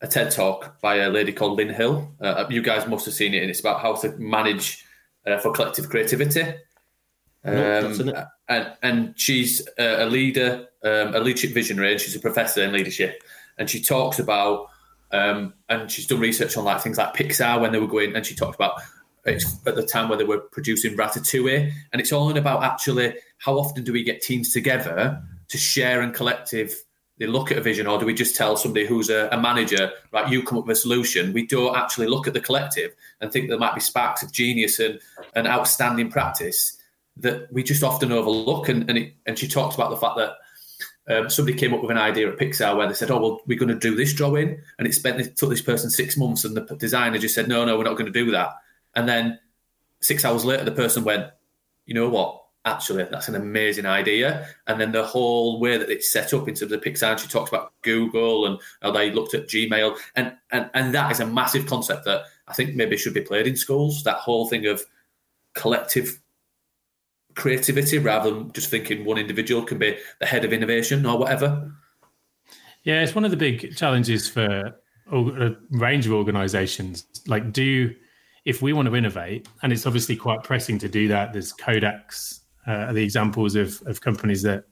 a 0.00 0.06
TED 0.06 0.30
talk 0.30 0.80
by 0.80 0.96
a 0.96 1.10
lady 1.10 1.32
called 1.32 1.56
Linda 1.56 1.74
Hill. 1.74 2.14
Uh, 2.20 2.44
you 2.48 2.62
guys 2.62 2.86
must 2.86 3.04
have 3.06 3.14
seen 3.14 3.34
it, 3.34 3.42
and 3.42 3.50
it's 3.50 3.60
about 3.60 3.80
how 3.80 3.94
to 3.96 4.10
manage 4.18 4.84
uh, 5.26 5.38
for 5.38 5.52
collective 5.52 5.88
creativity. 5.88 6.54
Um, 7.44 8.12
and, 8.48 8.72
and 8.82 9.14
she's 9.16 9.66
a 9.78 10.06
leader, 10.06 10.66
um, 10.84 11.14
a 11.14 11.20
leadership 11.20 11.52
visionary, 11.52 11.92
and 11.92 12.00
she's 12.00 12.16
a 12.16 12.20
professor 12.20 12.62
in 12.62 12.72
leadership. 12.72 13.22
And 13.56 13.68
she 13.68 13.82
talks 13.82 14.18
about, 14.18 14.68
um, 15.10 15.54
and 15.68 15.90
she's 15.90 16.06
done 16.06 16.20
research 16.20 16.56
on 16.56 16.64
like 16.64 16.82
things 16.82 16.98
like 16.98 17.14
Pixar 17.14 17.60
when 17.60 17.72
they 17.72 17.80
were 17.80 17.86
going, 17.88 18.14
and 18.14 18.24
she 18.24 18.34
talked 18.34 18.54
about 18.54 18.80
it's 19.24 19.56
at 19.66 19.74
the 19.74 19.82
time 19.82 20.08
where 20.08 20.16
they 20.16 20.24
were 20.24 20.38
producing 20.38 20.96
Ratatouille, 20.96 21.72
and 21.92 22.00
it's 22.00 22.12
all 22.12 22.36
about 22.36 22.62
actually 22.62 23.14
how 23.38 23.58
often 23.58 23.84
do 23.84 23.92
we 23.92 24.02
get 24.02 24.22
teams 24.22 24.52
together 24.52 25.22
to 25.48 25.58
share 25.58 26.00
and 26.02 26.14
collective 26.14 26.74
they 27.18 27.26
look 27.26 27.50
at 27.50 27.58
a 27.58 27.60
vision, 27.60 27.86
or 27.86 27.98
do 27.98 28.06
we 28.06 28.14
just 28.14 28.36
tell 28.36 28.56
somebody 28.56 28.86
who's 28.86 29.10
a, 29.10 29.28
a, 29.32 29.40
manager, 29.40 29.90
right, 30.12 30.30
you 30.30 30.42
come 30.42 30.58
up 30.58 30.66
with 30.66 30.76
a 30.76 30.80
solution? 30.80 31.32
We 31.32 31.46
don't 31.46 31.76
actually 31.76 32.06
look 32.06 32.26
at 32.26 32.34
the 32.34 32.40
collective 32.40 32.94
and 33.20 33.32
think 33.32 33.48
there 33.48 33.58
might 33.58 33.74
be 33.74 33.80
sparks 33.80 34.22
of 34.22 34.32
genius 34.32 34.78
and, 34.78 35.00
and 35.34 35.46
outstanding 35.46 36.10
practice 36.10 36.76
that 37.16 37.52
we 37.52 37.62
just 37.62 37.82
often 37.82 38.12
overlook. 38.12 38.68
And 38.68 38.88
and, 38.88 38.98
it, 38.98 39.14
and 39.26 39.38
she 39.38 39.48
talks 39.48 39.74
about 39.74 39.90
the 39.90 39.96
fact 39.96 40.16
that 40.16 40.36
um, 41.08 41.30
somebody 41.30 41.56
came 41.56 41.74
up 41.74 41.80
with 41.80 41.90
an 41.90 41.98
idea 41.98 42.30
at 42.30 42.38
Pixar 42.38 42.76
where 42.76 42.86
they 42.86 42.94
said, 42.94 43.10
"Oh, 43.10 43.20
well, 43.20 43.40
we're 43.46 43.58
going 43.58 43.68
to 43.68 43.78
do 43.78 43.96
this 43.96 44.12
drawing," 44.12 44.60
and 44.78 44.86
it 44.86 44.94
spent 44.94 45.20
it 45.20 45.36
took 45.36 45.50
this 45.50 45.62
person 45.62 45.90
six 45.90 46.16
months, 46.16 46.44
and 46.44 46.56
the 46.56 46.62
designer 46.76 47.18
just 47.18 47.34
said, 47.34 47.48
"No, 47.48 47.64
no, 47.64 47.76
we're 47.76 47.84
not 47.84 47.96
going 47.96 48.12
to 48.12 48.24
do 48.24 48.30
that." 48.32 48.50
And 48.94 49.08
then 49.08 49.38
six 50.00 50.24
hours 50.24 50.44
later, 50.44 50.64
the 50.64 50.72
person 50.72 51.04
went, 51.04 51.30
"You 51.86 51.94
know 51.94 52.08
what? 52.08 52.44
Actually, 52.68 53.04
that's 53.10 53.28
an 53.28 53.34
amazing 53.34 53.86
idea." 53.86 54.46
And 54.66 54.80
then 54.80 54.92
the 54.92 55.04
whole 55.04 55.58
way 55.58 55.78
that 55.78 55.90
it's 55.90 56.12
set 56.12 56.34
up 56.34 56.48
in 56.48 56.54
terms 56.54 56.72
of 56.72 56.80
Pixar, 56.80 57.18
she 57.18 57.28
talks 57.28 57.50
about 57.50 57.72
Google 57.82 58.46
and 58.46 58.58
how 58.82 58.90
they 58.90 59.10
looked 59.10 59.34
at 59.34 59.48
Gmail, 59.48 59.96
and 60.16 60.34
and 60.50 60.70
and 60.74 60.94
that 60.94 61.10
is 61.10 61.20
a 61.20 61.26
massive 61.26 61.66
concept 61.66 62.04
that 62.04 62.22
I 62.46 62.54
think 62.54 62.74
maybe 62.74 62.96
should 62.96 63.14
be 63.14 63.20
played 63.22 63.46
in 63.46 63.56
schools. 63.56 64.04
That 64.04 64.16
whole 64.16 64.48
thing 64.48 64.66
of 64.66 64.82
collective 65.54 66.20
creativity 67.34 67.98
rather 67.98 68.30
than 68.30 68.52
just 68.52 68.68
thinking 68.68 69.04
one 69.04 69.18
individual 69.18 69.62
can 69.62 69.78
be 69.78 69.96
the 70.18 70.26
head 70.26 70.44
of 70.44 70.52
innovation 70.52 71.06
or 71.06 71.18
whatever. 71.18 71.72
Yeah, 72.82 73.02
it's 73.02 73.14
one 73.14 73.24
of 73.24 73.30
the 73.30 73.36
big 73.36 73.76
challenges 73.76 74.28
for 74.28 74.74
a 75.10 75.56
range 75.70 76.06
of 76.06 76.12
organizations. 76.12 77.06
Like, 77.26 77.52
do 77.52 77.94
if 78.44 78.62
we 78.62 78.72
want 78.72 78.88
to 78.88 78.96
innovate, 78.96 79.46
and 79.62 79.72
it's 79.72 79.86
obviously 79.86 80.16
quite 80.16 80.42
pressing 80.42 80.78
to 80.78 80.88
do 80.88 81.06
that, 81.08 81.32
there's 81.32 81.52
Kodak's, 81.52 82.40
uh, 82.68 82.92
the 82.92 83.02
examples 83.02 83.54
of, 83.54 83.82
of 83.86 84.02
companies 84.02 84.42
that 84.42 84.64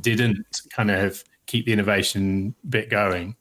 didn't 0.00 0.62
kind 0.70 0.90
of 0.90 1.22
keep 1.46 1.66
the 1.66 1.72
innovation 1.72 2.52
bit 2.68 2.90
going. 2.90 3.36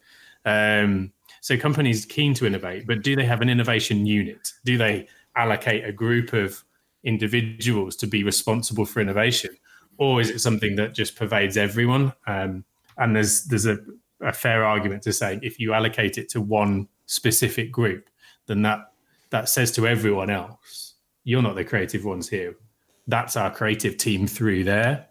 Um, 0.46 1.12
so 1.41 1.58
companies 1.58 2.06
keen 2.06 2.36
to 2.36 2.46
innovate, 2.46 2.86
but 2.86 3.02
do 3.02 3.15
they 3.15 3.26
have 3.26 3.41
an 3.41 3.50
innovation 3.50 4.06
unit? 4.06 4.54
Do 4.65 4.78
they 4.78 5.08
allocate 5.36 5.84
a 5.84 5.91
group 5.91 6.34
of 6.34 6.63
individuals 7.04 7.96
to 7.96 8.08
be 8.08 8.24
responsible 8.24 8.86
for 8.86 9.00
innovation, 9.00 9.58
or 9.98 10.22
is 10.22 10.30
it 10.30 10.39
something 10.39 10.76
that 10.76 10.94
just 10.94 11.15
pervades 11.15 11.58
everyone? 11.58 12.13
Um, 12.28 12.63
and 12.98 13.15
there's 13.15 13.46
there's 13.46 13.65
a, 13.65 13.80
a 14.22 14.32
fair 14.32 14.63
argument 14.63 15.02
to 15.04 15.13
say 15.13 15.39
if 15.41 15.60
you 15.60 15.74
allocate 15.74 16.20
it 16.20 16.30
to 16.30 16.41
one 16.41 16.88
specific 17.08 17.72
group, 17.72 18.10
then 18.46 18.62
that 18.62 18.94
that 19.32 19.50
says 19.50 19.72
to 19.72 19.88
everyone 19.88 20.30
else, 20.30 20.94
you're 21.24 21.41
not 21.41 21.56
the 21.56 21.65
creative 21.65 22.06
ones 22.06 22.30
here. 22.30 22.56
That's 23.08 23.36
our 23.36 23.52
creative 23.52 23.98
team 23.98 24.28
through 24.28 24.64
there. 24.64 25.08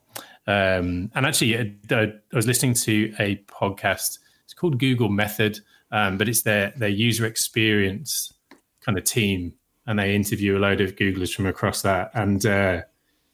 Um, 0.46 1.10
and 1.14 1.26
actually, 1.26 1.76
uh, 1.90 1.96
I 1.96 2.12
was 2.32 2.46
listening 2.46 2.74
to 2.74 3.14
a 3.18 3.36
podcast. 3.46 4.18
It's 4.44 4.54
called 4.54 4.78
Google 4.78 5.08
Method, 5.08 5.60
um, 5.92 6.18
but 6.18 6.28
it's 6.28 6.42
their 6.42 6.72
their 6.76 6.88
user 6.88 7.26
experience 7.26 8.32
kind 8.80 8.96
of 8.96 9.04
team 9.04 9.54
and 9.86 9.98
they 9.98 10.14
interview 10.14 10.56
a 10.56 10.60
load 10.60 10.80
of 10.80 10.94
Googlers 10.96 11.34
from 11.34 11.46
across 11.46 11.82
that. 11.82 12.12
And 12.14 12.44
uh, 12.46 12.82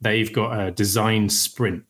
they've 0.00 0.32
got 0.32 0.58
a 0.58 0.70
design 0.70 1.28
sprint 1.28 1.84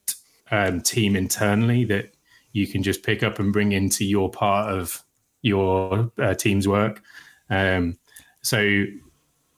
um, 0.51 0.81
team 0.81 1.15
internally 1.15 1.85
that 1.85 2.15
you 2.53 2.67
can 2.67 2.83
just 2.83 3.05
pick 3.05 3.23
up 3.23 3.39
and 3.39 3.53
bring 3.53 3.73
into 3.73 4.05
your 4.05 4.29
part 4.29 4.73
of 4.73 5.05
your 5.43 6.11
uh, 6.19 6.35
team's 6.35 6.67
work. 6.67 7.01
Um, 7.49 7.99
so 8.43 8.87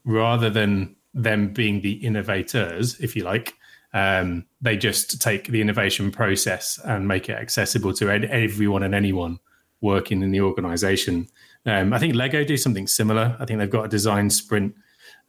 rather 0.05 0.51
than 0.51 0.97
them 1.15 1.53
being 1.53 1.81
the 1.81 1.93
innovators, 1.93 2.99
if 3.01 3.17
you 3.17 3.25
like, 3.25 3.55
um, 3.95 4.45
they 4.61 4.77
just 4.77 5.21
take 5.21 5.49
the 5.49 5.61
innovation 5.61 6.11
process 6.11 6.79
and 6.85 7.09
make 7.09 7.29
it 7.29 7.39
accessible 7.39 7.93
to 7.95 8.11
everyone 8.11 8.83
and 8.83 8.95
anyone 8.95 9.39
working 9.81 10.23
in 10.23 10.31
the 10.31 10.41
organization. 10.41 11.29
Um, 11.65 11.93
I 11.93 11.99
think 11.99 12.15
Lego 12.15 12.45
do 12.45 12.57
something 12.57 12.87
similar. 12.87 13.37
I 13.39 13.45
think 13.45 13.59
they've 13.59 13.71
got 13.71 13.87
a 13.87 13.89
design 13.89 14.31
sprint 14.31 14.75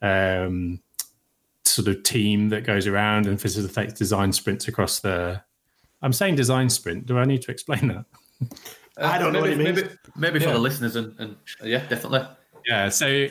um, 0.02 0.80
sort 1.64 1.88
of 1.88 2.02
team 2.02 2.48
that 2.50 2.64
goes 2.64 2.86
around 2.86 3.26
and 3.26 3.40
facilitates 3.40 3.94
design 3.94 4.32
sprints 4.32 4.68
across 4.68 5.00
the. 5.00 5.42
I'm 6.02 6.12
saying 6.12 6.36
design 6.36 6.70
sprint. 6.70 7.06
Do 7.06 7.18
I 7.18 7.24
need 7.24 7.42
to 7.42 7.50
explain 7.50 7.88
that? 7.88 8.04
I 8.96 9.18
don't 9.18 9.32
know 9.32 9.40
what 9.40 9.56
maybe, 9.56 9.64
maybe, 9.64 9.88
maybe, 10.16 10.38
for 10.40 10.46
yeah. 10.46 10.52
the 10.52 10.58
listeners 10.58 10.96
and, 10.96 11.14
and 11.18 11.36
yeah, 11.62 11.86
definitely. 11.86 12.26
Yeah. 12.66 12.88
So 12.88 13.28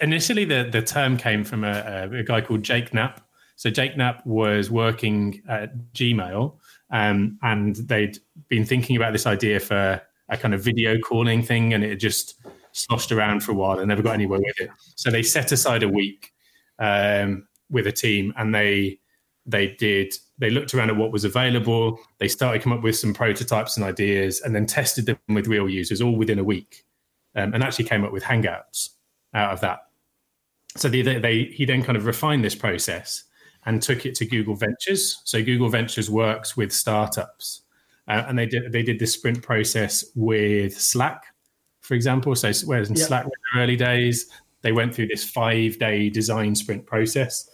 initially, 0.00 0.44
the 0.44 0.68
the 0.70 0.82
term 0.82 1.16
came 1.16 1.44
from 1.44 1.64
a, 1.64 2.08
a 2.12 2.22
guy 2.22 2.40
called 2.40 2.62
Jake 2.62 2.92
Knapp. 2.92 3.26
So 3.56 3.70
Jake 3.70 3.96
Knapp 3.96 4.24
was 4.26 4.70
working 4.70 5.42
at 5.48 5.76
Gmail, 5.92 6.56
um, 6.90 7.38
and 7.42 7.76
they'd 7.76 8.18
been 8.48 8.64
thinking 8.64 8.96
about 8.96 9.12
this 9.12 9.26
idea 9.26 9.60
for 9.60 10.00
a 10.28 10.36
kind 10.36 10.54
of 10.54 10.62
video 10.62 10.98
calling 10.98 11.42
thing, 11.42 11.74
and 11.74 11.84
it 11.84 11.96
just 11.96 12.40
sloshed 12.72 13.12
around 13.12 13.42
for 13.42 13.52
a 13.52 13.54
while 13.54 13.78
and 13.78 13.88
never 13.88 14.02
got 14.02 14.14
anywhere 14.14 14.40
with 14.40 14.60
it. 14.60 14.70
So 14.96 15.10
they 15.10 15.22
set 15.22 15.52
aside 15.52 15.82
a 15.82 15.88
week 15.88 16.32
um, 16.78 17.46
with 17.70 17.86
a 17.86 17.92
team 17.92 18.32
and 18.36 18.54
they 18.54 18.98
they 19.44 19.68
did 19.78 20.14
they 20.38 20.50
looked 20.50 20.72
around 20.74 20.90
at 20.90 20.96
what 20.96 21.12
was 21.12 21.24
available. 21.24 21.98
They 22.18 22.28
started 22.28 22.62
come 22.62 22.72
up 22.72 22.82
with 22.82 22.96
some 22.96 23.12
prototypes 23.12 23.76
and 23.76 23.84
ideas 23.84 24.40
and 24.40 24.54
then 24.54 24.66
tested 24.66 25.06
them 25.06 25.18
with 25.28 25.46
real 25.46 25.68
users 25.68 26.00
all 26.00 26.16
within 26.16 26.38
a 26.38 26.44
week, 26.44 26.84
um, 27.36 27.54
and 27.54 27.62
actually 27.62 27.84
came 27.84 28.04
up 28.04 28.12
with 28.12 28.22
Hangouts 28.22 28.90
out 29.34 29.52
of 29.52 29.60
that. 29.60 29.80
So 30.76 30.88
they, 30.88 31.02
they, 31.02 31.44
he 31.44 31.64
then 31.64 31.82
kind 31.82 31.96
of 31.96 32.06
refined 32.06 32.44
this 32.44 32.54
process 32.54 33.24
and 33.66 33.82
took 33.82 34.06
it 34.06 34.14
to 34.16 34.26
Google 34.26 34.54
Ventures. 34.54 35.20
So 35.24 35.42
Google 35.42 35.68
Ventures 35.68 36.10
works 36.10 36.56
with 36.56 36.72
startups, 36.72 37.62
uh, 38.08 38.24
and 38.26 38.38
they 38.38 38.46
did 38.46 38.72
they 38.72 38.82
did 38.82 38.98
this 38.98 39.12
sprint 39.12 39.42
process 39.42 40.04
with 40.16 40.78
Slack 40.78 41.22
for 41.82 41.94
example. 41.94 42.34
So 42.34 42.50
whereas 42.64 42.88
in 42.88 42.96
yep. 42.96 43.06
Slack 43.06 43.24
in 43.24 43.30
the 43.30 43.60
early 43.60 43.76
days, 43.76 44.30
they 44.62 44.72
went 44.72 44.94
through 44.94 45.08
this 45.08 45.28
five 45.28 45.78
day 45.78 46.08
design 46.08 46.54
sprint 46.54 46.86
process. 46.86 47.50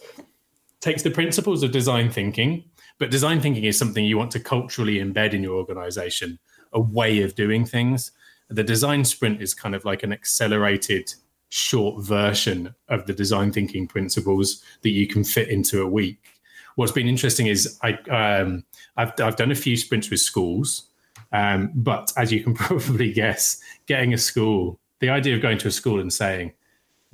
Takes 0.79 1.03
the 1.03 1.11
principles 1.11 1.61
of 1.61 1.71
design 1.71 2.09
thinking, 2.09 2.63
but 2.99 3.11
design 3.11 3.41
thinking 3.41 3.65
is 3.65 3.77
something 3.77 4.05
you 4.05 4.17
want 4.17 4.31
to 4.31 4.39
culturally 4.39 4.99
embed 4.99 5.33
in 5.33 5.43
your 5.43 5.55
organization, 5.57 6.39
a 6.71 6.79
way 6.79 7.21
of 7.21 7.35
doing 7.35 7.65
things. 7.65 8.11
The 8.49 8.63
design 8.63 9.03
sprint 9.03 9.41
is 9.41 9.53
kind 9.53 9.75
of 9.75 9.83
like 9.83 10.03
an 10.03 10.13
accelerated 10.13 11.13
short 11.49 12.03
version 12.03 12.73
of 12.87 13.05
the 13.05 13.13
design 13.13 13.51
thinking 13.51 13.87
principles 13.87 14.63
that 14.81 14.91
you 14.91 15.07
can 15.07 15.23
fit 15.23 15.49
into 15.49 15.81
a 15.81 15.87
week. 15.87 16.39
What's 16.75 16.91
been 16.91 17.07
interesting 17.07 17.47
is 17.47 17.77
I 17.83 17.93
um, 18.09 18.63
I've 18.95 19.11
I've 19.19 19.35
done 19.35 19.51
a 19.51 19.55
few 19.55 19.75
sprints 19.75 20.09
with 20.09 20.21
schools, 20.21 20.89
um, 21.31 21.71
but 21.75 22.13
as 22.17 22.31
you 22.31 22.43
can 22.43 22.53
probably 22.55 23.11
guess, 23.11 23.59
getting 23.85 24.13
a 24.13 24.17
school, 24.17 24.79
the 24.99 25.09
idea 25.09 25.35
of 25.35 25.41
going 25.41 25.57
to 25.59 25.67
a 25.67 25.71
school 25.71 25.99
and 25.99 26.13
saying, 26.13 26.53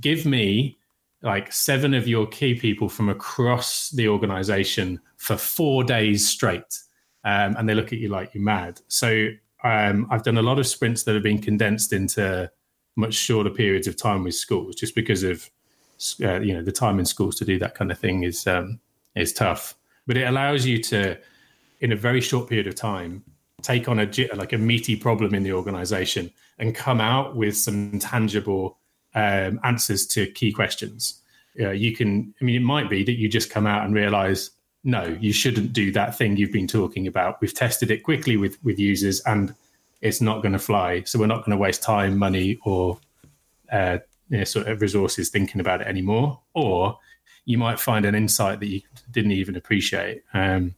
give 0.01 0.25
me 0.25 0.77
like 1.21 1.51
seven 1.51 1.93
of 1.93 2.07
your 2.07 2.27
key 2.27 2.53
people 2.53 2.87
from 2.87 3.09
across 3.09 3.89
the 3.89 4.07
organization 4.07 4.99
for 5.17 5.37
four 5.37 5.83
days 5.83 6.27
straight. 6.27 6.79
Um, 7.23 7.55
and 7.57 7.67
they 7.67 7.73
look 7.73 7.91
at 7.91 7.99
you 7.99 8.09
like 8.09 8.35
you're 8.35 8.43
mad. 8.43 8.79
So 8.87 9.29
um, 9.63 10.07
I've 10.11 10.21
done 10.21 10.37
a 10.37 10.43
lot 10.43 10.59
of 10.59 10.67
sprints 10.67 11.03
that 11.03 11.15
have 11.15 11.23
been 11.23 11.41
condensed 11.41 11.93
into 11.93 12.51
much 12.95 13.13
shorter 13.13 13.49
periods 13.49 13.87
of 13.87 13.95
time 13.95 14.23
with 14.23 14.35
schools, 14.35 14.75
just 14.75 14.95
because 14.95 15.23
of 15.23 15.49
uh, 16.23 16.39
you 16.39 16.53
know 16.53 16.63
the 16.63 16.71
time 16.71 16.99
in 16.99 17.05
schools 17.05 17.35
to 17.37 17.45
do 17.45 17.59
that 17.59 17.75
kind 17.75 17.91
of 17.91 17.99
thing 17.99 18.23
is 18.23 18.47
um, 18.47 18.79
is 19.15 19.33
tough. 19.33 19.75
But 20.07 20.17
it 20.17 20.23
allows 20.23 20.65
you 20.65 20.81
to, 20.83 21.17
in 21.79 21.91
a 21.91 21.95
very 21.95 22.21
short 22.21 22.47
period 22.47 22.67
of 22.67 22.75
time, 22.75 23.23
take 23.61 23.89
on 23.89 23.99
a 23.99 24.09
like 24.35 24.53
a 24.53 24.57
meaty 24.57 24.95
problem 24.95 25.33
in 25.33 25.43
the 25.43 25.53
organization 25.53 26.31
and 26.59 26.75
come 26.75 27.01
out 27.01 27.35
with 27.35 27.57
some 27.57 27.99
tangible 27.99 28.77
um, 29.13 29.59
answers 29.63 30.05
to 30.07 30.27
key 30.27 30.51
questions. 30.51 31.21
Uh, 31.59 31.69
you 31.71 31.95
can, 31.95 32.33
I 32.41 32.43
mean, 32.43 32.55
it 32.55 32.65
might 32.65 32.89
be 32.89 33.03
that 33.03 33.13
you 33.13 33.29
just 33.29 33.49
come 33.49 33.65
out 33.65 33.85
and 33.85 33.95
realize 33.95 34.51
no, 34.83 35.17
you 35.19 35.33
shouldn't 35.33 35.73
do 35.73 35.91
that 35.93 36.15
thing 36.15 36.37
you've 36.37 36.51
been 36.51 36.67
talking 36.67 37.07
about. 37.07 37.41
We've 37.41 37.53
tested 37.53 37.89
it 37.89 38.03
quickly 38.03 38.37
with 38.37 38.63
with 38.63 38.77
users, 38.77 39.19
and 39.21 39.53
it's 40.01 40.21
not 40.21 40.41
going 40.41 40.53
to 40.53 40.59
fly. 40.59 41.03
So 41.03 41.19
we're 41.19 41.27
not 41.27 41.45
going 41.45 41.51
to 41.51 41.57
waste 41.57 41.83
time, 41.83 42.17
money, 42.17 42.59
or 42.65 42.99
uh, 43.71 43.99
you 44.29 44.39
know, 44.39 44.43
sort 44.43 44.67
of 44.67 44.81
resources 44.81 45.29
thinking 45.29 45.61
about 45.61 45.81
it 45.81 45.87
anymore. 45.87 46.39
Or 46.53 46.99
you 47.45 47.57
might 47.57 47.79
find 47.79 48.05
an 48.05 48.15
insight 48.15 48.59
that 48.59 48.67
you 48.67 48.81
didn't 49.11 49.31
even 49.31 49.55
appreciate. 49.55 50.23
Um, 50.33 50.75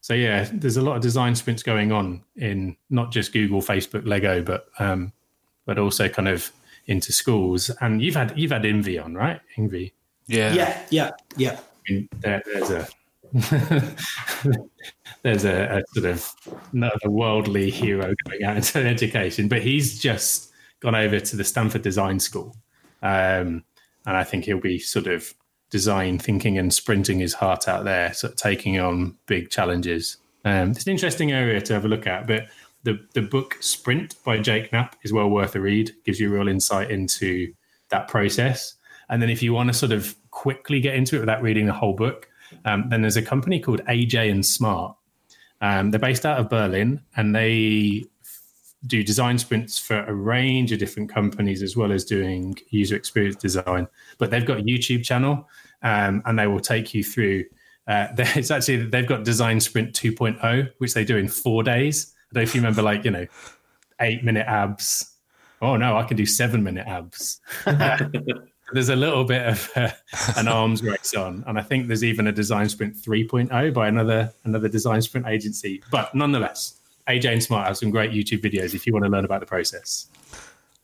so 0.00 0.14
yeah, 0.14 0.48
there's 0.52 0.76
a 0.76 0.82
lot 0.82 0.96
of 0.96 1.02
design 1.02 1.34
sprints 1.34 1.62
going 1.62 1.92
on 1.92 2.22
in 2.36 2.76
not 2.88 3.12
just 3.12 3.32
Google, 3.32 3.60
Facebook, 3.60 4.06
Lego, 4.06 4.42
but 4.42 4.68
um, 4.78 5.12
but 5.66 5.78
also 5.78 6.08
kind 6.08 6.28
of 6.28 6.50
into 6.86 7.12
schools. 7.12 7.70
And 7.80 8.02
you've 8.02 8.14
had 8.14 8.36
you've 8.38 8.52
had 8.52 8.64
Envy 8.64 8.98
on, 8.98 9.14
right? 9.14 9.40
Envy. 9.58 9.92
Yeah. 10.26 10.54
Yeah, 10.54 10.82
yeah, 10.90 11.10
yeah. 11.36 11.60
I 11.60 11.92
mean, 11.92 12.08
there, 12.20 12.42
there's 12.46 12.70
a 12.70 12.88
there's 15.22 15.44
a, 15.44 15.78
a 15.78 15.82
sort 15.94 16.06
of 16.06 16.32
another 16.72 17.08
worldly 17.08 17.70
hero 17.70 18.14
going 18.26 18.42
out 18.44 18.56
into 18.56 18.78
education, 18.86 19.48
but 19.48 19.62
he's 19.62 19.98
just 19.98 20.50
gone 20.80 20.94
over 20.94 21.20
to 21.20 21.36
the 21.36 21.44
Stanford 21.44 21.82
Design 21.82 22.18
School, 22.18 22.56
um, 23.02 23.64
and 24.06 24.16
I 24.16 24.24
think 24.24 24.44
he'll 24.44 24.60
be 24.60 24.78
sort 24.78 25.06
of 25.06 25.34
design 25.70 26.18
thinking 26.18 26.58
and 26.58 26.74
sprinting 26.74 27.20
his 27.20 27.34
heart 27.34 27.68
out 27.68 27.84
there, 27.84 28.12
sort 28.12 28.32
of 28.32 28.38
taking 28.38 28.78
on 28.80 29.16
big 29.26 29.50
challenges. 29.50 30.16
Um, 30.44 30.72
it's 30.72 30.86
an 30.86 30.92
interesting 30.92 31.32
area 31.32 31.60
to 31.60 31.72
have 31.74 31.84
a 31.84 31.88
look 31.88 32.06
at, 32.06 32.26
but 32.26 32.48
the 32.82 32.98
the 33.14 33.22
book 33.22 33.56
Sprint 33.60 34.16
by 34.24 34.38
Jake 34.38 34.72
Knapp 34.72 34.96
is 35.02 35.12
well 35.12 35.28
worth 35.28 35.54
a 35.54 35.60
read. 35.60 35.92
Gives 36.04 36.18
you 36.18 36.32
real 36.32 36.48
insight 36.48 36.90
into 36.90 37.52
that 37.90 38.08
process. 38.08 38.74
And 39.08 39.20
then 39.20 39.28
if 39.28 39.42
you 39.42 39.52
want 39.52 39.68
to 39.68 39.74
sort 39.74 39.92
of 39.92 40.14
quickly 40.30 40.80
get 40.80 40.94
into 40.94 41.16
it 41.16 41.20
without 41.20 41.42
reading 41.42 41.66
the 41.66 41.72
whole 41.72 41.94
book, 41.94 42.28
um, 42.64 42.88
then 42.88 43.02
there's 43.02 43.16
a 43.16 43.22
company 43.22 43.60
called 43.60 43.80
AJ 43.86 44.30
and 44.30 44.44
Smart. 44.44 44.96
Um, 45.60 45.90
they're 45.90 46.00
based 46.00 46.24
out 46.24 46.38
of 46.38 46.48
Berlin, 46.48 47.00
and 47.16 47.34
they 47.34 48.04
do 48.86 49.04
design 49.04 49.38
sprints 49.38 49.78
for 49.78 50.04
a 50.04 50.14
range 50.14 50.72
of 50.72 50.78
different 50.78 51.12
companies 51.12 51.62
as 51.62 51.76
well 51.76 51.92
as 51.92 52.04
doing 52.04 52.56
user 52.70 52.96
experience 52.96 53.36
design. 53.36 53.86
But 54.18 54.30
they've 54.30 54.44
got 54.44 54.58
a 54.58 54.62
YouTube 54.62 55.04
channel, 55.04 55.48
um, 55.82 56.22
and 56.24 56.38
they 56.38 56.46
will 56.46 56.60
take 56.60 56.94
you 56.94 57.04
through. 57.04 57.44
Uh, 57.86 58.08
it's 58.18 58.50
actually 58.50 58.86
they've 58.86 59.06
got 59.06 59.24
Design 59.24 59.60
Sprint 59.60 59.92
2.0, 59.92 60.70
which 60.78 60.94
they 60.94 61.04
do 61.04 61.16
in 61.16 61.28
four 61.28 61.62
days. 61.62 62.14
I 62.30 62.34
don't 62.34 62.42
know 62.42 62.48
if 62.48 62.54
you 62.54 62.60
remember, 62.60 62.82
like 62.82 63.04
you 63.04 63.10
know, 63.10 63.26
eight 64.00 64.24
minute 64.24 64.46
abs. 64.46 65.14
Oh 65.62 65.76
no, 65.76 65.96
I 65.96 66.04
can 66.04 66.16
do 66.16 66.24
seven 66.24 66.62
minute 66.62 66.86
abs. 66.86 67.40
there's 68.72 68.88
a 68.88 68.96
little 68.96 69.24
bit 69.24 69.46
of 69.46 69.70
uh, 69.76 69.90
an 70.36 70.48
arms 70.48 70.82
race 70.82 71.14
on, 71.14 71.44
and 71.46 71.58
I 71.58 71.62
think 71.62 71.88
there's 71.88 72.04
even 72.04 72.26
a 72.26 72.32
Design 72.32 72.68
Sprint 72.68 72.96
3.0 72.96 73.74
by 73.74 73.88
another 73.88 74.32
another 74.44 74.68
Design 74.68 75.02
Sprint 75.02 75.26
agency. 75.26 75.82
But 75.90 76.14
nonetheless, 76.14 76.80
AJ 77.08 77.32
and 77.32 77.42
Smart 77.42 77.66
have 77.66 77.76
some 77.76 77.90
great 77.90 78.12
YouTube 78.12 78.42
videos 78.42 78.74
if 78.74 78.86
you 78.86 78.92
want 78.92 79.04
to 79.04 79.10
learn 79.10 79.24
about 79.24 79.40
the 79.40 79.46
process. 79.46 80.06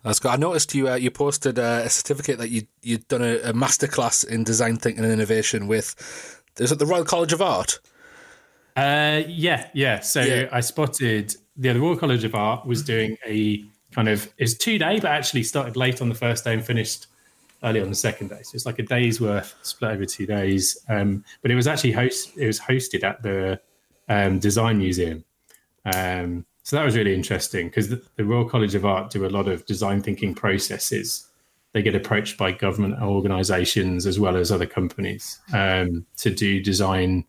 That's 0.02 0.20
good. 0.20 0.30
I 0.30 0.36
noticed 0.36 0.74
you 0.74 0.88
uh, 0.88 0.94
you 0.94 1.10
posted 1.10 1.58
uh, 1.58 1.82
a 1.84 1.90
certificate 1.90 2.38
that 2.38 2.50
you 2.50 2.66
you'd 2.82 3.06
done 3.08 3.22
a, 3.22 3.36
a 3.38 3.52
masterclass 3.52 4.26
in 4.26 4.44
design 4.44 4.76
thinking 4.76 5.04
and 5.04 5.12
innovation 5.12 5.66
with. 5.66 6.42
Is 6.58 6.72
it 6.72 6.78
the 6.78 6.86
Royal 6.86 7.04
College 7.04 7.32
of 7.32 7.42
Art? 7.42 7.80
Uh, 8.76 9.22
yeah, 9.26 9.68
yeah. 9.74 10.00
So 10.00 10.20
Yeah. 10.20 10.48
I 10.52 10.60
spotted 10.60 11.34
yeah, 11.58 11.72
the 11.72 11.80
Royal 11.80 11.96
College 11.96 12.24
of 12.24 12.34
Art 12.34 12.66
was 12.66 12.82
doing 12.82 13.16
a 13.26 13.64
kind 13.92 14.08
of 14.08 14.32
it's 14.38 14.54
two 14.54 14.78
day, 14.78 15.00
but 15.00 15.10
actually 15.10 15.42
started 15.42 15.76
late 15.76 16.00
on 16.00 16.08
the 16.08 16.14
first 16.14 16.44
day 16.44 16.52
and 16.52 16.64
finished 16.64 17.06
early 17.66 17.82
on 17.82 17.88
the 17.90 17.96
second 17.96 18.28
day. 18.28 18.40
So 18.42 18.54
it's 18.54 18.64
like 18.64 18.78
a 18.78 18.82
day's 18.84 19.20
worth 19.20 19.54
split 19.62 19.90
over 19.90 20.06
two 20.06 20.24
days. 20.24 20.78
Um, 20.88 21.24
but 21.42 21.50
it 21.50 21.56
was 21.56 21.66
actually 21.66 21.92
host 21.92 22.30
it 22.38 22.46
was 22.46 22.60
hosted 22.60 23.02
at 23.02 23.22
the 23.22 23.60
um, 24.08 24.38
Design 24.38 24.78
Museum. 24.78 25.24
Um, 25.84 26.46
so 26.62 26.76
that 26.76 26.84
was 26.84 26.96
really 26.96 27.14
interesting 27.14 27.68
because 27.68 27.88
the, 27.88 28.02
the 28.16 28.24
Royal 28.24 28.48
College 28.48 28.74
of 28.74 28.84
Art 28.84 29.10
do 29.10 29.26
a 29.26 29.28
lot 29.28 29.48
of 29.48 29.66
design 29.66 30.02
thinking 30.02 30.34
processes. 30.34 31.28
They 31.72 31.82
get 31.82 31.94
approached 31.94 32.38
by 32.38 32.52
government 32.52 33.00
organisations 33.02 34.06
as 34.06 34.18
well 34.18 34.36
as 34.36 34.50
other 34.50 34.66
companies 34.66 35.38
um, 35.52 36.06
to 36.16 36.30
do 36.30 36.62
design 36.62 37.24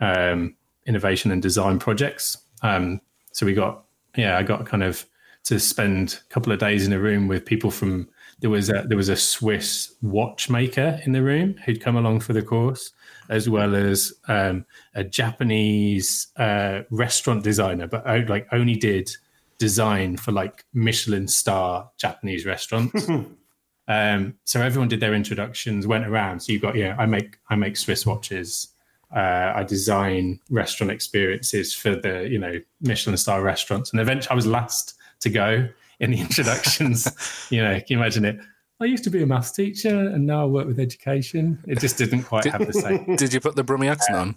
um, 0.00 0.54
innovation 0.86 1.30
and 1.30 1.40
design 1.40 1.78
projects. 1.78 2.36
Um, 2.62 3.00
so 3.32 3.46
we 3.46 3.54
got, 3.54 3.84
yeah, 4.16 4.36
I 4.36 4.42
got 4.42 4.66
kind 4.66 4.82
of 4.82 5.06
to 5.44 5.58
spend 5.58 6.20
a 6.24 6.32
couple 6.32 6.52
of 6.52 6.58
days 6.58 6.86
in 6.86 6.92
a 6.92 6.98
room 6.98 7.28
with 7.28 7.44
people 7.44 7.70
from. 7.70 8.08
There 8.42 8.50
was 8.50 8.68
a, 8.68 8.84
there 8.86 8.96
was 8.96 9.08
a 9.08 9.16
Swiss 9.16 9.94
watchmaker 10.02 11.00
in 11.06 11.12
the 11.12 11.22
room 11.22 11.54
who'd 11.64 11.80
come 11.80 11.96
along 11.96 12.20
for 12.20 12.32
the 12.32 12.42
course, 12.42 12.92
as 13.30 13.48
well 13.48 13.74
as 13.74 14.12
um, 14.28 14.66
a 14.94 15.02
Japanese 15.04 16.26
uh, 16.36 16.82
restaurant 16.90 17.44
designer, 17.44 17.86
but 17.86 18.04
like 18.28 18.46
only 18.52 18.74
did 18.74 19.10
design 19.58 20.16
for 20.16 20.32
like 20.32 20.64
Michelin 20.74 21.28
star 21.28 21.88
Japanese 21.96 22.44
restaurants. 22.44 23.08
um, 23.88 24.34
so 24.44 24.60
everyone 24.60 24.88
did 24.88 25.00
their 25.00 25.14
introductions, 25.14 25.86
went 25.86 26.06
around. 26.06 26.40
So 26.40 26.52
you've 26.52 26.62
got 26.62 26.74
yeah, 26.76 26.96
I 26.98 27.06
make 27.06 27.38
I 27.48 27.54
make 27.54 27.76
Swiss 27.76 28.04
watches 28.04 28.72
uh, 29.14 29.52
I 29.54 29.62
design 29.62 30.40
restaurant 30.50 30.90
experiences 30.90 31.74
for 31.74 31.94
the 31.94 32.28
you 32.28 32.38
know 32.38 32.60
Michelin 32.80 33.16
star 33.16 33.42
restaurants, 33.42 33.92
and 33.92 34.00
eventually 34.00 34.30
I 34.30 34.34
was 34.34 34.46
last 34.46 34.94
to 35.20 35.30
go 35.30 35.68
in 36.02 36.10
the 36.10 36.20
introductions. 36.20 37.46
you 37.50 37.62
know, 37.62 37.74
can 37.74 37.86
you 37.88 37.98
imagine 37.98 38.24
it? 38.24 38.38
I 38.80 38.86
used 38.86 39.04
to 39.04 39.10
be 39.10 39.22
a 39.22 39.26
maths 39.26 39.52
teacher, 39.52 39.96
and 39.96 40.26
now 40.26 40.42
I 40.42 40.46
work 40.46 40.66
with 40.66 40.80
education. 40.80 41.62
It 41.68 41.78
just 41.78 41.96
didn't 41.96 42.24
quite 42.24 42.44
have 42.46 42.66
the 42.66 42.72
same. 42.72 43.16
Did 43.16 43.32
you 43.32 43.40
put 43.40 43.54
the 43.54 43.62
Brummy 43.62 43.88
accent 43.88 44.18
um, 44.18 44.36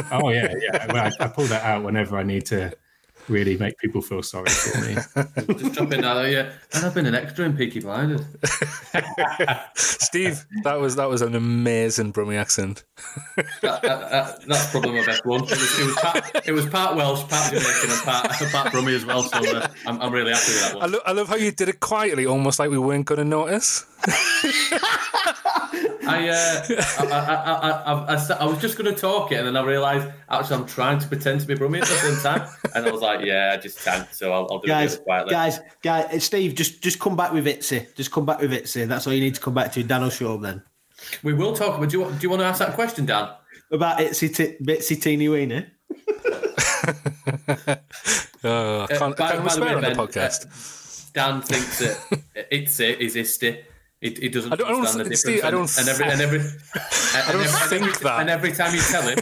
on? 0.00 0.22
Oh 0.22 0.28
yeah, 0.30 0.54
yeah. 0.60 0.92
Well, 0.92 1.12
I, 1.20 1.24
I 1.24 1.28
pull 1.28 1.46
that 1.46 1.64
out 1.64 1.82
whenever 1.82 2.16
I 2.16 2.22
need 2.22 2.46
to 2.46 2.72
really 3.28 3.56
make 3.56 3.78
people 3.78 4.02
feel 4.02 4.22
sorry 4.22 4.48
for 4.50 4.80
me. 4.80 4.94
Just 5.58 5.74
jump 5.74 5.92
in 5.92 6.00
there, 6.02 6.28
yeah. 6.28 6.52
And 6.74 6.84
I've 6.84 6.94
been 6.94 7.06
an 7.06 7.14
extra 7.14 7.44
in 7.44 7.56
Peaky 7.56 7.80
Blinders. 7.80 8.22
Steve, 9.74 10.44
that 10.64 10.78
was 10.80 10.96
that 10.96 11.08
was 11.08 11.22
an 11.22 11.34
amazing 11.34 12.10
Brummy 12.12 12.36
accent. 12.36 12.84
That, 13.36 13.82
that, 13.82 13.82
that, 13.82 14.46
that's 14.46 14.70
probably 14.70 14.92
my 14.92 15.04
best 15.04 15.24
one. 15.24 15.44
It 15.44 15.50
was, 15.50 15.80
it 15.80 15.86
was, 15.86 15.96
part, 15.96 16.46
it 16.46 16.52
was 16.52 16.66
part 16.66 16.96
Welsh, 16.96 17.20
part 17.28 17.52
Jamaican, 17.52 17.90
and 17.90 18.02
part, 18.02 18.28
part 18.52 18.72
Brummie 18.72 18.94
as 18.94 19.04
well. 19.04 19.22
So 19.22 19.38
uh, 19.38 19.68
I'm, 19.86 20.00
I'm 20.00 20.12
really 20.12 20.32
happy 20.32 20.52
with 20.52 20.62
that 20.62 20.74
I, 20.74 20.78
one. 20.78 20.92
lo- 20.92 21.00
I 21.06 21.12
love 21.12 21.28
how 21.28 21.36
you 21.36 21.52
did 21.52 21.68
it 21.68 21.80
quietly, 21.80 22.26
almost 22.26 22.58
like 22.58 22.70
we 22.70 22.78
weren't 22.78 23.06
going 23.06 23.18
to 23.18 23.24
notice. 23.24 23.84
I, 26.08 26.28
uh, 26.28 26.64
I, 27.00 27.04
I, 27.04 27.34
I, 27.34 27.70
I, 27.70 28.14
I, 28.14 28.16
sta- 28.16 28.36
I 28.38 28.44
was 28.44 28.60
just 28.60 28.78
going 28.78 28.92
to 28.92 28.98
talk 28.98 29.32
it, 29.32 29.38
and 29.38 29.46
then 29.46 29.56
I 29.56 29.62
realised 29.62 30.08
actually 30.28 30.56
I'm 30.56 30.66
trying 30.66 30.98
to 31.00 31.08
pretend 31.08 31.40
to 31.40 31.46
be 31.46 31.54
Brummie 31.54 31.82
at 31.82 31.88
the 31.88 31.94
same 31.94 32.16
time, 32.22 32.48
and 32.74 32.86
I 32.86 32.90
was 32.90 33.02
like, 33.02 33.15
yeah, 33.24 33.52
I 33.54 33.56
just 33.60 33.84
can't. 33.84 34.06
So 34.12 34.32
I'll, 34.32 34.46
I'll 34.50 34.58
do 34.60 34.68
Guys, 34.68 34.94
it 34.94 35.04
quietly. 35.04 35.30
guys, 35.30 35.60
guys, 35.82 36.04
uh, 36.12 36.18
Steve, 36.18 36.54
just 36.54 36.82
just 36.82 36.98
come 36.98 37.16
back 37.16 37.32
with 37.32 37.46
Itzy. 37.46 37.86
Just 37.96 38.10
come 38.12 38.24
back 38.26 38.40
with 38.40 38.52
Itzy. 38.52 38.84
That's 38.84 39.06
all 39.06 39.12
you 39.12 39.20
need 39.20 39.34
to 39.34 39.40
come 39.40 39.54
back 39.54 39.72
to. 39.72 39.82
Dan 39.82 40.02
will 40.02 40.10
show 40.10 40.34
up 40.34 40.42
then. 40.42 40.62
We 41.22 41.32
will 41.34 41.54
talk. 41.54 41.78
But 41.80 41.90
do 41.90 41.98
you, 41.98 42.04
want- 42.04 42.18
do 42.18 42.22
you 42.24 42.30
want 42.30 42.40
to 42.40 42.46
ask 42.46 42.58
that 42.60 42.74
question, 42.74 43.06
Dan? 43.06 43.28
About 43.70 44.00
Itzy, 44.00 44.28
t- 44.28 44.56
Bitsy 44.62 45.00
Teeny 45.00 45.26
Weenie. 45.28 45.66
Uh, 48.44 48.84
I 48.84 48.86
can't, 48.96 49.16
by- 49.16 49.24
I 49.26 49.32
can't 49.32 49.38
by 49.38 49.44
the 49.44 49.50
swear 49.50 49.68
way, 49.70 49.74
on 49.74 49.80
the 49.82 49.88
Ben, 49.88 49.96
podcast. 49.96 51.12
Dan 51.12 51.42
thinks 51.42 51.78
that 51.80 52.22
it's 52.50 52.78
is 52.80 53.14
Isty. 53.16 53.62
It, 54.00 54.22
it 54.22 54.32
doesn't 54.32 54.52
I 54.52 54.56
don't- 54.56 54.66
I 54.66 54.70
don't 54.70 54.78
understand 54.80 55.06
the 55.06 55.10
difference. 55.10 55.20
Steve, 55.20 55.44
I 55.44 55.50
don't 55.50 55.78
and, 55.78 55.88
and 55.88 55.88
every 55.88 56.10
and 56.12 56.20
every 56.20 56.38
and, 56.38 56.48
I 57.26 57.32
don't 57.32 57.42
every, 57.42 57.68
think 57.68 57.82
every, 57.88 58.02
that. 58.04 58.20
And 58.20 58.30
every 58.30 58.52
time 58.52 58.74
you 58.74 58.80
tell 58.82 59.02
him, 59.02 59.18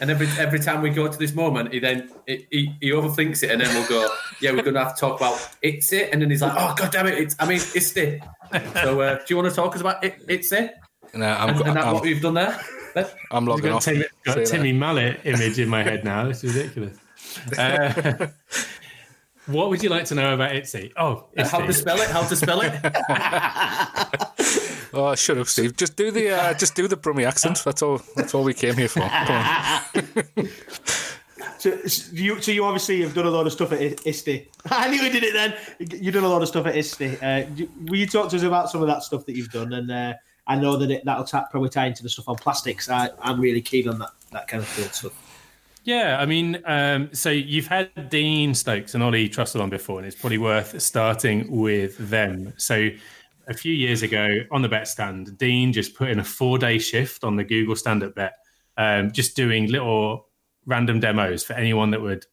and 0.00 0.10
every 0.10 0.26
every 0.38 0.58
time 0.58 0.82
we 0.82 0.90
go 0.90 1.06
to 1.06 1.18
this 1.18 1.34
moment, 1.34 1.72
he 1.72 1.78
then 1.78 2.10
he, 2.26 2.46
he, 2.50 2.74
he 2.80 2.90
overthinks 2.90 3.42
it, 3.42 3.50
and 3.50 3.60
then 3.60 3.72
we'll 3.74 3.88
go, 3.88 4.08
yeah, 4.40 4.50
we're 4.50 4.62
going 4.62 4.74
to 4.74 4.82
have 4.82 4.94
to 4.94 5.00
talk 5.00 5.20
about 5.20 5.48
it's 5.62 5.92
it, 5.92 6.08
and 6.12 6.20
then 6.20 6.30
he's 6.30 6.42
like, 6.42 6.54
oh 6.56 6.74
god 6.76 6.90
damn 6.90 7.06
it, 7.06 7.18
it's 7.18 7.36
I 7.38 7.46
mean 7.46 7.60
it's 7.74 7.96
it. 7.96 8.22
So 8.82 9.00
uh, 9.00 9.16
do 9.16 9.24
you 9.28 9.36
want 9.36 9.48
to 9.50 9.54
talk 9.54 9.74
us 9.74 9.80
about 9.80 10.02
it, 10.02 10.16
it's 10.26 10.50
it, 10.52 10.74
No, 11.14 11.26
I'm, 11.26 11.50
and, 11.50 11.60
and 11.60 11.76
that, 11.76 11.84
I'm, 11.84 11.94
what 11.94 12.02
we've 12.02 12.20
done 12.20 12.34
there? 12.34 12.58
Ben? 12.94 13.06
I'm 13.30 13.44
I've 13.44 13.48
logging 13.48 13.66
got, 13.66 13.76
off. 13.76 13.84
Timmy, 13.84 14.04
got 14.24 14.38
See 14.38 14.44
Timmy 14.56 14.72
Mallett 14.72 15.20
image 15.24 15.58
in 15.58 15.68
my 15.68 15.82
head 15.82 16.04
now. 16.04 16.28
It's 16.28 16.42
ridiculous. 16.42 16.96
Uh, 17.56 18.26
what 19.46 19.68
would 19.68 19.82
you 19.84 19.88
like 19.88 20.04
to 20.06 20.16
know 20.16 20.34
about 20.34 20.50
Itsy? 20.50 20.90
Oh, 20.96 21.26
How 21.38 21.64
to 21.64 21.72
spell 21.72 22.00
it? 22.00 22.10
How 22.10 22.26
to 22.26 22.34
spell 22.34 22.60
it? 22.62 22.72
Oh, 24.92 25.14
shut 25.14 25.38
up, 25.38 25.46
Steve. 25.46 25.76
Just 25.76 25.96
do 25.96 26.10
the 26.10 26.30
uh, 26.30 26.54
just 26.58 26.74
do 26.74 26.88
the 26.88 26.96
Brummy 26.96 27.24
accent. 27.24 27.62
That's 27.64 27.82
all. 27.82 28.02
That's 28.16 28.34
all 28.34 28.44
we 28.44 28.54
came 28.54 28.76
here 28.76 28.88
for. 28.88 29.00
Come 29.00 29.30
on. 30.36 30.48
So, 31.58 31.76
so 31.86 32.12
you, 32.14 32.40
so 32.40 32.52
you 32.52 32.64
obviously 32.64 33.02
have 33.02 33.14
done 33.14 33.26
a 33.26 33.30
lot 33.30 33.46
of 33.46 33.52
stuff 33.52 33.72
at 33.72 33.80
I- 33.80 33.96
ISTE. 34.06 34.48
I 34.70 34.88
knew 34.88 35.02
you 35.02 35.10
did 35.10 35.22
it 35.24 35.34
then. 35.34 35.54
You've 36.02 36.14
done 36.14 36.24
a 36.24 36.28
lot 36.28 36.40
of 36.40 36.48
stuff 36.48 36.64
at 36.66 36.74
ISTE. 36.74 37.22
Uh, 37.22 37.42
will 37.84 37.96
you 37.98 38.06
talk 38.06 38.30
to 38.30 38.36
us 38.36 38.42
about 38.42 38.70
some 38.70 38.80
of 38.80 38.86
that 38.88 39.02
stuff 39.02 39.26
that 39.26 39.36
you've 39.36 39.50
done? 39.50 39.74
And 39.74 39.90
uh, 39.90 40.14
I 40.46 40.56
know 40.56 40.76
that 40.78 40.90
it, 40.90 41.04
that'll 41.04 41.24
ta- 41.24 41.46
probably 41.50 41.68
tie 41.68 41.86
into 41.86 42.02
the 42.02 42.08
stuff 42.08 42.30
on 42.30 42.36
plastics. 42.36 42.88
I, 42.88 43.10
I'm 43.20 43.38
really 43.38 43.60
keen 43.60 43.90
on 43.90 43.98
that 43.98 44.10
that 44.32 44.48
kind 44.48 44.62
of 44.62 44.68
field 44.68 44.94
stuff. 44.94 45.12
Yeah, 45.84 46.18
I 46.18 46.24
mean, 46.24 46.62
um, 46.64 47.10
so 47.12 47.28
you've 47.30 47.66
had 47.66 48.08
Dean 48.08 48.54
Stokes 48.54 48.94
and 48.94 49.02
Ollie 49.02 49.28
Trussell 49.28 49.60
on 49.60 49.68
before, 49.68 49.98
and 49.98 50.06
it's 50.06 50.16
probably 50.16 50.38
worth 50.38 50.80
starting 50.80 51.50
with 51.50 51.96
them. 51.98 52.54
So 52.56 52.88
a 53.50 53.54
few 53.54 53.74
years 53.74 54.02
ago 54.02 54.38
on 54.52 54.62
the 54.62 54.68
BETT 54.68 54.86
stand, 54.86 55.36
Dean 55.36 55.72
just 55.72 55.94
put 55.94 56.08
in 56.08 56.20
a 56.20 56.24
four 56.24 56.56
day 56.56 56.78
shift 56.78 57.24
on 57.24 57.36
the 57.36 57.44
Google 57.44 57.76
stand 57.76 58.02
up 58.02 58.14
BETT 58.14 58.32
um, 58.76 59.10
just 59.12 59.36
doing 59.36 59.70
little 59.70 60.28
random 60.66 61.00
demos 61.00 61.42
for 61.42 61.54
anyone 61.54 61.90
that 61.90 62.00
would 62.00 62.24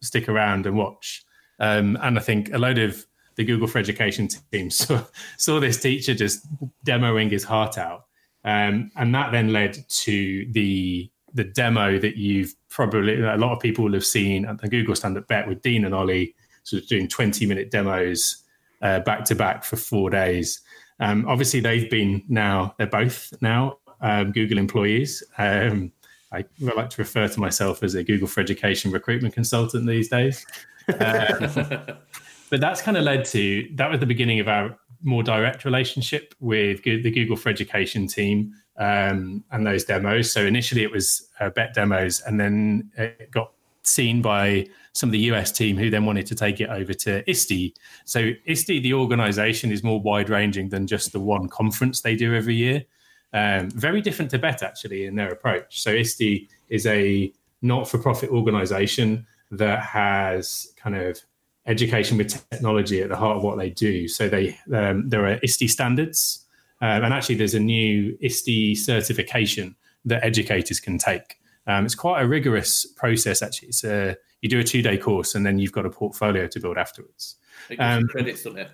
stick 0.00 0.28
around 0.28 0.66
and 0.66 0.76
watch. 0.76 1.24
Um, 1.60 1.96
and 2.02 2.18
I 2.18 2.22
think 2.22 2.52
a 2.52 2.58
load 2.58 2.78
of 2.78 3.06
the 3.36 3.44
Google 3.44 3.68
for 3.68 3.78
Education 3.78 4.28
team 4.50 4.70
saw, 4.70 5.04
saw 5.36 5.60
this 5.60 5.80
teacher 5.80 6.14
just 6.14 6.46
demoing 6.84 7.30
his 7.30 7.44
heart 7.44 7.78
out. 7.78 8.06
Um, 8.44 8.90
and 8.96 9.14
that 9.14 9.30
then 9.30 9.52
led 9.52 9.78
to 9.88 10.46
the 10.50 11.08
the 11.34 11.44
demo 11.44 11.98
that 11.98 12.16
you've 12.16 12.54
probably 12.68 13.22
a 13.22 13.36
lot 13.38 13.52
of 13.54 13.60
people 13.60 13.84
will 13.84 13.94
have 13.94 14.04
seen 14.04 14.44
at 14.44 14.60
the 14.60 14.68
Google 14.68 14.94
Stand 14.94 15.16
Up 15.16 15.28
BETT 15.28 15.48
with 15.48 15.62
Dean 15.62 15.84
and 15.86 15.94
Ollie, 15.94 16.34
sort 16.62 16.82
of 16.82 16.88
doing 16.88 17.08
20 17.08 17.46
minute 17.46 17.70
demos 17.70 18.41
back 18.82 19.24
to 19.24 19.34
back 19.34 19.64
for 19.64 19.76
four 19.76 20.10
days. 20.10 20.60
Um, 21.00 21.24
obviously, 21.26 21.60
they've 21.60 21.90
been 21.90 22.22
now, 22.28 22.74
they're 22.78 22.86
both 22.86 23.32
now 23.40 23.78
um, 24.00 24.32
Google 24.32 24.58
employees. 24.58 25.22
Um, 25.38 25.92
I 26.32 26.44
like 26.60 26.90
to 26.90 27.00
refer 27.00 27.28
to 27.28 27.40
myself 27.40 27.82
as 27.82 27.94
a 27.94 28.02
Google 28.02 28.26
for 28.26 28.40
Education 28.40 28.90
recruitment 28.90 29.34
consultant 29.34 29.86
these 29.86 30.08
days. 30.08 30.46
Uh, 30.88 31.94
but 32.50 32.60
that's 32.60 32.80
kind 32.80 32.96
of 32.96 33.04
led 33.04 33.24
to 33.26 33.68
that 33.74 33.90
was 33.90 34.00
the 34.00 34.06
beginning 34.06 34.40
of 34.40 34.48
our 34.48 34.76
more 35.02 35.22
direct 35.22 35.64
relationship 35.64 36.34
with 36.40 36.82
the 36.84 37.10
Google 37.10 37.36
for 37.36 37.48
Education 37.48 38.06
team 38.06 38.54
um, 38.78 39.44
and 39.50 39.66
those 39.66 39.84
demos. 39.84 40.30
So 40.32 40.44
initially 40.44 40.82
it 40.82 40.90
was 40.90 41.28
uh, 41.40 41.50
BETT 41.50 41.74
demos, 41.74 42.20
and 42.20 42.40
then 42.40 42.90
it 42.96 43.30
got 43.30 43.52
seen 43.84 44.22
by 44.22 44.66
some 44.92 45.08
of 45.08 45.12
the 45.12 45.18
US 45.20 45.50
team 45.50 45.76
who 45.76 45.90
then 45.90 46.04
wanted 46.04 46.26
to 46.26 46.34
take 46.34 46.60
it 46.60 46.68
over 46.68 46.92
to 46.92 47.28
ISTE. 47.28 47.76
So 48.04 48.32
ISTE, 48.46 48.82
the 48.82 48.94
organization, 48.94 49.72
is 49.72 49.82
more 49.82 50.00
wide 50.00 50.28
ranging 50.28 50.68
than 50.68 50.86
just 50.86 51.12
the 51.12 51.20
one 51.20 51.48
conference 51.48 52.00
they 52.00 52.14
do 52.14 52.34
every 52.34 52.54
year. 52.54 52.84
Um, 53.32 53.70
very 53.70 54.02
different 54.02 54.30
to 54.32 54.38
BETT 54.38 54.62
actually 54.62 55.06
in 55.06 55.16
their 55.16 55.30
approach. 55.30 55.82
So 55.82 55.90
ISTE 55.90 56.48
is 56.68 56.86
a 56.86 57.32
not-for-profit 57.62 58.30
organization 58.30 59.26
that 59.52 59.80
has 59.80 60.72
kind 60.76 60.96
of 60.96 61.20
education 61.66 62.18
with 62.18 62.48
technology 62.50 63.00
at 63.00 63.08
the 63.08 63.16
heart 63.16 63.36
of 63.36 63.42
what 63.42 63.56
they 63.56 63.70
do. 63.70 64.08
So 64.08 64.28
they 64.28 64.58
um, 64.72 65.08
there 65.08 65.24
are 65.26 65.38
ISTE 65.42 65.68
standards, 65.68 66.44
um, 66.80 67.04
and 67.04 67.14
actually 67.14 67.36
there's 67.36 67.54
a 67.54 67.60
new 67.60 68.16
ISTE 68.20 68.76
certification 68.76 69.76
that 70.04 70.24
educators 70.24 70.80
can 70.80 70.98
take. 70.98 71.38
Um, 71.66 71.84
it's 71.84 71.94
quite 71.94 72.22
a 72.22 72.26
rigorous 72.26 72.86
process 72.86 73.42
actually. 73.42 73.68
It's 73.68 73.84
a 73.84 74.16
you 74.40 74.48
do 74.48 74.58
a 74.58 74.64
two 74.64 74.82
day 74.82 74.98
course 74.98 75.34
and 75.34 75.46
then 75.46 75.58
you've 75.58 75.72
got 75.72 75.86
a 75.86 75.90
portfolio 75.90 76.46
to 76.48 76.60
build 76.60 76.76
afterwards. 76.76 77.36
Um, 77.78 78.06
credits, 78.08 78.42
don't 78.42 78.58
it? 78.58 78.70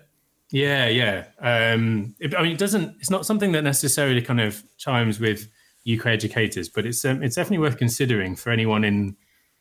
Yeah, 0.51 0.87
yeah. 0.87 1.25
Um, 1.39 2.15
it, 2.19 2.35
I 2.35 2.41
mean, 2.41 2.53
it 2.53 2.57
doesn't. 2.57 2.95
It's 2.99 3.11
not 3.11 3.25
something 3.25 3.51
that 3.51 3.63
necessarily 3.63 4.21
kind 4.21 4.41
of 4.41 4.63
chimes 4.77 5.19
with 5.19 5.47
UK 5.91 6.07
educators, 6.07 6.69
but 6.69 6.85
it's 6.85 7.05
um, 7.05 7.21
it's 7.21 7.35
definitely 7.35 7.59
worth 7.59 7.77
considering 7.77 8.35
for 8.35 8.49
anyone 8.49 8.83
in 8.83 9.15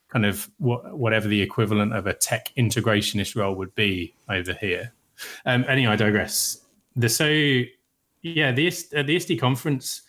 kind 0.09 0.24
of 0.24 0.51
what, 0.57 0.97
whatever 0.97 1.29
the 1.29 1.43
equivalent 1.43 1.93
of 1.93 2.07
a 2.07 2.14
tech 2.14 2.51
integrationist 2.57 3.37
role 3.37 3.55
would 3.55 3.74
be 3.74 4.14
over 4.31 4.55
here. 4.55 4.95
Um, 5.45 5.64
anyway, 5.68 5.93
I 5.93 5.97
digress. 5.97 6.64
The 6.97 7.09
so 7.11 7.26
yeah, 8.22 8.53
the 8.53 8.72
at 8.95 9.07
the 9.07 9.16
ISTE 9.16 9.39
conference, 9.39 10.03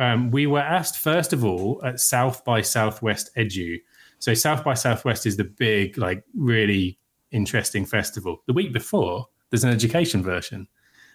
um, 0.00 0.30
we 0.30 0.46
were 0.46 0.60
asked 0.60 0.98
first 0.98 1.32
of 1.32 1.44
all 1.44 1.80
at 1.84 2.00
South 2.00 2.44
by 2.44 2.62
Southwest 2.62 3.30
Edu. 3.36 3.78
So 4.18 4.34
South 4.34 4.64
by 4.64 4.74
Southwest 4.74 5.26
is 5.26 5.36
the 5.36 5.44
big, 5.44 5.96
like, 5.96 6.24
really 6.34 6.98
interesting 7.30 7.84
festival. 7.86 8.42
The 8.46 8.52
week 8.52 8.72
before, 8.72 9.28
there's 9.50 9.62
an 9.64 9.70
education 9.70 10.22
version, 10.22 10.66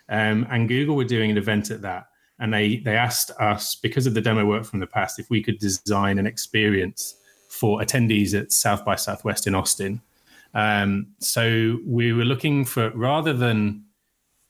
um, 0.08 0.48
and 0.50 0.70
Google 0.70 0.96
were 0.96 1.04
doing 1.04 1.32
an 1.32 1.38
event 1.38 1.72
at 1.72 1.82
that, 1.82 2.06
and 2.40 2.54
they 2.54 2.78
they 2.78 2.96
asked 2.96 3.32
us 3.40 3.76
because 3.76 4.08
of 4.08 4.14
the 4.14 4.22
demo 4.22 4.46
work 4.46 4.66
from 4.66 4.80
the 4.80 4.88
past 4.88 5.20
if 5.20 5.30
we 5.30 5.42
could 5.42 5.58
design 5.58 6.20
an 6.20 6.28
experience 6.28 7.16
for 7.50 7.80
attendees 7.80 8.40
at 8.40 8.52
South 8.52 8.86
by 8.86 8.96
Southwest 8.96 9.48
in 9.48 9.56
Austin. 9.56 10.02
Um, 10.54 11.08
so 11.20 11.80
we 11.86 12.14
were 12.14 12.26
looking 12.26 12.66
for 12.66 12.90
rather 12.92 13.34
than 13.34 13.86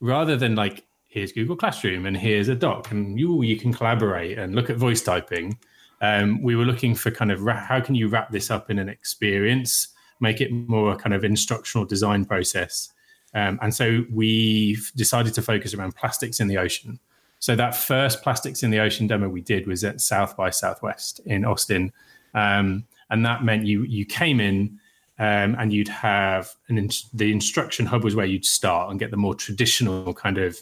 rather 0.01 0.35
than 0.35 0.55
like 0.55 0.84
here's 1.15 1.31
Google 1.31 1.55
Classroom 1.55 2.05
and 2.05 2.17
here's 2.17 2.49
a 2.49 2.55
doc 2.55 2.91
and 2.91 3.17
you 3.17 3.41
you 3.41 3.55
can 3.55 3.71
collaborate 3.71 4.37
and 4.37 4.53
look 4.53 4.69
at 4.69 4.75
voice 4.75 5.01
typing. 5.01 5.57
Um, 6.01 6.43
we 6.43 6.57
were 6.57 6.65
looking 6.65 6.93
for 6.93 7.09
kind 7.09 7.31
of 7.31 7.41
ra- 7.41 7.65
how 7.65 7.79
can 7.79 7.95
you 7.95 8.09
wrap 8.09 8.31
this 8.31 8.51
up 8.51 8.69
in 8.69 8.77
an 8.77 8.89
experience, 8.89 9.87
make 10.19 10.41
it 10.41 10.51
more 10.51 10.91
a 10.91 10.97
kind 10.97 11.15
of 11.15 11.23
instructional 11.23 11.85
design 11.85 12.25
process. 12.25 12.91
Um, 13.33 13.57
and 13.61 13.73
so 13.73 14.03
we've 14.11 14.91
decided 14.97 15.33
to 15.35 15.41
focus 15.41 15.73
around 15.73 15.95
plastics 15.95 16.41
in 16.41 16.49
the 16.49 16.57
ocean. 16.57 16.99
So 17.39 17.55
that 17.55 17.75
first 17.75 18.21
plastics 18.21 18.61
in 18.61 18.69
the 18.69 18.79
ocean 18.79 19.07
demo 19.07 19.29
we 19.29 19.41
did 19.41 19.67
was 19.67 19.85
at 19.85 20.01
South 20.01 20.35
by 20.35 20.49
Southwest 20.49 21.21
in 21.25 21.45
Austin, 21.45 21.93
um, 22.33 22.83
and 23.09 23.25
that 23.25 23.43
meant 23.43 23.65
you 23.65 23.83
you 23.83 24.05
came 24.05 24.41
in 24.41 24.79
um, 25.17 25.55
and 25.59 25.71
you'd 25.71 25.87
have 25.87 26.55
an 26.67 26.77
in, 26.77 26.89
the 27.13 27.31
instruction 27.31 27.85
hub 27.85 28.03
was 28.03 28.15
where 28.15 28.25
you'd 28.25 28.45
start 28.45 28.89
and 28.89 28.99
get 28.99 29.11
the 29.11 29.17
more 29.17 29.35
traditional 29.35 30.13
kind 30.13 30.37
of 30.37 30.59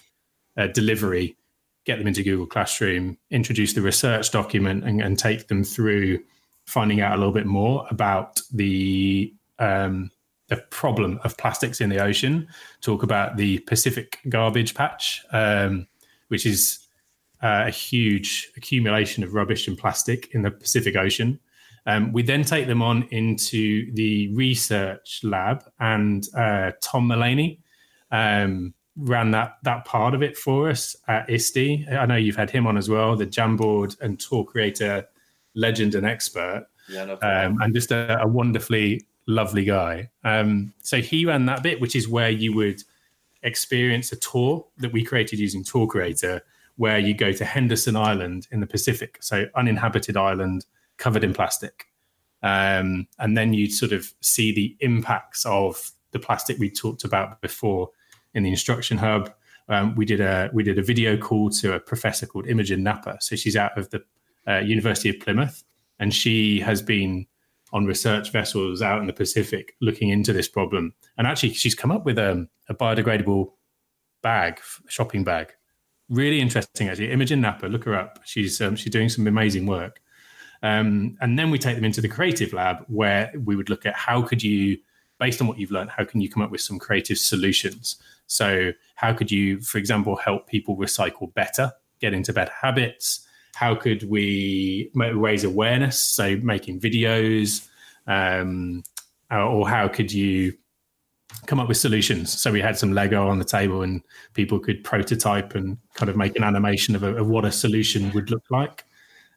uh, 0.58 0.68
delivery, 0.68 1.36
get 1.86 1.97
them 1.97 2.08
into 2.08 2.24
Google 2.24 2.45
Classroom, 2.45 3.18
introduce 3.30 3.74
the 3.74 3.82
research 3.82 4.32
document, 4.32 4.84
and, 4.84 5.01
and 5.01 5.18
take 5.18 5.47
them 5.47 5.64
through 5.64 6.20
finding 6.66 7.01
out 7.01 7.14
a 7.14 7.18
little 7.18 7.34
bit 7.34 7.45
more 7.45 7.86
about 7.89 8.41
the 8.51 9.34
um, 9.60 10.12
the 10.49 10.58
problem 10.70 11.20
of 11.24 11.38
plastics 11.38 11.82
in 11.82 11.89
the 11.89 11.99
ocean. 11.99 12.47
Talk 12.82 13.04
about 13.04 13.38
the 13.38 13.60
Pacific 13.60 14.20
garbage 14.30 14.76
patch, 14.76 15.22
um, 15.32 15.88
which 16.28 16.45
is 16.45 16.80
uh, 17.41 17.66
a 17.68 17.72
huge 17.72 18.51
accumulation 18.56 19.24
of 19.24 19.34
rubbish 19.34 19.68
and 19.68 19.78
plastic 19.78 20.34
in 20.34 20.41
the 20.41 20.51
Pacific 20.51 20.95
Ocean. 20.95 21.39
Um, 21.86 22.14
we 22.14 22.24
then 22.24 22.43
take 22.43 22.68
them 22.68 22.82
on 22.82 23.04
into 23.12 23.91
the 23.93 24.34
research 24.34 25.20
lab, 25.24 25.64
and 25.80 26.26
uh, 26.36 26.72
Tom 26.82 27.08
Mullaney 27.08 27.60
um, 28.12 28.74
ran 28.95 29.31
that 29.31 29.57
that 29.63 29.85
part 29.85 30.13
of 30.13 30.21
it 30.21 30.37
for 30.37 30.69
us 30.69 30.95
at 31.07 31.29
ISTE. 31.29 31.87
I 31.89 32.05
know 32.05 32.15
you've 32.15 32.35
had 32.35 32.49
him 32.49 32.67
on 32.67 32.77
as 32.77 32.89
well, 32.89 33.15
the 33.15 33.25
Jamboard 33.25 33.99
and 34.01 34.19
tour 34.19 34.43
creator, 34.43 35.07
legend 35.55 35.95
and 35.95 36.05
expert, 36.05 36.67
Yeah, 36.87 37.05
no 37.05 37.13
um, 37.13 37.61
and 37.61 37.73
just 37.73 37.91
a, 37.91 38.21
a 38.21 38.27
wonderfully 38.27 39.01
lovely 39.25 39.65
guy. 39.65 40.09
Um, 40.23 40.73
so 40.81 41.01
he 41.01 41.25
ran 41.25 41.45
that 41.47 41.63
bit, 41.63 41.79
which 41.81 41.95
is 41.95 42.07
where 42.07 42.29
you 42.29 42.53
would 42.53 42.83
experience 43.41 44.11
a 44.11 44.15
tour 44.15 44.65
that 44.77 44.91
we 44.91 45.03
created 45.03 45.39
using 45.39 45.63
Tour 45.63 45.87
Creator, 45.87 46.41
where 46.77 46.99
you 46.99 47.13
go 47.13 47.31
to 47.31 47.45
Henderson 47.45 47.95
Island 47.95 48.47
in 48.51 48.59
the 48.59 48.67
Pacific, 48.67 49.17
so 49.21 49.45
uninhabited 49.55 50.17
island 50.17 50.65
covered 50.97 51.23
in 51.23 51.33
plastic. 51.33 51.87
Um, 52.41 53.07
and 53.19 53.37
then 53.37 53.53
you 53.53 53.69
sort 53.69 53.91
of 53.91 54.13
see 54.21 54.53
the 54.53 54.75
impacts 54.79 55.45
of 55.45 55.91
the 56.11 56.19
plastic 56.19 56.57
we 56.59 56.69
talked 56.69 57.03
about 57.03 57.41
before 57.41 57.89
in 58.34 58.43
the 58.43 58.49
instruction 58.49 58.97
hub. 58.97 59.34
Um, 59.69 59.95
we 59.95 60.05
did 60.05 60.19
a 60.19 60.49
we 60.53 60.63
did 60.63 60.77
a 60.77 60.84
video 60.84 61.17
call 61.17 61.49
to 61.51 61.73
a 61.73 61.79
professor 61.79 62.25
called 62.25 62.47
Imogen 62.47 62.84
Napper. 62.84 63.17
So 63.21 63.36
she's 63.36 63.55
out 63.55 63.77
of 63.77 63.89
the 63.89 64.03
uh, 64.47 64.59
University 64.59 65.09
of 65.09 65.19
Plymouth, 65.19 65.63
and 65.99 66.13
she 66.13 66.59
has 66.59 66.81
been 66.81 67.25
on 67.71 67.86
research 67.86 68.31
vessels 68.31 68.81
out 68.81 68.99
in 69.01 69.07
the 69.07 69.13
Pacific 69.13 69.75
looking 69.81 70.09
into 70.09 70.31
this 70.31 70.47
problem. 70.47 70.93
And 71.17 71.25
actually, 71.25 71.53
she's 71.53 71.75
come 71.75 71.91
up 71.91 72.05
with 72.05 72.19
a, 72.19 72.47
a 72.69 72.75
biodegradable 72.75 73.51
bag, 74.21 74.59
shopping 74.88 75.23
bag. 75.23 75.53
Really 76.09 76.39
interesting, 76.39 76.89
actually. 76.89 77.11
Imogen 77.11 77.41
Napper, 77.41 77.69
look 77.69 77.86
her 77.86 77.95
up. 77.95 78.19
She's 78.25 78.61
um, 78.61 78.75
she's 78.75 78.91
doing 78.91 79.09
some 79.09 79.25
amazing 79.27 79.65
work. 79.65 80.01
Um, 80.61 81.17
and 81.19 81.38
then 81.38 81.51
we 81.51 81.59
take 81.59 81.75
them 81.75 81.84
into 81.84 81.99
the 81.99 82.07
creative 82.07 82.53
lab 82.53 82.86
where 82.88 83.34
we 83.43 83.55
would 83.55 83.69
look 83.69 83.86
at 83.86 83.95
how 83.95 84.21
could 84.21 84.41
you, 84.41 84.77
based 85.24 85.39
on 85.39 85.47
what 85.47 85.57
you've 85.57 85.71
learned, 85.71 85.89
how 85.89 86.03
can 86.03 86.19
you 86.19 86.30
come 86.30 86.43
up 86.43 86.51
with 86.51 86.59
some 86.59 86.78
creative 86.78 87.17
solutions? 87.17 87.95
So, 88.28 88.74
how 88.95 89.13
could 89.13 89.32
you, 89.32 89.61
for 89.61 89.78
example, 89.78 90.17
help 90.17 90.47
people 90.47 90.76
recycle 90.76 91.34
better, 91.34 91.71
get 92.01 92.13
into 92.13 92.34
better 92.34 92.51
habits? 92.51 93.26
How 93.55 93.74
could 93.74 94.03
we 94.09 94.91
raise 94.93 95.45
awareness? 95.45 95.97
So, 95.97 96.36
making 96.43 96.82
videos, 96.82 97.65
um, 98.05 98.84
or 99.32 99.69
how 99.69 99.88
could 99.88 100.11
you 100.11 100.57
come 101.45 101.61
up 101.61 101.69
with 101.69 101.78
solutions? 101.78 102.38
So, 102.38 102.51
we 102.51 102.59
had 102.59 102.78
some 102.78 102.91
Lego 102.91 103.30
on 103.30 103.39
the 103.39 103.45
table, 103.45 103.82
and 103.82 104.01
people 104.34 104.59
could 104.59 104.84
prototype 104.84 105.55
and 105.55 105.78
kind 105.93 106.09
of 106.09 106.17
make 106.17 106.36
an 106.36 106.43
animation 106.43 106.97
of, 106.97 107.03
a, 107.03 107.15
of 107.15 107.30
what 107.30 107.45
a 107.45 107.51
solution 107.51 108.11
would 108.11 108.30
look 108.30 108.43
like. 108.49 108.84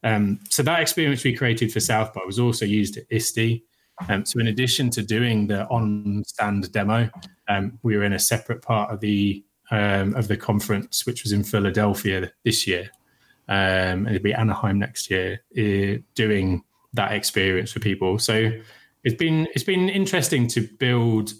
Um, 0.02 0.40
so 0.50 0.64
that 0.64 0.80
experience 0.80 1.22
we 1.22 1.34
created 1.34 1.72
for 1.72 1.80
South 1.80 2.12
by 2.12 2.22
was 2.26 2.38
also 2.40 2.64
used 2.64 2.96
at 2.96 3.04
ISTE. 3.10 3.62
Um, 4.08 4.24
so 4.24 4.40
in 4.40 4.48
addition 4.48 4.90
to 4.90 5.02
doing 5.02 5.46
the 5.46 5.66
on-stand 5.68 6.70
demo, 6.72 7.08
um, 7.48 7.78
we 7.82 7.96
were 7.96 8.04
in 8.04 8.12
a 8.12 8.18
separate 8.18 8.62
part 8.62 8.90
of 8.90 9.00
the 9.00 9.42
um, 9.70 10.14
of 10.14 10.28
the 10.28 10.36
conference, 10.36 11.06
which 11.06 11.22
was 11.24 11.32
in 11.32 11.42
Philadelphia 11.42 12.30
this 12.44 12.66
year. 12.66 12.90
Um, 13.48 14.06
it'll 14.06 14.22
be 14.22 14.34
Anaheim 14.34 14.78
next 14.78 15.10
year, 15.10 15.42
uh, 15.56 16.00
doing 16.14 16.62
that 16.92 17.12
experience 17.12 17.72
for 17.72 17.80
people. 17.80 18.18
So 18.18 18.52
it's 19.04 19.16
been 19.16 19.48
it's 19.54 19.64
been 19.64 19.88
interesting 19.88 20.46
to 20.48 20.68
build. 20.78 21.32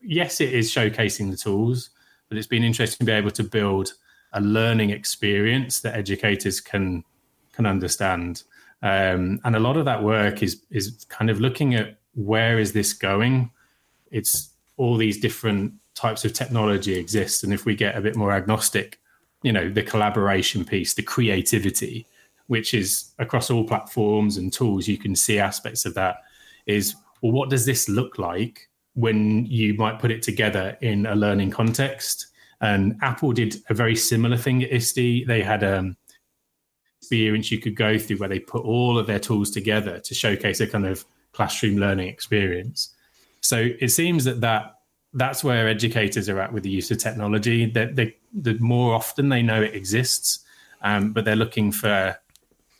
Yes, 0.00 0.40
it 0.40 0.52
is 0.52 0.72
showcasing 0.72 1.30
the 1.30 1.36
tools, 1.36 1.90
but 2.28 2.38
it's 2.38 2.46
been 2.46 2.64
interesting 2.64 3.04
to 3.06 3.12
be 3.12 3.16
able 3.16 3.32
to 3.32 3.44
build 3.44 3.94
a 4.32 4.40
learning 4.40 4.90
experience 4.90 5.80
that 5.80 5.94
educators 5.94 6.60
can 6.60 7.04
can 7.52 7.66
understand. 7.66 8.44
Um, 8.82 9.40
and 9.44 9.56
a 9.56 9.60
lot 9.60 9.76
of 9.76 9.84
that 9.84 10.02
work 10.02 10.42
is 10.42 10.62
is 10.70 11.04
kind 11.08 11.30
of 11.30 11.40
looking 11.40 11.74
at 11.74 11.98
where 12.14 12.58
is 12.58 12.72
this 12.72 12.92
going. 12.92 13.50
It's 14.10 14.50
all 14.76 14.96
these 14.96 15.20
different 15.20 15.74
types 15.94 16.24
of 16.24 16.32
technology 16.32 16.94
exist, 16.96 17.44
and 17.44 17.52
if 17.52 17.64
we 17.64 17.74
get 17.74 17.96
a 17.96 18.00
bit 18.00 18.16
more 18.16 18.32
agnostic, 18.32 18.98
you 19.42 19.52
know, 19.52 19.70
the 19.70 19.82
collaboration 19.82 20.64
piece, 20.64 20.94
the 20.94 21.02
creativity, 21.02 22.06
which 22.46 22.74
is 22.74 23.12
across 23.18 23.50
all 23.50 23.64
platforms 23.64 24.36
and 24.36 24.52
tools, 24.52 24.88
you 24.88 24.98
can 24.98 25.14
see 25.14 25.38
aspects 25.38 25.84
of 25.84 25.94
that. 25.94 26.22
Is 26.66 26.94
well, 27.22 27.32
what 27.32 27.50
does 27.50 27.66
this 27.66 27.88
look 27.88 28.18
like 28.18 28.68
when 28.94 29.44
you 29.46 29.74
might 29.74 29.98
put 29.98 30.10
it 30.10 30.22
together 30.22 30.76
in 30.80 31.06
a 31.06 31.14
learning 31.14 31.50
context? 31.50 32.28
And 32.62 32.96
Apple 33.02 33.32
did 33.32 33.56
a 33.70 33.74
very 33.74 33.96
similar 33.96 34.36
thing 34.36 34.62
at 34.62 34.72
ISTE. 34.72 35.26
They 35.26 35.42
had 35.42 35.64
um, 35.64 35.96
experience 37.10 37.50
you 37.50 37.58
could 37.58 37.74
go 37.74 37.98
through 37.98 38.18
where 38.18 38.28
they 38.28 38.38
put 38.38 38.64
all 38.64 38.96
of 38.96 39.06
their 39.08 39.18
tools 39.18 39.50
together 39.50 39.98
to 39.98 40.14
showcase 40.14 40.60
a 40.60 40.66
kind 40.66 40.86
of 40.86 41.04
classroom 41.32 41.76
learning 41.76 42.06
experience. 42.06 42.94
So 43.40 43.70
it 43.80 43.88
seems 43.88 44.24
that, 44.24 44.40
that 44.42 44.76
that's 45.12 45.42
where 45.42 45.68
educators 45.68 46.28
are 46.28 46.40
at 46.40 46.52
with 46.52 46.62
the 46.62 46.70
use 46.70 46.92
of 46.92 46.98
technology. 46.98 47.66
That 47.66 47.96
they, 47.96 48.16
the 48.32 48.54
more 48.60 48.94
often 48.94 49.28
they 49.28 49.42
know 49.42 49.60
it 49.60 49.74
exists, 49.74 50.44
um, 50.82 51.12
but 51.12 51.24
they're 51.24 51.34
looking 51.34 51.72
for 51.72 52.16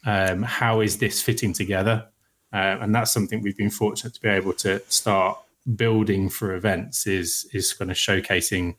um, 0.07 0.45
how 0.45 0.81
is 0.81 0.99
this 0.99 1.21
fitting 1.21 1.53
together, 1.53 2.07
uh, 2.53 2.79
and 2.81 2.95
that's 2.95 3.11
something 3.11 3.43
we've 3.43 3.57
been 3.57 3.71
fortunate 3.71 4.15
to 4.15 4.21
be 4.21 4.29
able 4.29 4.53
to 4.55 4.81
start 4.89 5.39
building 5.75 6.29
for 6.29 6.55
events. 6.55 7.07
Is 7.07 7.49
is 7.53 7.73
kind 7.73 7.91
of 7.91 7.97
showcasing 7.97 8.77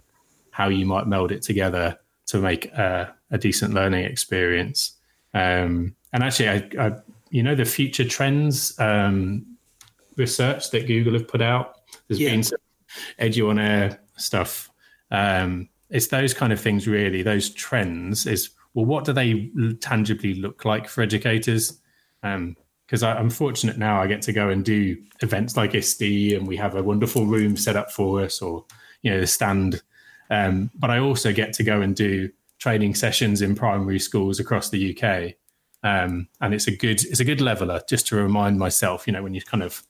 how 0.52 0.70
you 0.70 0.86
might 0.86 1.08
meld 1.08 1.32
it 1.32 1.42
together 1.42 2.00
to 2.28 2.40
make 2.40 2.68
a, 2.68 3.14
a 3.32 3.38
decent 3.38 3.74
learning 3.74 4.06
experience. 4.06 4.98
Um, 5.34 5.96
and 6.14 6.24
actually, 6.24 6.50
I, 6.50 6.70
I, 6.80 6.92
you 7.30 7.44
know, 7.44 7.56
the 7.56 7.66
future 7.66 8.06
trends 8.06 8.78
um, 8.80 9.46
research 10.18 10.72
that 10.72 10.88
Google 10.88 11.14
have 11.14 11.28
put 11.28 11.42
out. 11.42 11.78
There's 12.08 12.20
yeah. 12.20 12.32
been 12.32 12.44
some 12.44 12.60
Edu 13.20 13.50
on 13.50 13.60
Air 13.60 14.00
stuff. 14.18 14.70
Um, 15.10 15.70
it's 15.90 16.08
those 16.08 16.34
kind 16.34 16.54
of 16.54 16.60
things, 16.60 16.88
really. 16.88 17.22
Those 17.22 17.50
trends 17.50 18.26
is 18.26 18.52
well, 18.74 18.86
what 18.86 19.04
do 19.04 19.14
they 19.14 19.52
tangibly 19.80 20.36
look 20.36 20.64
like 20.66 20.88
for 20.88 21.02
educators? 21.02 21.80
Because 22.22 23.04
um, 23.04 23.18
I'm 23.18 23.30
fortunate 23.30 23.78
now, 23.78 24.02
I 24.02 24.08
get 24.08 24.22
to 24.24 24.34
go 24.34 24.50
and 24.50 24.64
do 24.64 24.98
events 25.22 25.58
like 25.58 25.76
ISTE, 25.76 26.34
and 26.34 26.48
we 26.48 26.56
have 26.58 26.76
a 26.76 26.84
wonderful 26.84 27.26
room 27.26 27.58
set 27.58 27.76
up 27.76 27.92
for 27.92 28.22
us, 28.22 28.42
or 28.42 28.66
you 29.02 29.12
know, 29.12 29.20
the 29.20 29.28
stand. 29.28 29.82
Um, 30.30 30.72
but 30.76 30.90
I 30.90 31.00
also 31.00 31.34
get 31.34 31.52
to 31.54 31.64
go 31.64 31.82
and 31.82 31.96
do 31.96 32.30
training 32.62 32.94
sessions 32.94 33.42
in 33.42 33.56
primary 33.56 34.00
schools 34.00 34.40
across 34.40 34.70
the 34.70 34.96
UK. 34.96 35.34
Um, 35.84 36.28
and 36.42 36.54
it's 36.54 36.68
a 36.68 36.76
good 36.76 37.04
it's 37.04 37.20
a 37.20 37.26
good 37.26 37.42
leveler 37.42 37.82
just 37.90 38.06
to 38.08 38.16
remind 38.16 38.60
myself, 38.60 39.08
you 39.08 39.14
know, 39.14 39.24
when 39.24 39.34
you're 39.34 39.42
kind 39.42 39.64
of 39.64 39.82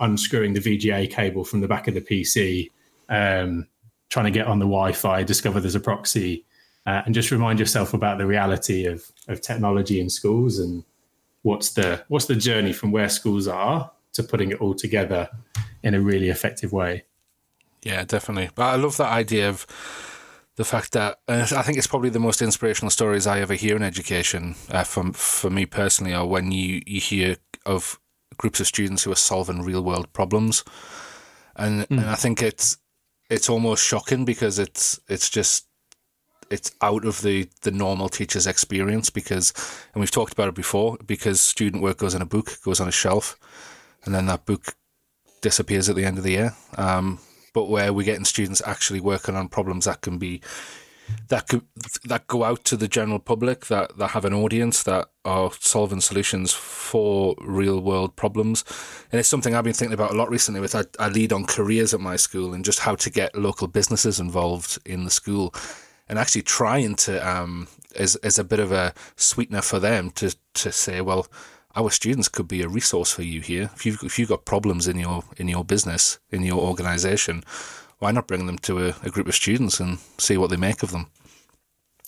unscrewing 0.00 0.54
the 0.54 0.60
VGA 0.60 1.10
cable 1.10 1.44
from 1.44 1.60
the 1.60 1.68
back 1.68 1.88
of 1.88 1.94
the 1.94 2.00
PC, 2.00 2.70
um, 3.10 3.68
trying 4.08 4.24
to 4.24 4.30
get 4.30 4.46
on 4.46 4.58
the 4.58 4.64
Wi-Fi, 4.64 5.24
discover 5.24 5.60
there's 5.60 5.74
a 5.74 5.80
proxy, 5.80 6.46
uh, 6.86 7.02
and 7.04 7.14
just 7.14 7.30
remind 7.30 7.58
yourself 7.60 7.92
about 7.92 8.16
the 8.16 8.26
reality 8.26 8.86
of 8.86 9.04
of 9.28 9.42
technology 9.42 10.00
in 10.00 10.08
schools 10.08 10.58
and 10.58 10.84
what's 11.42 11.74
the 11.74 12.02
what's 12.08 12.26
the 12.26 12.34
journey 12.34 12.72
from 12.72 12.92
where 12.92 13.10
schools 13.10 13.46
are 13.46 13.90
to 14.14 14.22
putting 14.22 14.52
it 14.52 14.60
all 14.62 14.74
together 14.74 15.28
in 15.82 15.92
a 15.92 16.00
really 16.00 16.30
effective 16.30 16.72
way. 16.72 17.04
Yeah, 17.82 18.04
definitely. 18.04 18.48
But 18.54 18.62
I 18.62 18.76
love 18.76 18.96
that 18.96 19.12
idea 19.12 19.50
of 19.50 19.66
the 20.56 20.64
fact 20.64 20.92
that 20.92 21.18
I 21.28 21.44
think 21.44 21.76
it's 21.76 21.86
probably 21.86 22.10
the 22.10 22.18
most 22.18 22.40
inspirational 22.40 22.90
stories 22.90 23.26
I 23.26 23.40
ever 23.40 23.54
hear 23.54 23.76
in 23.76 23.82
education, 23.82 24.54
uh, 24.70 24.84
from 24.84 25.12
for 25.12 25.50
me 25.50 25.66
personally, 25.66 26.14
are 26.14 26.26
when 26.26 26.50
you, 26.50 26.82
you 26.86 27.00
hear 27.00 27.36
of 27.66 28.00
groups 28.38 28.60
of 28.60 28.66
students 28.66 29.04
who 29.04 29.12
are 29.12 29.16
solving 29.16 29.62
real 29.62 29.82
world 29.82 30.12
problems, 30.12 30.64
and 31.54 31.82
mm. 31.82 31.98
and 31.98 32.06
I 32.06 32.14
think 32.14 32.42
it's 32.42 32.78
it's 33.28 33.50
almost 33.50 33.84
shocking 33.84 34.24
because 34.24 34.58
it's 34.58 34.98
it's 35.08 35.28
just 35.28 35.66
it's 36.50 36.70
out 36.80 37.04
of 37.04 37.20
the 37.22 37.48
the 37.62 37.70
normal 37.70 38.08
teacher's 38.08 38.46
experience 38.46 39.10
because 39.10 39.52
and 39.92 40.00
we've 40.00 40.10
talked 40.10 40.32
about 40.32 40.48
it 40.48 40.54
before 40.54 40.96
because 41.06 41.40
student 41.40 41.82
work 41.82 41.98
goes 41.98 42.14
in 42.14 42.22
a 42.22 42.26
book 42.26 42.58
goes 42.64 42.80
on 42.80 42.88
a 42.88 42.92
shelf 42.92 43.36
and 44.04 44.14
then 44.14 44.26
that 44.26 44.46
book 44.46 44.76
disappears 45.42 45.88
at 45.88 45.96
the 45.96 46.04
end 46.04 46.18
of 46.18 46.24
the 46.24 46.30
year 46.30 46.54
um, 46.76 47.18
but 47.56 47.70
where 47.70 47.90
we're 47.90 48.04
getting 48.04 48.26
students 48.26 48.60
actually 48.66 49.00
working 49.00 49.34
on 49.34 49.48
problems 49.48 49.86
that 49.86 50.02
can 50.02 50.18
be 50.18 50.42
that 51.28 51.48
could 51.48 51.62
that 52.04 52.26
go 52.26 52.44
out 52.44 52.64
to 52.64 52.76
the 52.76 52.86
general 52.86 53.18
public 53.18 53.64
that 53.66 53.96
that 53.96 54.08
have 54.08 54.26
an 54.26 54.34
audience 54.34 54.82
that 54.82 55.08
are 55.24 55.50
solving 55.58 56.02
solutions 56.02 56.52
for 56.52 57.34
real 57.40 57.80
world 57.80 58.14
problems. 58.14 58.62
And 59.10 59.18
it's 59.18 59.30
something 59.30 59.54
I've 59.54 59.64
been 59.64 59.72
thinking 59.72 59.94
about 59.94 60.10
a 60.10 60.18
lot 60.18 60.28
recently 60.28 60.60
with 60.60 60.74
I, 60.74 60.84
I 60.98 61.08
lead 61.08 61.32
on 61.32 61.46
careers 61.46 61.94
at 61.94 62.00
my 62.00 62.16
school 62.16 62.52
and 62.52 62.62
just 62.62 62.80
how 62.80 62.94
to 62.94 63.08
get 63.08 63.34
local 63.34 63.68
businesses 63.68 64.20
involved 64.20 64.78
in 64.84 65.04
the 65.04 65.10
school 65.10 65.54
and 66.10 66.18
actually 66.18 66.42
trying 66.42 66.94
to 67.06 67.26
um 67.26 67.68
as 67.94 68.16
as 68.16 68.38
a 68.38 68.44
bit 68.44 68.60
of 68.60 68.70
a 68.70 68.92
sweetener 69.16 69.62
for 69.62 69.80
them 69.80 70.10
to 70.10 70.36
to 70.52 70.70
say 70.70 71.00
well 71.00 71.26
our 71.76 71.90
students 71.90 72.28
could 72.28 72.48
be 72.48 72.62
a 72.62 72.68
resource 72.68 73.12
for 73.12 73.22
you 73.22 73.40
here. 73.40 73.70
If 73.74 73.84
you've 73.84 74.02
if 74.02 74.18
you've 74.18 74.28
got 74.28 74.44
problems 74.44 74.88
in 74.88 74.98
your 74.98 75.22
in 75.36 75.48
your 75.48 75.64
business 75.64 76.18
in 76.30 76.42
your 76.42 76.58
organisation, 76.58 77.44
why 77.98 78.10
not 78.10 78.26
bring 78.26 78.46
them 78.46 78.58
to 78.58 78.88
a, 78.88 78.94
a, 79.02 79.10
group 79.10 79.28
of 79.28 79.34
students 79.34 79.78
and 79.78 79.98
see 80.18 80.36
what 80.36 80.50
they 80.50 80.56
make 80.56 80.82
of 80.82 80.90
them? 80.90 81.06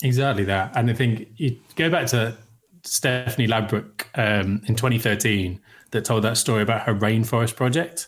Exactly 0.01 0.43
that, 0.45 0.75
and 0.75 0.89
I 0.89 0.93
think 0.93 1.27
you 1.35 1.57
go 1.75 1.89
back 1.89 2.07
to 2.07 2.35
Stephanie 2.83 3.47
Ladbruk 3.47 4.05
um, 4.15 4.61
in 4.65 4.75
2013 4.75 5.59
that 5.91 6.05
told 6.05 6.23
that 6.23 6.37
story 6.37 6.63
about 6.63 6.83
her 6.83 6.95
rainforest 6.95 7.55
project. 7.55 8.07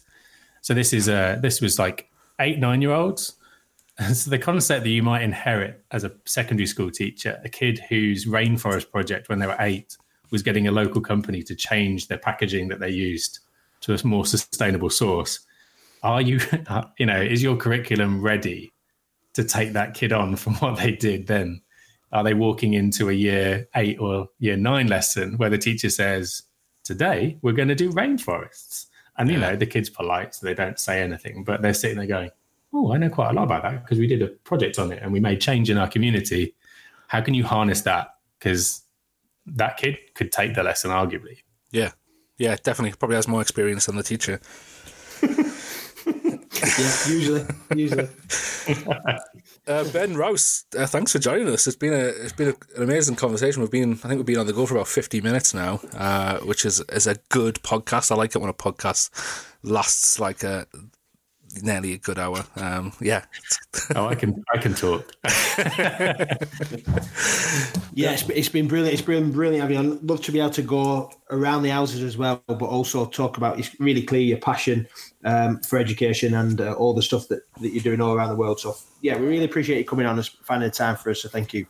So 0.62 0.74
this 0.74 0.94
is 0.94 1.10
uh, 1.10 1.38
this 1.42 1.62
was 1.62 1.78
like 1.78 2.10
eight 2.40 2.60
nine 2.60 2.82
year 2.82 2.92
olds. 2.92 3.36
So 4.14 4.32
the 4.32 4.40
concept 4.40 4.84
that 4.84 4.90
you 4.90 5.04
might 5.04 5.22
inherit 5.22 5.84
as 5.92 6.04
a 6.04 6.12
secondary 6.26 6.66
school 6.66 6.90
teacher, 6.90 7.40
a 7.44 7.50
kid 7.50 7.80
whose 7.88 8.26
rainforest 8.26 8.90
project 8.90 9.30
when 9.30 9.38
they 9.38 9.46
were 9.46 9.58
eight 9.60 9.96
was 10.32 10.42
getting 10.42 10.68
a 10.68 10.72
local 10.72 11.02
company 11.02 11.44
to 11.44 11.56
change 11.56 12.08
their 12.08 12.18
packaging 12.18 12.70
that 12.70 12.80
they 12.80 12.90
used 12.90 13.40
to 13.82 13.94
a 13.94 14.08
more 14.08 14.26
sustainable 14.26 14.90
source. 14.90 15.40
Are 16.04 16.22
you, 16.22 16.40
uh, 16.68 16.84
you 16.98 17.06
know, 17.06 17.22
is 17.22 17.44
your 17.44 17.58
curriculum 17.58 18.22
ready 18.22 18.72
to 19.34 19.44
take 19.44 19.74
that 19.74 19.94
kid 19.94 20.14
on 20.14 20.36
from 20.36 20.56
what 20.60 20.78
they 20.78 20.92
did 20.94 21.28
then? 21.28 21.62
Are 22.12 22.24
they 22.24 22.34
walking 22.34 22.74
into 22.74 23.10
a 23.10 23.14
year 23.14 23.70
eight 23.76 24.00
or 24.00 24.28
year 24.40 24.58
nine 24.58 24.88
lesson 24.88 25.38
where 25.38 25.50
the 25.50 25.58
teacher 25.58 25.90
says, 25.90 26.44
Today 26.84 27.38
we're 27.42 27.54
going 27.54 27.68
to 27.68 27.76
do 27.76 27.92
rainforests? 27.92 28.88
And, 29.18 29.30
you 29.30 29.38
know, 29.38 29.56
the 29.56 29.68
kid's 29.68 29.90
polite, 29.90 30.34
so 30.34 30.46
they 30.46 30.54
don't 30.54 30.80
say 30.80 31.02
anything, 31.02 31.44
but 31.44 31.62
they're 31.62 31.74
sitting 31.74 31.98
there 31.98 32.08
going, 32.08 32.32
Oh, 32.74 32.94
I 32.94 32.98
know 32.98 33.10
quite 33.10 33.30
a 33.30 33.34
lot 33.34 33.44
about 33.44 33.64
that 33.64 33.84
because 33.84 34.00
we 34.00 34.08
did 34.08 34.22
a 34.22 34.28
project 34.28 34.80
on 34.80 34.92
it 34.92 35.02
and 35.02 35.12
we 35.12 35.20
made 35.20 35.42
change 35.42 35.70
in 35.70 35.78
our 35.78 35.88
community. 35.88 36.56
How 37.08 37.22
can 37.22 37.34
you 37.34 37.44
harness 37.44 37.82
that? 37.82 38.16
Because 38.40 38.84
that 39.46 39.78
kid 39.78 39.98
could 40.16 40.32
take 40.32 40.56
the 40.56 40.64
lesson, 40.64 40.92
arguably. 40.92 41.40
Yeah, 41.72 41.92
yeah, 42.38 42.56
definitely. 42.64 42.98
Probably 42.98 43.16
has 43.16 43.28
more 43.28 43.42
experience 43.42 43.86
than 43.86 43.96
the 43.96 44.04
teacher. 44.04 44.40
yeah, 45.24 46.94
usually, 47.08 47.46
usually. 47.76 48.08
uh, 49.68 49.84
ben 49.92 50.16
Rouse, 50.16 50.66
uh, 50.78 50.86
thanks 50.86 51.12
for 51.12 51.20
joining 51.20 51.48
us. 51.48 51.68
It's 51.68 51.76
been 51.76 51.94
a 51.94 52.08
it's 52.08 52.34
been 52.34 52.50
a, 52.50 52.78
an 52.78 52.84
amazing 52.84 53.16
conversation. 53.16 53.62
We've 53.62 53.72
been 53.72 53.94
I 53.94 54.08
think 54.08 54.18
we've 54.18 54.26
been 54.26 54.40
on 54.40 54.48
the 54.48 54.54
go 54.54 54.66
for 54.66 54.76
about 54.76 54.88
fifty 54.88 55.22
minutes 55.22 55.54
now, 55.54 55.80
uh, 55.94 56.40
which 56.40 56.66
is 56.66 56.80
is 56.90 57.08
a 57.08 57.16
good 57.30 57.56
podcast. 57.64 58.12
I 58.12 58.16
like 58.16 58.36
it 58.36 58.40
when 58.40 58.50
a 58.50 58.54
podcast 58.54 59.10
lasts 59.64 60.20
like 60.20 60.44
a 60.44 60.68
nearly 61.62 61.94
a 61.94 61.98
good 61.98 62.20
hour. 62.20 62.44
Um, 62.56 62.94
yeah. 63.00 63.26
oh, 63.96 64.08
I 64.08 64.16
can 64.16 64.44
I 64.54 64.58
can 64.58 64.74
talk. 64.74 65.12
yeah, 67.94 68.12
it's, 68.12 68.30
it's 68.30 68.50
been 68.50 68.68
brilliant. 68.68 68.94
It's 68.94 69.02
been 69.02 69.32
brilliant. 69.32 69.66
I 69.66 69.68
mean, 69.68 69.94
I'd 69.94 70.04
love 70.04 70.22
to 70.24 70.32
be 70.32 70.40
able 70.40 70.52
to 70.52 70.62
go 70.62 71.12
around 71.30 71.64
the 71.64 71.70
houses 71.70 72.02
as 72.04 72.18
well, 72.18 72.44
but 72.48 72.62
also 72.62 73.06
talk 73.06 73.38
about. 73.38 73.60
It's 73.60 73.80
really 73.80 74.04
clear 74.04 74.22
your 74.22 74.38
passion 74.38 74.88
um, 75.24 75.60
for 75.60 75.78
education 75.78 76.34
and 76.34 76.62
uh, 76.62 76.74
all 76.74 76.94
the 76.94 77.02
stuff 77.02 77.28
that, 77.30 77.42
that 77.60 77.70
you're 77.70 77.84
doing 77.84 78.02
all 78.02 78.14
around 78.14 78.30
the 78.30 78.36
world. 78.36 78.60
So 78.60 78.76
yeah, 79.02 79.18
we 79.18 79.28
really 79.28 79.46
appreciate 79.46 79.78
you 79.78 79.86
coming 79.86 80.06
on 80.06 80.18
and 80.18 80.28
finding 80.44 80.70
the 80.70 80.76
time 80.76 80.96
for 80.96 81.12
us. 81.12 81.22
So 81.22 81.30
thank 81.30 81.54
you. 81.54 81.66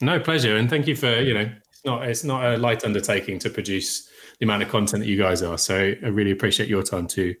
No 0.00 0.20
pleasure, 0.20 0.56
and 0.56 0.68
thank 0.68 0.86
you 0.86 0.94
for 0.96 1.20
you 1.20 1.34
know 1.34 1.50
it's 1.70 1.84
not 1.84 2.08
it's 2.08 2.24
not 2.24 2.44
a 2.44 2.56
light 2.58 2.84
undertaking 2.84 3.38
to 3.40 3.50
produce 3.50 4.10
the 4.38 4.44
amount 4.44 4.62
of 4.62 4.68
content 4.68 5.02
that 5.02 5.08
you 5.08 5.16
guys 5.16 5.42
are. 5.42 5.58
So 5.58 5.76
I 6.02 6.08
really 6.08 6.30
appreciate 6.30 6.68
your 6.68 6.82
time 6.82 7.06
too. 7.06 7.34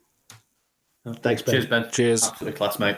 Thanks, 1.14 1.42
Ben. 1.42 1.52
Cheers, 1.52 1.66
Ben. 1.66 1.90
Cheers. 1.90 2.24
Absolutely 2.24 2.56
class, 2.56 2.78
mate. 2.78 2.96